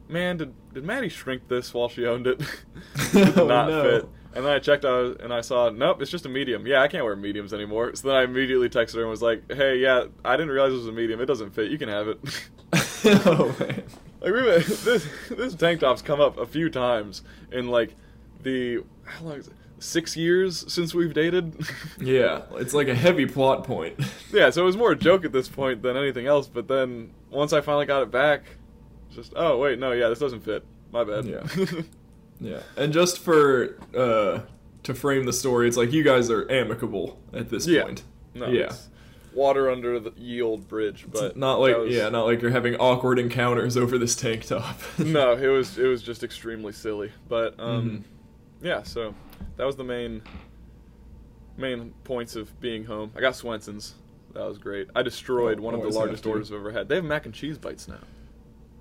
"Man, 0.08 0.38
did 0.38 0.54
did 0.74 0.84
Maddie 0.86 1.10
shrink 1.10 1.48
this 1.48 1.74
while 1.74 1.90
she 1.90 2.06
owned 2.06 2.28
it? 2.28 2.42
it 2.96 3.12
did 3.14 3.38
Oh, 3.38 3.48
not 3.48 3.70
no. 3.70 3.84
fit." 3.84 4.10
And 4.34 4.46
then 4.46 4.54
I 4.54 4.60
checked 4.60 4.86
out, 4.86 5.20
and 5.20 5.34
I 5.34 5.42
saw, 5.42 5.70
nope, 5.70 6.02
it's 6.02 6.10
just 6.10 6.26
a 6.26 6.30
medium. 6.30 6.66
Yeah, 6.66 6.82
I 6.82 6.88
can't 6.88 7.04
wear 7.04 7.18
mediums 7.18 7.54
anymore. 7.54 7.94
So 7.96 8.08
then 8.08 8.16
I 8.16 8.24
immediately 8.24 8.70
texted 8.70 8.96
her 8.96 9.02
and 9.02 9.10
was 9.10 9.22
like, 9.22 9.44
"Hey, 9.52 9.78
yeah, 9.80 10.06
I 10.24 10.38
didn't 10.38 10.52
realize 10.52 10.72
it 10.72 10.78
was 10.78 10.88
a 10.88 10.92
medium. 10.94 11.20
It 11.20 11.26
doesn't 11.26 11.52
fit. 11.52 11.70
You 11.70 11.78
can 11.78 11.90
have 11.90 12.08
it." 12.08 12.20
oh 13.26 13.54
man. 13.60 13.84
Like 14.22 14.34
this 14.66 15.08
this 15.30 15.56
tank 15.56 15.80
top's 15.82 16.02
come 16.02 16.22
up 16.22 16.38
a 16.38 16.46
few 16.46 16.70
times 16.70 17.24
in 17.52 17.68
like 17.70 17.96
the 18.44 18.84
how 19.06 19.26
long 19.26 19.38
is 19.38 19.48
it? 19.48 19.54
Six 19.80 20.16
years 20.16 20.72
since 20.72 20.94
we've 20.94 21.14
dated. 21.14 21.56
Yeah, 22.00 22.44
it's 22.54 22.74
like 22.74 22.88
a 22.88 22.96
heavy 22.96 23.26
plot 23.26 23.64
point. 23.64 24.00
yeah, 24.32 24.50
so 24.52 24.62
it 24.62 24.66
was 24.66 24.78
more 24.78 24.92
a 24.92 24.96
joke 24.96 25.26
at 25.26 25.32
this 25.32 25.48
point 25.50 25.82
than 25.82 25.98
anything 25.98 26.28
else. 26.28 26.48
But 26.48 26.68
then 26.68 27.12
once 27.30 27.52
I 27.54 27.62
finally 27.62 27.86
got 27.86 28.04
it 28.04 28.12
back, 28.12 28.44
just 29.12 29.34
oh 29.36 29.58
wait 29.58 29.80
no 29.80 29.92
yeah 29.92 30.08
this 30.10 30.20
doesn't 30.20 30.42
fit. 30.42 30.64
My 30.92 31.04
bad. 31.04 31.26
Yeah. 31.26 31.44
Yeah, 32.40 32.62
and 32.76 32.92
just 32.92 33.20
for 33.20 33.78
uh, 33.96 34.42
to 34.84 34.94
frame 34.96 35.26
the 35.26 35.34
story, 35.34 35.68
it's 35.68 35.78
like 35.78 35.92
you 35.92 36.04
guys 36.04 36.30
are 36.32 36.50
amicable 36.52 37.20
at 37.34 37.50
this 37.50 37.68
Yeah. 37.68 37.84
point. 37.84 38.04
no, 38.34 38.48
yeah, 38.48 38.66
it's 38.66 38.90
water 39.34 39.70
under 39.70 40.00
the 40.00 40.12
ye 40.18 40.42
old 40.42 40.68
bridge, 40.68 41.06
but 41.12 41.38
not 41.38 41.60
like 41.60 41.78
was- 41.78 41.94
yeah, 41.94 42.10
not 42.10 42.26
like 42.26 42.42
you're 42.42 42.52
having 42.52 42.76
awkward 42.76 43.20
encounters 43.20 43.78
over 43.78 43.98
this 43.98 44.16
tank 44.16 44.46
top. 44.46 44.78
no, 44.98 45.34
it 45.34 45.48
was 45.48 45.78
it 45.78 45.86
was 45.88 46.02
just 46.04 46.24
extremely 46.24 46.74
silly. 46.74 47.12
But 47.30 47.60
um, 47.60 48.04
Mm-hmm. 48.62 48.66
yeah, 48.66 48.84
so 48.84 49.14
that 49.58 49.66
was 49.66 49.76
the 49.76 49.84
main 49.84 50.22
main 51.58 51.94
points 52.04 52.36
of 52.36 52.60
being 52.60 52.86
home. 52.86 53.12
I 53.16 53.22
got 53.22 53.36
Swenson's. 53.36 53.96
That 54.34 54.46
was 54.48 54.58
great. 54.58 54.88
I 54.96 55.02
destroyed 55.02 55.60
Oh, 55.60 55.64
one 55.64 55.74
of 55.74 55.82
the 55.82 55.90
largest 55.90 56.26
orders 56.26 56.52
I've 56.52 56.60
ever 56.60 56.72
had. 56.72 56.88
They 56.88 56.96
have 56.96 57.04
mac 57.04 57.26
and 57.26 57.34
cheese 57.36 57.58
bites 57.58 57.88
now. 57.90 58.00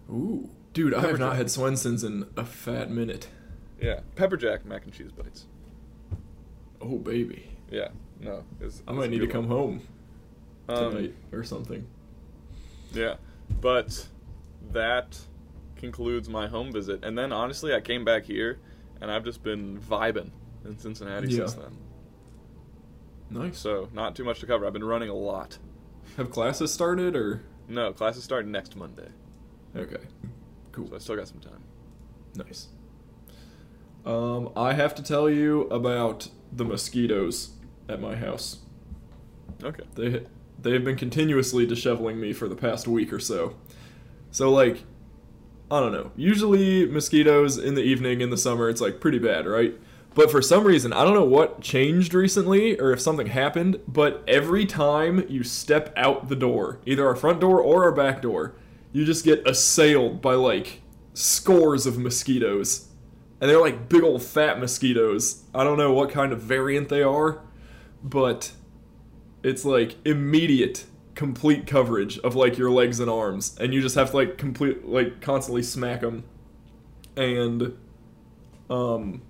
Ooh, 0.09 0.49
dude, 0.73 0.95
I 0.95 1.01
have 1.01 1.11
Pepper 1.11 1.19
not 1.19 1.37
had 1.37 1.51
Swenson's 1.51 2.05
in 2.05 2.27
a 2.37 2.45
fat 2.45 2.91
minute. 2.91 3.29
Yeah, 3.81 4.01
pepper 4.15 4.37
jack 4.37 4.65
mac 4.65 4.85
and 4.85 4.93
cheese 4.93 5.11
bites. 5.11 5.47
Oh 6.81 6.99
baby, 6.99 7.51
Yeah, 7.71 7.89
no, 8.21 8.45
it's, 8.61 8.83
I 8.89 8.93
might 8.93 9.11
need 9.11 9.19
to 9.21 9.27
come 9.27 9.49
one. 9.49 9.59
home 9.59 9.81
Um, 10.73 10.95
tonight 10.95 11.15
or 11.33 11.43
something. 11.45 11.87
Yeah, 12.93 13.17
but 13.61 14.07
that 14.73 15.19
concludes 15.77 16.29
my 16.29 16.47
home 16.49 16.73
visit, 16.73 17.05
and 17.05 17.17
then 17.17 17.33
honestly, 17.33 17.75
I 17.75 17.81
came 17.81 18.05
back 18.05 18.25
here, 18.25 18.59
and 19.01 19.11
I've 19.11 19.25
just 19.25 19.43
been 19.43 19.79
vibing 19.79 20.31
in 20.65 20.79
Cincinnati 20.79 21.29
Yeah. 21.29 21.47
since 21.47 21.55
then. 21.55 21.77
Nice. 23.31 23.59
So 23.59 23.89
not 23.93 24.17
too 24.17 24.25
much 24.25 24.41
to 24.41 24.47
cover. 24.47 24.67
I've 24.67 24.73
been 24.73 24.85
running 24.85 25.09
a 25.09 25.15
lot. 25.15 25.59
Have 26.17 26.31
classes 26.31 26.73
started 26.73 27.15
or? 27.15 27.43
No, 27.69 27.93
classes 27.93 28.25
start 28.25 28.45
next 28.47 28.75
Monday, 28.77 29.09
Okay, 29.77 30.03
cool. 30.73 30.89
so 30.89 30.97
I 30.97 30.99
still 30.99 31.17
got 31.17 31.29
some 31.29 31.39
time. 31.41 31.63
Nice. 32.35 32.69
Um, 34.05 34.51
I 34.57 34.73
have 34.73 34.95
to 34.97 35.03
tell 35.03 35.31
you 35.31 35.63
about 35.69 36.29
the 36.53 36.65
mosquitoes 36.65 37.51
at 37.89 38.01
my 38.01 38.17
house. 38.17 38.59
Okay. 39.63 39.85
They 39.95 40.27
they 40.63 40.73
have 40.73 40.85
been 40.85 40.97
continuously 40.97 41.67
disheveling 41.67 42.21
me 42.21 42.33
for 42.33 42.49
the 42.49 42.57
past 42.57 42.87
week 42.87 43.13
or 43.13 43.21
so. 43.21 43.57
So 44.31 44.51
like, 44.51 44.85
I 45.71 45.81
don't 45.81 45.93
know. 45.93 46.13
Usually 46.17 46.87
mosquitoes 46.87 47.59
in 47.59 47.75
the 47.75 47.83
evening 47.83 48.21
in 48.21 48.31
the 48.31 48.37
summer 48.37 48.69
it's 48.69 48.81
like 48.81 49.01
pretty 49.01 49.19
bad, 49.19 49.47
right? 49.47 49.75
But 50.15 50.31
for 50.31 50.43
some 50.43 50.65
reason, 50.65 50.93
I 50.93 51.05
don't 51.05 51.15
know 51.15 51.25
what 51.25 51.61
changed 51.61 52.15
recently 52.15 52.79
or 52.79 52.93
if 52.93 53.01
something 53.01 53.29
happened, 53.29 53.81
but 53.87 54.25
every 54.27 54.67
time 54.67 55.25
you 55.29 55.45
step 55.45 55.93
out 55.97 56.29
the 56.29 56.37
door, 56.37 56.81
either 56.85 57.07
our 57.07 57.15
front 57.15 57.41
door 57.41 57.61
or 57.61 57.85
our 57.85 57.93
back 57.93 58.21
door, 58.21 58.55
you 58.93 59.05
just 59.05 59.25
get 59.25 59.47
assailed 59.47 60.21
by 60.21 60.35
like 60.35 60.83
scores 61.15 61.87
of 61.87 61.97
mosquitoes. 61.97 62.89
And 63.41 63.49
they're 63.49 63.61
like 63.61 63.89
big 63.89 64.03
old 64.03 64.23
fat 64.23 64.59
mosquitoes. 64.59 65.45
I 65.55 65.63
don't 65.63 65.79
know 65.79 65.93
what 65.93 66.11
kind 66.11 66.33
of 66.33 66.43
variant 66.43 66.89
they 66.89 67.03
are, 67.03 67.41
but 68.03 68.53
it's 69.43 69.65
like 69.65 69.97
immediate 70.05 70.85
complete 71.15 71.67
coverage 71.67 72.19
of 72.21 72.35
like 72.35 72.57
your 72.57 72.71
legs 72.71 72.99
and 73.01 73.11
arms 73.11 73.57
and 73.61 73.75
you 73.75 73.83
just 73.83 73.95
have 73.95 74.11
to 74.11 74.17
like 74.17 74.39
complete 74.39 74.87
like 74.87 75.21
constantly 75.21 75.63
smack 75.63 76.01
them 76.01 76.25
and 77.17 77.77
um 78.71 79.21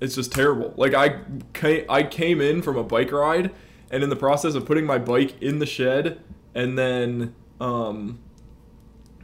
it's 0.00 0.14
just 0.16 0.32
terrible 0.32 0.74
like 0.76 0.92
i 0.92 1.20
came, 1.54 1.84
i 1.88 2.02
came 2.02 2.40
in 2.40 2.60
from 2.60 2.76
a 2.76 2.82
bike 2.84 3.10
ride 3.12 3.50
and 3.90 4.02
in 4.02 4.10
the 4.10 4.16
process 4.16 4.54
of 4.54 4.66
putting 4.66 4.84
my 4.84 4.98
bike 4.98 5.40
in 5.40 5.60
the 5.60 5.66
shed 5.66 6.20
and 6.54 6.76
then 6.78 7.34
um 7.60 8.18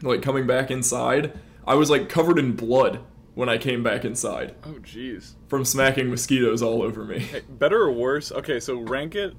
like 0.02 0.22
coming 0.22 0.46
back 0.46 0.70
inside 0.70 1.38
i 1.66 1.74
was 1.74 1.90
like 1.90 2.08
covered 2.08 2.38
in 2.38 2.52
blood 2.54 3.00
when 3.34 3.48
i 3.48 3.58
came 3.58 3.82
back 3.82 4.04
inside 4.04 4.54
Oh, 4.64 4.74
jeez. 4.82 5.32
from 5.48 5.64
smacking 5.64 6.08
mosquitoes 6.08 6.62
all 6.62 6.82
over 6.82 7.04
me 7.04 7.18
Hey, 7.18 7.42
better 7.48 7.82
or 7.82 7.90
worse? 7.92 8.30
Okay, 8.32 8.60
so 8.60 8.78
rank 8.78 9.14
it 9.14 9.34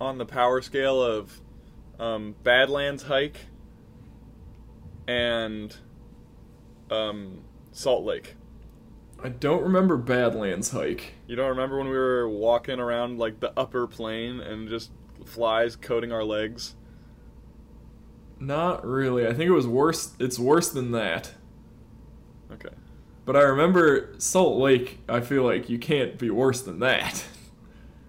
on 0.00 0.18
the 0.18 0.26
power 0.26 0.60
scale 0.62 1.02
of 1.02 1.40
um, 1.98 2.34
Badlands 2.42 3.04
hike 3.04 3.46
and 5.08 5.74
um, 6.90 7.40
Salt 7.72 8.04
Lake. 8.04 8.34
i 9.22 9.28
don't 9.28 9.62
remember 9.62 9.96
badlands 9.96 10.70
hike 10.70 11.14
You 11.26 11.36
don't 11.36 11.48
remember 11.50 11.78
when 11.78 11.88
we 11.88 11.96
were 11.96 12.28
walking 12.28 12.78
around 12.80 13.18
like 13.18 13.40
the 13.40 13.52
upper 13.56 13.86
plane 13.86 14.40
and 14.40 14.68
just 14.68 14.90
flies 15.24 15.74
coating 15.76 16.12
our 16.12 16.24
legs? 16.24 16.74
Not 18.38 18.86
really. 18.86 19.26
I 19.26 19.30
think 19.30 19.48
it 19.48 19.52
was 19.52 19.66
worse. 19.66 20.12
It's 20.20 20.38
worse 20.38 20.68
than 20.68 20.92
that. 20.92 21.32
Okay. 22.52 22.68
But 23.24 23.34
I 23.34 23.40
remember 23.40 24.14
Salt 24.18 24.58
Lake. 24.58 25.00
I 25.08 25.20
feel 25.20 25.42
like 25.42 25.68
you 25.70 25.78
can't 25.78 26.18
be 26.18 26.30
worse 26.30 26.60
than 26.60 26.78
that. 26.80 27.24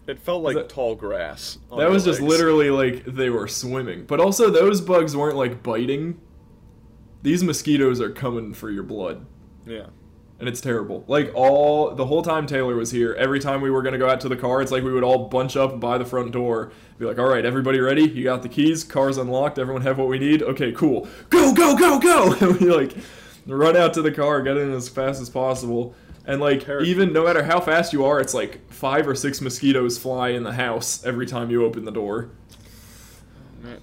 It 0.08 0.20
felt 0.20 0.42
like 0.42 0.56
that- 0.56 0.70
tall 0.70 0.96
grass. 0.96 1.58
that 1.78 1.90
was 1.90 2.06
just 2.06 2.22
legs. 2.22 2.32
literally 2.32 2.70
like 2.70 3.06
they 3.06 3.30
were 3.30 3.48
swimming. 3.48 4.06
But 4.08 4.20
also, 4.20 4.50
those 4.50 4.80
bugs 4.82 5.16
weren't 5.16 5.36
like 5.36 5.62
biting. 5.64 6.20
These 7.24 7.44
mosquitoes 7.44 8.00
are 8.00 8.10
coming 8.12 8.54
for 8.54 8.70
your 8.70 8.84
blood, 8.84 9.26
Yeah. 9.66 9.88
and 10.40 10.48
it's 10.48 10.62
terrible. 10.62 11.04
Like 11.08 11.32
all 11.36 11.94
the 11.94 12.06
whole 12.06 12.22
time 12.22 12.46
Taylor 12.46 12.76
was 12.76 12.92
here, 12.92 13.16
every 13.20 13.40
time 13.40 13.60
we 13.60 13.70
were 13.70 13.82
gonna 13.82 13.98
go 13.98 14.08
out 14.10 14.22
to 14.22 14.30
the 14.30 14.38
car, 14.38 14.62
it's 14.62 14.72
like 14.72 14.84
we 14.84 14.94
would 14.94 15.04
all 15.04 15.28
bunch 15.28 15.58
up 15.58 15.80
by 15.80 15.98
the 15.98 16.06
front 16.06 16.32
door, 16.32 16.72
be 17.00 17.06
like, 17.06 17.20
"All 17.20 17.28
right, 17.28 17.44
everybody 17.46 17.80
ready? 17.80 18.04
You 18.04 18.24
got 18.24 18.44
the 18.44 18.50
keys? 18.50 18.84
Car's 18.86 19.18
unlocked. 19.18 19.60
Everyone 19.60 19.82
have 19.82 19.98
what 19.98 20.08
we 20.08 20.20
need? 20.20 20.42
Okay, 20.42 20.72
cool. 20.72 21.08
Go, 21.30 21.54
go, 21.54 21.76
go, 21.76 22.00
go!" 22.00 22.34
And 22.40 22.60
we 22.62 22.70
like 22.72 22.96
run 23.46 23.76
out 23.76 23.94
to 23.96 24.02
the 24.02 24.12
car, 24.12 24.42
get 24.42 24.56
in 24.58 24.72
as 24.74 24.88
fast 24.88 25.22
as 25.22 25.30
possible. 25.30 25.96
And 26.28 26.40
like 26.42 26.68
even 26.68 27.14
no 27.14 27.24
matter 27.26 27.42
how 27.44 27.60
fast 27.60 27.94
you 27.94 28.06
are, 28.06 28.20
it's 28.20 28.34
like 28.34 28.70
five 28.72 29.08
or 29.08 29.16
six 29.16 29.42
mosquitoes 29.42 29.98
fly 29.98 30.30
in 30.30 30.44
the 30.44 30.52
house 30.54 31.04
every 31.06 31.26
time 31.26 31.50
you 31.50 31.66
open 31.66 31.86
the 31.86 31.92
door. 31.92 32.32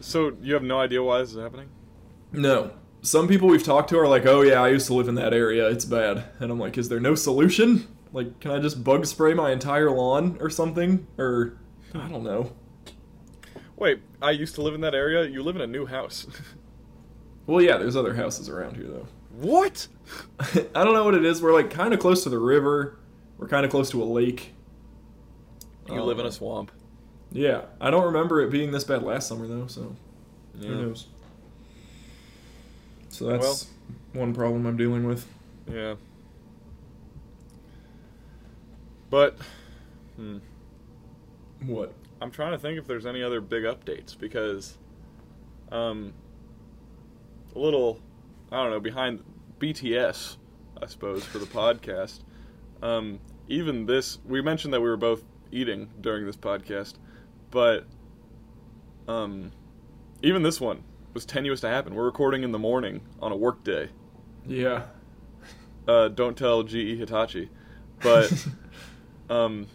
So 0.01 0.36
you 0.40 0.55
have 0.55 0.62
no 0.62 0.78
idea 0.78 1.03
why 1.03 1.18
this 1.18 1.32
is 1.32 1.38
happening? 1.38 1.68
No. 2.32 2.72
some 3.03 3.28
people 3.28 3.49
we've 3.49 3.62
talked 3.64 3.90
to 3.90 3.99
are 3.99 4.09
like, 4.09 4.24
"Oh 4.26 4.42
yeah, 4.42 4.62
I 4.62 4.68
used 4.68 4.86
to 4.86 4.95
live 4.95 5.09
in 5.09 5.14
that 5.16 5.34
area. 5.34 5.68
It's 5.68 5.84
bad." 5.84 6.24
And 6.38 6.51
I'm 6.51 6.59
like, 6.59 6.78
"Is 6.78 6.88
there 6.88 7.01
no 7.01 7.14
solution? 7.14 7.86
Like, 8.12 8.40
can 8.40 8.51
I 8.53 8.61
just 8.61 8.84
bug 8.84 9.05
spray 9.07 9.34
my 9.34 9.51
entire 9.51 9.90
lawn 9.90 10.36
or 10.40 10.49
something? 10.51 11.07
Or 11.18 11.59
I 11.95 12.09
don't 12.09 12.22
know." 12.24 12.53
Wait, 13.76 14.01
I 14.22 14.30
used 14.30 14.55
to 14.55 14.62
live 14.62 14.74
in 14.74 14.80
that 14.82 14.95
area. 14.95 15.26
You 15.26 15.42
live 15.42 15.57
in 15.57 15.62
a 15.62 15.66
new 15.66 15.86
house. 15.86 16.26
Well, 17.47 17.61
yeah, 17.61 17.76
there's 17.76 17.95
other 17.95 18.14
houses 18.14 18.49
around 18.49 18.76
here 18.76 18.86
though. 18.86 19.07
What? 19.37 19.87
I 20.41 20.85
don't 20.85 20.95
know 20.95 21.05
what 21.05 21.14
it 21.14 21.24
is. 21.24 21.43
We're 21.43 21.53
like 21.53 21.70
kind 21.70 21.95
of 21.95 22.01
close 22.01 22.22
to 22.24 22.28
the 22.28 22.39
river. 22.39 22.99
We're 23.39 23.49
kind 23.49 23.64
of 23.64 23.70
close 23.70 23.91
to 23.91 24.03
a 24.03 24.05
lake. 24.05 24.53
You 25.89 26.03
live 26.03 26.18
in 26.18 26.26
a 26.26 26.32
swamp. 26.32 26.72
Yeah, 27.30 27.62
I 27.80 27.91
don't 27.91 28.05
remember 28.07 28.41
it 28.41 28.51
being 28.51 28.70
this 28.70 28.85
bad 28.85 29.03
last 29.03 29.28
summer 29.28 29.47
though. 29.47 29.66
So 29.66 29.95
Yeah. 30.59 30.68
who 30.68 30.74
knows? 30.87 31.07
So 33.11 33.26
that's 33.26 33.70
one 34.12 34.35
problem 34.35 34.66
I'm 34.66 34.76
dealing 34.76 35.05
with. 35.07 35.26
Yeah. 35.70 35.95
But, 39.11 39.37
hmm, 40.16 40.39
What? 41.66 41.93
I'm 42.20 42.30
trying 42.30 42.53
to 42.53 42.59
think 42.59 42.78
if 42.78 42.87
there's 42.87 43.07
any 43.07 43.22
other 43.22 43.41
big 43.41 43.62
updates 43.64 44.18
because, 44.18 44.76
um, 45.70 46.12
a 47.55 47.59
little, 47.59 48.01
I 48.55 48.62
don't 48.62 48.70
know, 48.70 48.78
behind 48.78 49.24
BTS, 49.59 50.36
I 50.80 50.86
suppose, 50.86 51.24
for 51.24 51.38
the 51.38 51.46
podcast. 51.46 52.20
Um, 52.82 53.18
even 53.48 53.84
this, 53.86 54.18
we 54.24 54.40
mentioned 54.42 54.72
that 54.74 54.80
we 54.80 54.88
were 54.88 54.96
both 54.96 55.24
eating 55.50 55.90
during 56.00 56.24
this 56.24 56.36
podcast, 56.36 56.94
but, 57.50 57.84
um, 59.09 59.50
even 60.22 60.44
this 60.44 60.61
one 60.61 60.84
was 61.14 61.24
tenuous 61.26 61.62
to 61.62 61.68
happen. 61.68 61.96
We're 61.96 62.05
recording 62.05 62.44
in 62.44 62.52
the 62.52 62.59
morning 62.61 63.00
on 63.20 63.32
a 63.32 63.36
work 63.36 63.64
day. 63.64 63.88
Yeah. 64.46 64.84
uh, 65.88 66.07
don't 66.07 66.38
tell 66.38 66.62
GE 66.62 66.96
Hitachi, 66.96 67.50
but 68.02 68.46
um, 69.30 69.66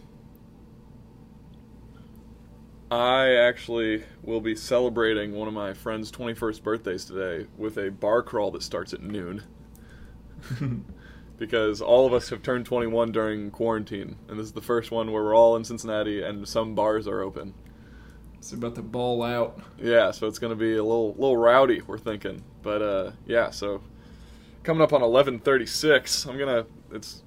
I 2.90 3.34
actually 3.34 4.02
will 4.22 4.40
be 4.40 4.56
celebrating 4.56 5.32
one 5.32 5.46
of 5.46 5.54
my 5.54 5.74
friend's 5.74 6.10
21st 6.10 6.62
birthdays 6.62 7.04
today 7.04 7.46
with 7.56 7.76
a 7.78 7.90
bar 7.90 8.20
crawl 8.22 8.50
that 8.50 8.64
starts 8.64 8.92
at 8.92 9.00
noon 9.00 9.44
because 11.38 11.80
all 11.80 12.04
of 12.04 12.12
us 12.12 12.30
have 12.30 12.42
turned 12.42 12.66
21 12.66 13.12
during 13.12 13.52
quarantine, 13.52 14.16
and 14.28 14.38
this 14.38 14.46
is 14.46 14.52
the 14.52 14.60
first 14.60 14.90
one 14.90 15.12
where 15.12 15.22
we're 15.22 15.36
all 15.36 15.54
in 15.54 15.64
Cincinnati 15.64 16.20
and 16.22 16.46
some 16.48 16.74
bars 16.74 17.06
are 17.06 17.20
open. 17.20 17.54
it's 18.38 18.52
about 18.52 18.74
to 18.74 18.82
ball 18.82 19.22
out. 19.22 19.60
Yeah, 19.78 20.10
so 20.10 20.26
it's 20.26 20.40
gonna 20.40 20.56
be 20.56 20.72
a 20.76 20.82
little 20.82 21.12
little 21.14 21.36
rowdy. 21.36 21.82
We're 21.82 21.98
thinking, 21.98 22.42
but 22.62 22.82
uh, 22.82 23.12
yeah. 23.24 23.50
So 23.50 23.82
coming 24.64 24.82
up 24.82 24.92
on 24.92 25.02
eleven 25.02 25.38
thirty 25.38 25.66
six, 25.66 26.26
I'm 26.26 26.36
gonna. 26.38 26.66
It's 26.90 27.22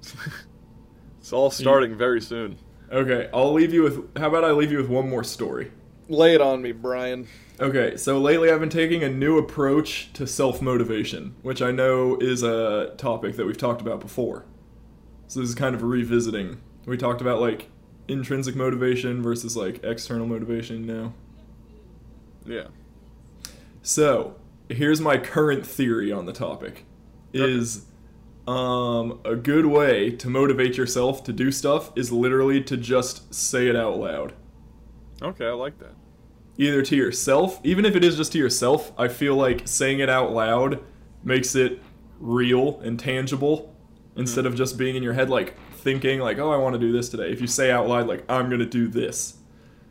it's 1.20 1.32
all 1.32 1.50
starting 1.50 1.96
very 1.96 2.20
soon. 2.20 2.58
Okay, 2.94 3.28
I'll 3.34 3.52
leave 3.52 3.74
you 3.74 3.82
with. 3.82 4.16
How 4.16 4.28
about 4.28 4.44
I 4.44 4.52
leave 4.52 4.70
you 4.70 4.78
with 4.78 4.88
one 4.88 5.10
more 5.10 5.24
story? 5.24 5.72
Lay 6.08 6.34
it 6.34 6.40
on 6.40 6.62
me, 6.62 6.70
Bryan. 6.70 7.26
Okay, 7.58 7.96
so 7.96 8.20
lately 8.20 8.50
I've 8.50 8.60
been 8.60 8.68
taking 8.68 9.02
a 9.02 9.08
new 9.08 9.36
approach 9.36 10.12
to 10.12 10.28
self 10.28 10.62
motivation, 10.62 11.34
which 11.42 11.60
I 11.60 11.72
know 11.72 12.16
is 12.20 12.44
a 12.44 12.94
topic 12.96 13.34
that 13.36 13.46
we've 13.46 13.58
talked 13.58 13.80
about 13.80 13.98
before. 13.98 14.44
So 15.26 15.40
this 15.40 15.48
is 15.48 15.54
kind 15.56 15.74
of 15.74 15.82
revisiting. 15.82 16.60
We 16.86 16.96
talked 16.96 17.20
about 17.20 17.40
like 17.40 17.68
intrinsic 18.06 18.54
motivation 18.54 19.22
versus 19.22 19.56
like 19.56 19.82
external 19.82 20.26
motivation 20.28 20.86
now. 20.86 21.14
Yeah. 22.46 22.68
So, 23.82 24.36
here's 24.68 25.00
my 25.00 25.18
current 25.18 25.66
theory 25.66 26.12
on 26.12 26.26
the 26.26 26.32
topic. 26.32 26.84
Is 27.32 27.86
um, 28.46 29.20
a 29.24 29.36
good 29.36 29.66
way 29.66 30.10
to 30.10 30.28
motivate 30.28 30.76
yourself 30.76 31.24
to 31.24 31.32
do 31.32 31.50
stuff 31.50 31.92
is 31.96 32.12
literally 32.12 32.62
to 32.64 32.76
just 32.76 33.32
say 33.34 33.68
it 33.68 33.76
out 33.76 33.98
loud. 33.98 34.34
Okay, 35.22 35.46
I 35.46 35.52
like 35.52 35.78
that. 35.78 35.94
Either 36.58 36.82
to 36.82 36.96
yourself, 36.96 37.60
even 37.64 37.84
if 37.84 37.96
it 37.96 38.04
is 38.04 38.16
just 38.16 38.32
to 38.32 38.38
yourself, 38.38 38.92
I 38.98 39.08
feel 39.08 39.34
like 39.34 39.66
saying 39.66 40.00
it 40.00 40.10
out 40.10 40.32
loud 40.32 40.80
makes 41.24 41.54
it 41.54 41.82
real 42.20 42.80
and 42.80 42.98
tangible 42.98 43.74
instead 44.16 44.46
of 44.46 44.54
just 44.54 44.78
being 44.78 44.94
in 44.94 45.02
your 45.02 45.14
head 45.14 45.30
like 45.30 45.56
thinking 45.76 46.20
like, 46.20 46.38
"Oh, 46.38 46.52
I 46.52 46.56
want 46.56 46.74
to 46.74 46.78
do 46.78 46.92
this 46.92 47.08
today." 47.08 47.30
If 47.30 47.40
you 47.40 47.46
say 47.46 47.70
out 47.70 47.88
loud 47.88 48.06
like, 48.06 48.24
"I'm 48.28 48.48
going 48.48 48.60
to 48.60 48.66
do 48.66 48.88
this." 48.88 49.36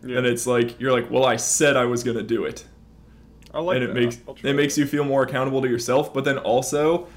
Yeah. 0.04 0.20
And 0.20 0.28
it's 0.28 0.46
like 0.48 0.80
you're 0.80 0.92
like, 0.92 1.10
"Well, 1.10 1.26
I 1.26 1.36
said 1.36 1.76
I 1.76 1.86
was 1.86 2.04
going 2.04 2.18
to 2.18 2.24
do 2.24 2.46
it." 2.46 2.66
I 3.54 3.60
like 3.60 3.76
and 3.76 3.84
it 3.84 3.88
that. 3.88 3.94
makes 3.94 4.44
it 4.44 4.54
makes 4.54 4.78
you 4.78 4.86
feel 4.86 5.04
more 5.04 5.24
accountable 5.24 5.62
to 5.62 5.68
yourself. 5.68 6.14
But 6.14 6.24
then 6.24 6.38
also, 6.38 7.08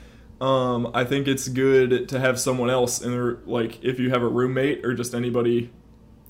um, 0.40 0.90
I 0.94 1.04
think 1.04 1.26
it's 1.28 1.48
good 1.48 2.08
to 2.10 2.18
have 2.20 2.38
someone 2.38 2.70
else 2.70 3.00
in 3.00 3.12
the 3.12 3.38
like 3.46 3.82
if 3.84 3.98
you 3.98 4.10
have 4.10 4.22
a 4.22 4.28
roommate 4.28 4.84
or 4.84 4.94
just 4.94 5.14
anybody 5.14 5.70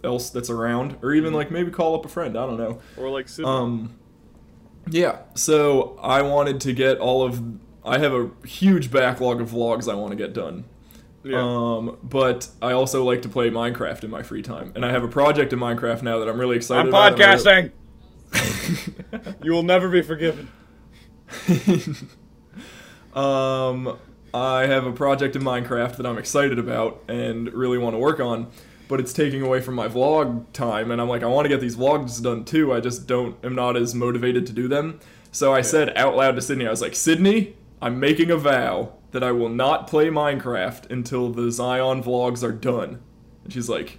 else 0.05 0.31
that's 0.31 0.51
around, 0.51 0.97
or 1.03 1.13
even 1.13 1.33
like 1.33 1.51
maybe 1.51 1.71
call 1.71 1.95
up 1.97 2.05
a 2.05 2.09
friend. 2.09 2.37
I 2.39 2.47
don't 2.47 2.59
know. 2.59 2.81
or 2.97 3.09
like 3.11 3.29
Sydney. 3.29 3.51
Um, 3.51 3.99
yeah. 4.89 5.19
So 5.35 5.99
I 6.01 6.23
wanted 6.23 6.61
to 6.63 6.73
get 6.73 6.99
all 6.99 7.25
of. 7.25 7.43
I 7.85 7.99
have 7.99 8.13
a 8.13 8.31
huge 8.47 8.91
backlog 8.91 9.41
of 9.41 9.51
vlogs 9.51 9.91
I 9.91 9.95
want 9.95 10.11
to 10.11 10.17
get 10.17 10.33
done. 10.33 10.65
yeah. 11.25 11.41
Um, 11.41 11.99
but 12.03 12.49
I 12.63 12.73
also 12.73 13.03
like 13.05 13.23
to 13.23 13.29
play 13.29 13.51
Minecraft 13.51 14.05
in 14.05 14.11
my 14.11 14.23
free 14.23 14.43
time, 14.43 14.73
and 14.77 14.85
I 14.85 14.91
have 14.93 15.03
a 15.05 15.09
project 15.09 15.53
in 15.53 15.59
Minecraft 15.59 16.03
now 16.03 16.19
that 16.21 16.29
I'm 16.29 16.39
really 16.39 16.57
excited 16.57 16.81
I'm 16.81 16.89
about. 16.89 17.13
I'm 17.13 17.19
podcasting. 17.19 17.73
really- 18.33 19.35
you 19.43 19.53
will 19.53 19.63
never 19.63 19.89
be 19.89 20.03
forgiven. 20.03 20.49
um, 23.17 23.99
I 24.35 24.67
have 24.67 24.87
a 24.87 24.93
project 24.93 25.35
in 25.35 25.43
Minecraft 25.43 25.97
that 25.97 26.07
I'm 26.07 26.19
excited 26.19 26.59
about 26.59 27.03
and 27.09 27.53
really 27.53 27.79
want 27.79 27.95
to 27.95 27.99
work 27.99 28.21
on, 28.21 28.51
but 28.89 29.01
it's 29.01 29.15
taking 29.15 29.41
away 29.41 29.63
from 29.63 29.75
my 29.75 29.89
vlog 29.89 30.45
time, 30.53 30.91
and 30.91 31.01
I'm 31.01 31.09
like, 31.09 31.23
I 31.23 31.27
want 31.27 31.47
to 31.47 31.49
get 31.49 31.61
these 31.61 31.77
vlogs 31.77 32.23
done 32.23 32.45
too. 32.45 32.73
I 32.73 32.81
just 32.81 33.07
don't, 33.07 33.43
am 33.45 33.55
not 33.55 33.77
as 33.77 33.95
motivated 33.95 34.47
to 34.49 34.53
do 34.53 34.69
them. 34.69 35.01
So 35.33 35.55
I 35.55 35.63
said 35.63 35.97
out 35.97 36.17
loud 36.17 36.37
to 36.37 36.43
Sydney, 36.43 36.67
I 36.67 36.71
was 36.71 36.83
like, 36.83 36.95
Sydney, 36.95 37.57
I'm 37.81 37.99
making 37.99 38.31
a 38.31 38.37
vow 38.37 38.93
that 39.13 39.23
I 39.25 39.33
will 39.33 39.49
not 39.49 39.87
play 39.87 40.09
Minecraft 40.09 40.91
until 40.91 41.31
the 41.31 41.51
Zion 41.51 42.03
vlogs 42.03 42.43
are 42.43 42.53
done. 42.53 43.01
And 43.45 43.53
she's 43.53 43.69
like, 43.69 43.99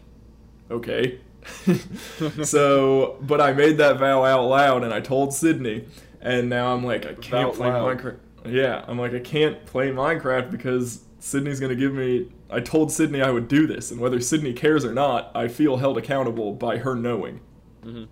okay. 0.70 1.20
so, 2.44 3.18
but 3.22 3.42
I 3.42 3.54
made 3.54 3.78
that 3.78 3.98
vow 3.98 4.24
out 4.24 4.48
loud 4.48 4.84
and 4.84 4.94
I 4.94 5.00
told 5.00 5.34
Sydney, 5.34 5.88
and 6.22 6.50
now 6.50 6.74
I'm 6.74 6.84
like, 6.84 7.06
I 7.06 7.14
can't 7.14 7.54
play. 7.54 7.70
Minecraft. 7.70 8.20
Yeah, 8.50 8.84
I'm 8.88 8.98
like, 9.00 9.14
I 9.14 9.20
can't 9.20 9.66
play 9.66 9.90
Minecraft 9.90 10.50
because 10.52 11.04
Sydney's 11.20 11.60
gonna 11.60 11.76
give 11.76 11.94
me. 11.94 12.32
I 12.50 12.60
told 12.62 12.92
Sydney 12.92 13.22
I 13.22 13.32
would 13.32 13.48
do 13.48 13.68
this, 13.68 13.92
and 13.92 14.00
whether 14.00 14.20
Sydney 14.22 14.54
cares 14.54 14.86
or 14.86 14.94
not, 14.94 15.32
I 15.36 15.48
feel 15.48 15.78
held 15.78 15.98
accountable 15.98 16.54
by 16.54 16.78
her 16.78 16.96
knowing. 16.96 17.42
Mhm. 17.84 18.08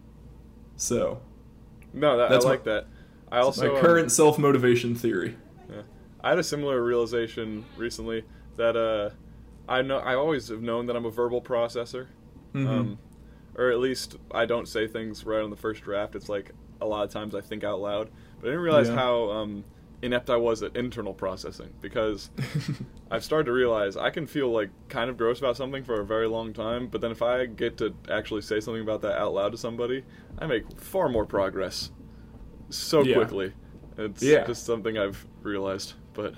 So, 0.76 1.20
No, 1.94 2.18
that, 2.18 2.26
I 2.26 2.30
That's 2.30 2.44
like 2.46 2.66
my- 2.66 2.72
that. 2.74 2.88
I 3.32 3.40
also 3.40 3.68
my 3.72 3.76
um, 3.80 3.82
current 3.86 4.12
self 4.12 4.38
motivation 4.38 4.96
theory. 4.96 5.38
Yeah. 5.70 5.84
I 6.22 6.30
had 6.30 6.40
a 6.40 6.44
similar 6.44 6.84
realization 6.84 7.64
recently 7.78 8.24
that 8.58 8.76
uh, 8.76 9.12
I 9.70 9.82
know 9.82 9.98
I 10.00 10.16
always 10.16 10.50
have 10.50 10.62
known 10.62 10.86
that 10.88 10.96
I'm 10.98 11.06
a 11.06 11.10
verbal 11.12 11.42
processor, 11.42 12.08
Mhm. 12.54 12.68
um, 12.68 13.00
or 13.56 13.70
at 13.72 13.80
least 13.80 14.18
I 14.32 14.46
don't 14.46 14.68
say 14.68 14.88
things 14.88 15.26
right 15.26 15.42
on 15.42 15.50
the 15.50 15.56
first 15.56 15.84
draft. 15.84 16.16
It's 16.16 16.28
like 16.30 16.52
a 16.82 16.86
lot 16.86 17.04
of 17.06 17.10
times 17.12 17.34
I 17.34 17.42
think 17.42 17.64
out 17.64 17.80
loud, 17.80 18.10
but 18.42 18.48
I 18.48 18.52
didn't 18.52 18.64
realize 18.64 18.90
Yeah. 18.90 18.96
how 18.96 19.32
um, 19.32 19.64
inept 20.06 20.30
I 20.30 20.38
was 20.38 20.64
at 20.64 20.76
internal 20.76 21.14
processing 21.14 21.74
because 21.82 22.30
I've 23.12 23.24
started 23.24 23.46
to 23.46 23.52
realize 23.52 23.98
I 23.98 24.10
can 24.12 24.26
feel 24.28 24.50
like 24.52 24.70
kind 24.90 25.10
of 25.10 25.18
gross 25.18 25.40
about 25.40 25.58
something 25.58 25.84
for 25.84 26.00
a 26.02 26.06
very 26.06 26.28
long 26.28 26.54
time, 26.54 26.88
but 26.88 27.02
then 27.02 27.12
if 27.12 27.22
I 27.22 27.46
get 27.46 27.78
to 27.78 27.94
actually 28.10 28.42
say 28.42 28.60
something 28.60 28.82
about 28.82 29.02
that 29.02 29.18
out 29.20 29.34
loud 29.34 29.52
to 29.52 29.58
somebody, 29.58 30.04
I 30.38 30.46
make 30.48 30.80
far 30.80 31.10
more 31.10 31.26
progress 31.26 31.92
so 32.70 33.02
Yeah. 33.04 33.16
quickly. 33.16 33.54
It's 33.98 34.22
Yeah. 34.24 34.46
just 34.46 34.66
something 34.66 34.98
I've 34.98 35.26
realized, 35.42 35.94
but 36.14 36.36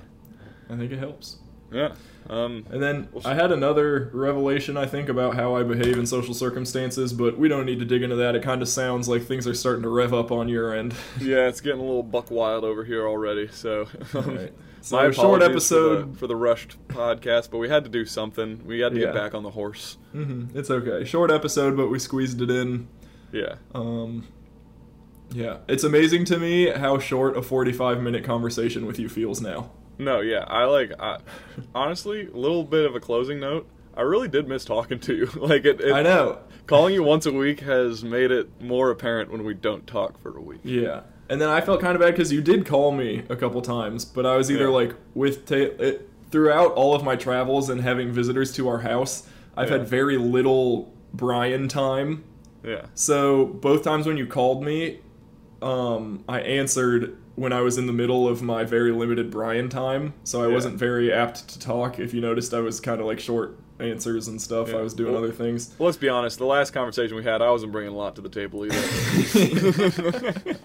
I 0.70 0.76
think 0.78 0.92
it 0.92 1.00
helps. 1.00 1.40
Yeah. 1.72 1.94
Um, 2.30 2.66
And 2.70 2.84
then 2.84 3.08
I 3.24 3.36
had 3.36 3.54
another 3.54 4.10
revelation, 4.14 4.76
I 4.76 4.86
think, 4.86 5.08
about 5.08 5.36
how 5.36 5.56
I 5.56 5.64
behave 5.64 5.98
in 5.98 6.06
social 6.06 6.34
circumstances, 6.34 7.14
but 7.14 7.38
we 7.38 7.48
don't 7.48 7.66
need 7.66 7.80
to 7.80 7.86
dig 7.86 8.04
into 8.04 8.18
that. 8.18 8.36
It 8.36 8.44
kind 8.44 8.62
of 8.62 8.68
sounds 8.68 9.08
like 9.08 9.24
things 9.24 9.48
are 9.48 9.54
starting 9.54 9.84
to 9.84 9.90
rev 9.90 10.14
up 10.14 10.30
on 10.32 10.50
your 10.50 10.74
end. 10.74 10.94
yeah, 11.22 11.48
it's 11.48 11.62
getting 11.62 11.80
a 11.80 11.84
little 11.84 12.04
buck 12.04 12.30
wild 12.30 12.66
over 12.66 12.84
here 12.84 13.08
already. 13.08 13.48
So, 13.48 13.88
um, 14.14 14.26
Alright. 14.30 14.54
So, 14.82 14.96
my 14.98 15.12
short 15.12 15.42
episode. 15.42 16.02
for 16.06 16.12
the, 16.12 16.18
for 16.20 16.28
the 16.28 16.36
rushed 16.36 16.76
podcast, 16.90 17.50
but 17.50 17.58
we 17.60 17.70
had 17.70 17.84
to 17.86 17.90
do 17.90 18.06
something. 18.06 18.62
We 18.66 18.80
had 18.80 18.94
to 18.94 19.00
Yeah. 19.00 19.06
get 19.08 19.16
back 19.16 19.34
on 19.34 19.44
the 19.44 19.52
horse. 19.52 19.98
hmm 20.12 20.46
It's 20.54 20.70
okay. 20.70 21.06
Short 21.06 21.32
episode, 21.32 21.78
but 21.78 21.88
we 21.90 21.98
squeezed 22.00 22.42
it 22.42 22.50
in. 22.50 22.88
Yeah. 23.32 23.56
Um, 23.74 24.28
yeah, 25.32 25.58
it's 25.68 25.84
amazing 25.84 26.26
to 26.26 26.38
me 26.38 26.70
how 26.70 27.00
short 27.00 27.36
a 27.38 27.42
45 27.42 28.02
minute 28.02 28.24
conversation 28.24 28.86
with 28.86 28.98
you 29.00 29.10
feels 29.10 29.42
now. 29.42 29.72
No, 30.00 30.20
yeah, 30.22 30.44
I 30.48 30.66
like. 30.66 30.92
I, 31.00 31.18
honestly, 31.74 32.28
a 32.28 32.38
little 32.38 32.64
bit 32.64 32.86
of 32.86 32.96
a 32.96 33.00
closing 33.00 33.40
note. 33.40 33.68
I 33.96 34.02
really 34.02 34.28
did 34.28 34.48
miss 34.48 34.64
talking 34.64 35.00
to 35.00 35.16
you. 35.16 35.26
like 35.36 35.66
it, 35.66 35.82
it, 35.82 35.92
I 35.92 36.04
know. 36.04 36.40
Calling 36.68 36.94
you 36.94 37.02
once 37.04 37.26
a 37.26 37.32
week 37.32 37.62
has 37.62 38.04
made 38.04 38.30
it 38.30 38.62
more 38.62 38.92
apparent 38.92 39.32
when 39.32 39.44
we 39.44 39.54
don't 39.54 39.88
talk 39.88 40.22
for 40.22 40.38
a 40.38 40.42
week. 40.42 40.60
Yeah. 40.64 41.02
And 41.30 41.42
then 41.42 41.50
I 41.50 41.62
felt 41.62 41.82
kind 41.82 41.96
of 41.96 42.02
bad 42.02 42.12
because 42.12 42.32
you 42.32 42.42
did 42.42 42.66
call 42.66 42.92
me 42.92 43.24
a 43.30 43.36
couple 43.36 43.62
times, 43.62 44.06
but 44.06 44.26
I 44.26 44.36
was 44.38 44.52
either 44.52 44.66
Yeah. 44.66 44.70
like 44.70 44.96
with 45.16 45.46
ta- 45.46 45.56
it, 45.56 46.10
throughout 46.30 46.74
all 46.74 46.94
of 46.94 47.04
my 47.04 47.16
travels 47.16 47.70
and 47.70 47.82
having 47.82 48.12
visitors 48.12 48.54
to 48.56 48.68
our 48.68 48.80
house. 48.80 49.28
I've 49.56 49.70
Yeah. 49.70 49.78
had 49.80 49.88
very 49.88 50.18
little 50.18 50.94
Bryan 51.14 51.68
time. 51.68 52.24
Yeah. 52.64 52.86
So 52.94 53.46
both 53.46 53.84
times 53.84 54.06
when 54.06 54.18
you 54.18 54.28
called 54.28 54.64
me, 54.64 55.00
um, 55.62 56.24
I 56.30 56.42
answered 56.42 57.18
when 57.38 57.54
I 57.54 57.62
was 57.62 57.78
in 57.78 57.86
the 57.88 57.94
middle 57.94 58.28
of 58.28 58.42
my 58.42 58.64
very 58.66 58.92
limited 58.92 59.30
Bryan 59.32 59.70
time. 59.70 60.14
So 60.24 60.44
I 60.44 60.48
Yeah. 60.48 60.54
wasn't 60.56 60.78
very 60.78 61.14
apt 61.14 61.48
to 61.50 61.60
talk. 61.60 62.00
If 62.00 62.14
you 62.14 62.20
noticed, 62.20 62.54
I 62.54 62.60
was 62.62 62.80
kind 62.80 63.00
of 63.00 63.06
like 63.08 63.20
short 63.20 63.58
answers 63.80 64.28
and 64.28 64.42
stuff. 64.42 64.70
Yeah. 64.70 64.78
I 64.78 64.82
was 64.82 64.94
doing 64.96 65.14
Well- 65.14 65.24
other 65.24 65.32
things. 65.32 65.70
Well, 65.78 65.86
let's 65.86 66.00
be 66.00 66.10
honest. 66.10 66.40
The 66.40 66.46
last 66.46 66.72
conversation 66.74 67.16
we 67.16 67.24
had, 67.24 67.44
I 67.44 67.52
wasn't 67.52 67.72
bringing 67.72 67.94
a 67.94 67.96
lot 67.96 68.16
to 68.16 68.22
the 68.22 68.30
table 68.30 68.66
either. 68.66 68.76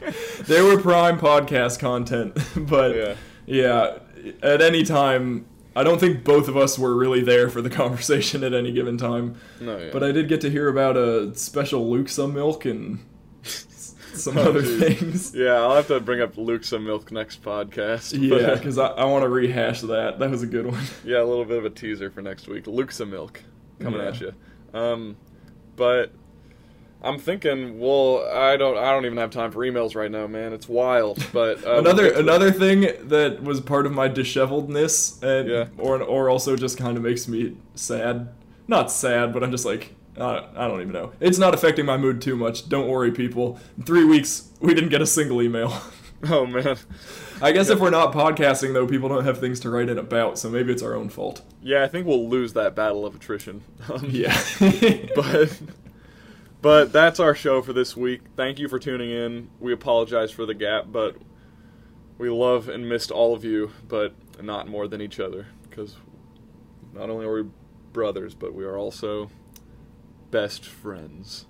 they 0.47 0.63
were 0.63 0.79
prime 0.81 1.19
podcast 1.19 1.79
content, 1.79 2.37
but 2.69 2.97
Yeah. 2.97 3.15
yeah. 3.47 3.99
at 4.43 4.63
any 4.63 4.83
time, 4.83 5.45
I 5.75 5.85
don't 5.85 5.99
think 6.01 6.25
both 6.25 6.49
of 6.49 6.57
us 6.57 6.79
were 6.79 6.95
really 6.95 7.23
there 7.23 7.49
for 7.49 7.63
the 7.63 7.71
conversation 7.71 8.45
at 8.45 8.53
any 8.55 8.73
given 8.73 8.97
time. 8.97 9.37
no, 9.61 9.77
yeah. 9.77 9.89
But 9.93 10.03
I 10.03 10.13
did 10.13 10.29
get 10.29 10.41
to 10.43 10.51
hear 10.51 10.69
about 10.69 10.97
a 10.97 11.35
special 11.35 11.91
Luke 11.91 12.09
some 12.09 12.35
milk 12.35 12.65
and 12.65 13.01
some 14.19 14.39
Oh, 14.39 14.49
other 14.51 14.63
geez. 14.63 14.81
things. 14.99 15.35
yeah, 15.35 15.55
I'll 15.55 15.75
have 15.77 15.87
to 15.89 16.01
bring 16.01 16.21
up 16.21 16.37
Luke 16.37 16.65
some 16.65 16.85
milk 16.85 17.11
next 17.13 17.43
podcast. 17.43 18.13
Yeah, 18.19 18.55
because 18.55 18.79
I, 18.79 18.89
I 18.89 19.05
want 19.05 19.23
to 19.25 19.29
rehash 19.29 19.81
that. 19.83 20.19
That 20.19 20.31
was 20.31 20.43
a 20.43 20.47
good 20.47 20.67
one. 20.67 20.85
yeah, 21.05 21.21
a 21.23 21.25
little 21.25 21.45
bit 21.45 21.59
of 21.59 21.65
a 21.65 21.71
teaser 21.71 22.11
for 22.11 22.23
next 22.23 22.49
week. 22.49 22.67
Luke 22.67 22.93
some 22.93 23.11
milk 23.11 23.43
coming 23.81 24.01
Yeah. 24.01 24.07
at 24.09 24.21
you. 24.21 24.35
Um, 24.75 25.17
but 25.77 26.13
I'm 27.03 27.19
thinking, 27.19 27.81
well, 27.81 28.25
I 28.33 28.57
don't, 28.57 28.77
I 28.79 28.93
don't 28.93 29.05
even 29.07 29.19
have 29.19 29.31
time 29.31 29.51
for 29.51 29.61
emails 29.61 29.97
right 29.97 30.11
now, 30.11 30.27
man. 30.29 30.53
It's 30.53 30.69
wild. 30.69 31.19
But 31.33 31.65
uh, 31.67 31.79
another 31.79 32.05
we'll 32.05 32.19
another 32.21 32.53
thing 32.53 32.83
that 33.09 33.43
was 33.43 33.61
part 33.61 33.87
of 33.87 33.93
my 33.93 34.09
disheveledness, 34.09 35.21
and 35.23 35.49
Yeah. 35.49 35.67
or 35.79 36.01
or 36.03 36.31
also 36.31 36.55
just 36.57 36.79
kind 36.79 36.97
of 36.97 37.03
makes 37.03 37.27
me 37.27 37.57
sad. 37.75 38.29
Not 38.69 38.91
sad, 38.93 39.33
but 39.33 39.43
I'm 39.43 39.51
just 39.51 39.65
like 39.65 39.95
I, 40.19 40.47
I 40.55 40.69
don't 40.69 40.81
even 40.81 40.93
know. 40.93 41.13
It's 41.21 41.39
not 41.39 41.55
affecting 41.55 41.87
my 41.87 41.97
mood 41.97 42.21
too 42.21 42.37
much. 42.37 42.69
Don't 42.69 42.89
worry, 42.89 43.11
people. 43.13 43.59
In 43.79 43.85
three 43.85 44.05
weeks, 44.05 44.51
we 44.61 44.75
didn't 44.75 44.91
get 44.91 45.01
a 45.03 45.07
single 45.07 45.43
email. 45.43 45.73
Oh 46.31 46.47
man, 46.47 46.77
I 47.41 47.51
guess 47.51 47.69
if 47.69 47.81
we're 47.81 47.91
not 47.91 48.13
podcasting, 48.13 48.75
though, 48.75 48.87
people 48.87 49.09
don't 49.09 49.25
have 49.25 49.41
things 49.41 49.59
to 49.59 49.71
write 49.71 49.89
in 49.89 49.99
about, 49.99 50.39
so 50.39 50.49
maybe 50.49 50.73
it's 50.73 50.81
our 50.81 50.95
own 50.95 51.09
fault. 51.09 51.43
yeah, 51.61 51.83
I 51.83 51.89
think 51.89 52.07
we'll 52.07 52.29
lose 52.29 52.53
that 52.53 52.77
battle 52.77 53.05
of 53.05 53.17
attrition. 53.17 53.63
Um, 53.93 54.05
Yeah. 54.09 54.41
but 55.17 55.61
but 56.61 56.93
that's 56.93 57.19
our 57.19 57.35
show 57.35 57.61
for 57.61 57.73
this 57.73 57.97
week. 57.97 58.21
Thank 58.37 58.61
you 58.61 58.69
for 58.69 58.79
tuning 58.79 59.11
in. 59.11 59.51
We 59.59 59.73
apologize 59.73 60.31
for 60.31 60.47
the 60.47 60.55
gap, 60.55 60.85
but 60.93 61.17
we 62.19 62.31
love 62.31 62.69
and 62.69 62.89
missed 62.89 63.11
all 63.11 63.35
of 63.35 63.45
you, 63.45 63.73
but 63.89 64.15
not 64.41 64.69
more 64.69 64.87
than 64.87 65.01
each 65.01 65.19
other 65.19 65.47
because 65.69 65.97
not 66.93 67.11
only 67.11 67.27
are 67.27 67.43
we 67.43 67.51
brothers, 67.93 68.37
but 68.37 68.55
we 68.55 68.65
are 68.65 68.79
also 68.79 69.29
best 70.33 70.67
friends. 70.67 71.47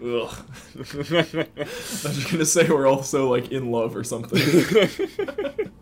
Ugh. 0.00 0.32
I 0.76 1.46
was 1.56 2.26
gonna 2.30 2.44
say 2.44 2.68
we're 2.68 2.86
also 2.86 3.28
like 3.28 3.50
in 3.50 3.72
love 3.72 3.96
or 3.96 4.04
something. 4.04 4.38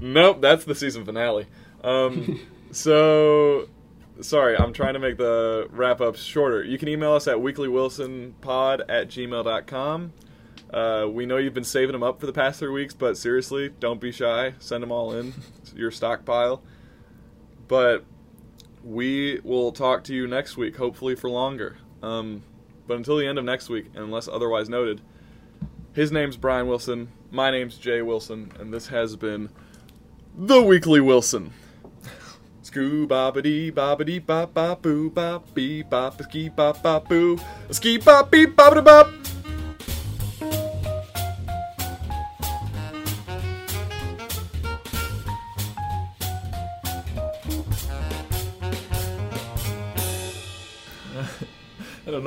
nope, 0.00 0.40
that's 0.40 0.64
the 0.64 0.74
season 0.74 1.04
finale. 1.04 1.46
Um, 1.84 2.40
so, 2.72 3.68
sorry, 4.20 4.56
I'm 4.56 4.72
trying 4.72 4.94
to 4.94 5.00
make 5.00 5.18
the 5.18 5.68
wrap 5.70 6.00
ups 6.00 6.22
shorter. 6.22 6.64
You 6.64 6.78
can 6.78 6.88
email 6.88 7.12
us 7.12 7.28
at 7.28 7.36
weeklywilsonpod 7.36 8.80
at 8.88 9.08
gmail.com. 9.08 10.12
Uh, 10.72 11.06
we 11.08 11.24
know 11.24 11.36
you've 11.36 11.54
been 11.54 11.62
saving 11.62 11.92
them 11.92 12.02
up 12.02 12.18
for 12.18 12.26
the 12.26 12.32
past 12.32 12.58
three 12.58 12.72
weeks, 12.72 12.94
but 12.94 13.16
seriously, 13.16 13.70
don't 13.80 14.00
be 14.00 14.10
shy. 14.10 14.54
Send 14.58 14.82
them 14.82 14.90
all 14.90 15.12
in, 15.12 15.34
your 15.76 15.90
stockpile. 15.90 16.62
But 17.68 18.04
we 18.84 19.40
will 19.42 19.72
talk 19.72 20.04
to 20.04 20.14
you 20.14 20.26
next 20.26 20.56
week, 20.56 20.76
hopefully 20.76 21.14
for 21.14 21.30
longer. 21.30 21.78
Um, 22.02 22.42
but 22.86 22.96
until 22.96 23.16
the 23.16 23.26
end 23.26 23.38
of 23.38 23.44
next 23.44 23.68
week, 23.68 23.86
unless 23.94 24.28
otherwise 24.28 24.68
noted, 24.68 25.00
his 25.94 26.12
name's 26.12 26.36
Bryan 26.36 26.68
Wilson, 26.68 27.08
my 27.30 27.50
name's 27.50 27.78
Jay 27.78 28.02
Wilson, 28.02 28.52
and 28.58 28.72
this 28.72 28.88
has 28.88 29.16
been 29.16 29.48
The 30.36 30.60
Weekly 30.60 31.00
Wilson. 31.00 31.52
Scoo 32.62 33.06
bobbity 33.06 33.70
bobbity 33.70 34.24
bop 34.24 34.54
bop 34.54 34.82
boo 34.82 35.10
bop 35.10 35.54
bee 35.54 35.82
bop 35.82 36.20
ski 36.22 36.48
bop 36.48 36.82
bop 36.82 37.08
boo 37.08 37.38
ski 37.70 37.98
bop 37.98 38.30
beep 38.30 38.56
bobbity 38.56 38.84
bop. 38.84 39.23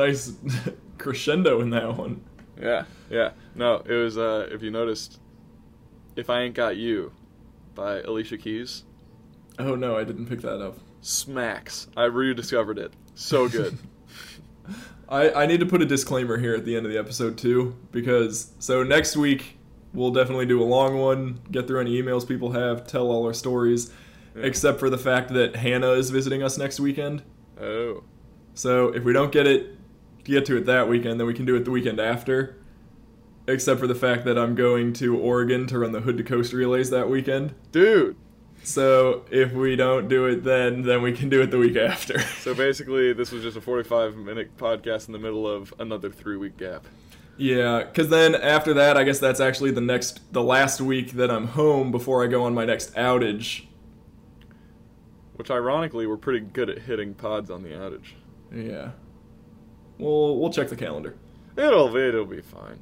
Nice 0.07 0.31
crescendo 0.97 1.61
in 1.61 1.69
that 1.71 1.97
one. 1.97 2.21
Yeah, 2.59 2.85
yeah. 3.09 3.31
No, 3.55 3.83
it 3.85 3.93
was 3.93 4.17
uh 4.17 4.47
if 4.51 4.61
you 4.61 4.71
noticed 4.71 5.19
If 6.15 6.29
I 6.29 6.41
Ain't 6.41 6.55
Got 6.55 6.77
You 6.77 7.11
by 7.75 8.01
Alicia 8.01 8.37
Keys. 8.37 8.83
Oh 9.59 9.75
no, 9.75 9.97
I 9.97 10.03
didn't 10.03 10.27
pick 10.27 10.41
that 10.41 10.61
up. 10.61 10.77
Smacks. 11.01 11.87
I 11.95 12.03
rediscovered 12.05 12.77
it. 12.79 12.93
So 13.15 13.47
good. 13.47 13.77
I, 15.09 15.31
I 15.43 15.45
need 15.45 15.61
to 15.61 15.65
put 15.65 15.81
a 15.81 15.85
disclaimer 15.85 16.37
here 16.37 16.53
at 16.53 16.65
the 16.65 16.75
end 16.75 16.85
of 16.85 16.91
the 16.91 16.97
episode 16.97 17.37
too, 17.37 17.75
because 17.91 18.51
so 18.59 18.83
next 18.83 19.15
week 19.15 19.57
we'll 19.93 20.11
definitely 20.11 20.45
do 20.45 20.61
a 20.61 20.65
long 20.65 20.97
one, 20.97 21.39
get 21.49 21.65
through 21.65 21.79
any 21.79 22.01
emails 22.01 22.27
people 22.27 22.51
have, 22.51 22.85
tell 22.85 23.09
all 23.09 23.25
our 23.25 23.33
stories, 23.33 23.89
Yeah. 24.35 24.43
except 24.43 24.79
for 24.81 24.89
the 24.89 24.97
fact 24.97 25.29
that 25.33 25.55
Hannah 25.55 25.91
is 25.91 26.09
visiting 26.09 26.43
us 26.43 26.57
next 26.57 26.79
weekend. 26.79 27.23
oh. 27.61 28.03
So 28.53 28.87
if 28.89 29.03
we 29.03 29.13
don't 29.13 29.31
get 29.31 29.45
it, 29.47 29.76
get 30.33 30.45
to 30.47 30.57
it 30.57 30.65
that 30.65 30.87
weekend, 30.87 31.19
then 31.19 31.27
we 31.27 31.33
can 31.33 31.45
do 31.45 31.55
it 31.55 31.65
the 31.65 31.71
weekend 31.71 31.99
after. 31.99 32.57
Except 33.47 33.79
for 33.79 33.87
the 33.87 33.95
fact 33.95 34.25
that 34.25 34.37
I'm 34.37 34.55
going 34.55 34.91
to 34.93 35.17
Oregon 35.17 35.67
to 35.67 35.79
run 35.79 35.93
the 35.93 36.01
Hood 36.01 36.17
to 36.17 36.23
Coast 36.23 36.51
relays 36.51 36.89
that 36.89 37.09
weekend. 37.09 37.55
Dude. 37.71 38.17
So 38.63 39.23
if 39.31 39.53
we 39.53 39.77
don't 39.77 40.09
do 40.09 40.25
it 40.25 40.43
then, 40.43 40.81
then 40.81 41.01
we 41.01 41.13
can 41.13 41.29
do 41.29 41.41
it 41.41 41.51
the 41.51 41.57
week 41.57 41.77
after. 41.77 42.19
So 42.41 42.53
basically 42.53 43.13
this 43.13 43.31
was 43.31 43.43
just 43.43 43.57
a 43.57 43.61
45 43.61 44.15
minute 44.15 44.57
podcast 44.57 45.07
in 45.07 45.13
the 45.13 45.19
middle 45.19 45.47
of 45.47 45.73
another 45.79 46.09
3 46.09 46.37
week 46.37 46.57
gap. 46.57 46.85
Yeah, 47.37 47.83
because 47.83 48.09
then 48.09 48.35
after 48.35 48.73
that, 48.73 48.97
I 48.97 49.03
guess 49.03 49.19
that's 49.19 49.39
actually 49.39 49.71
the 49.71 49.81
next, 49.81 50.33
the 50.33 50.41
last 50.43 50.81
week 50.81 51.11
that 51.13 51.29
I'm 51.29 51.47
home 51.47 51.91
before 51.91 52.23
I 52.23 52.27
go 52.27 52.43
on 52.43 52.53
my 52.53 52.65
next 52.65 52.93
outage. 52.95 53.65
Which 55.35 55.51
ironically 55.51 56.07
we're 56.07 56.17
pretty 56.17 56.39
good 56.39 56.69
at 56.69 56.79
hitting 56.79 57.13
pods 57.13 57.51
on 57.51 57.63
the 57.63 57.69
outage. 57.69 58.13
Yeah. 58.53 58.91
We'll 59.99 60.37
we'll 60.37 60.51
check 60.51 60.69
the 60.69 60.75
calendar. 60.75 61.15
It'll 61.55 61.95
it'll 61.95 62.25
be 62.25 62.41
fine. 62.41 62.79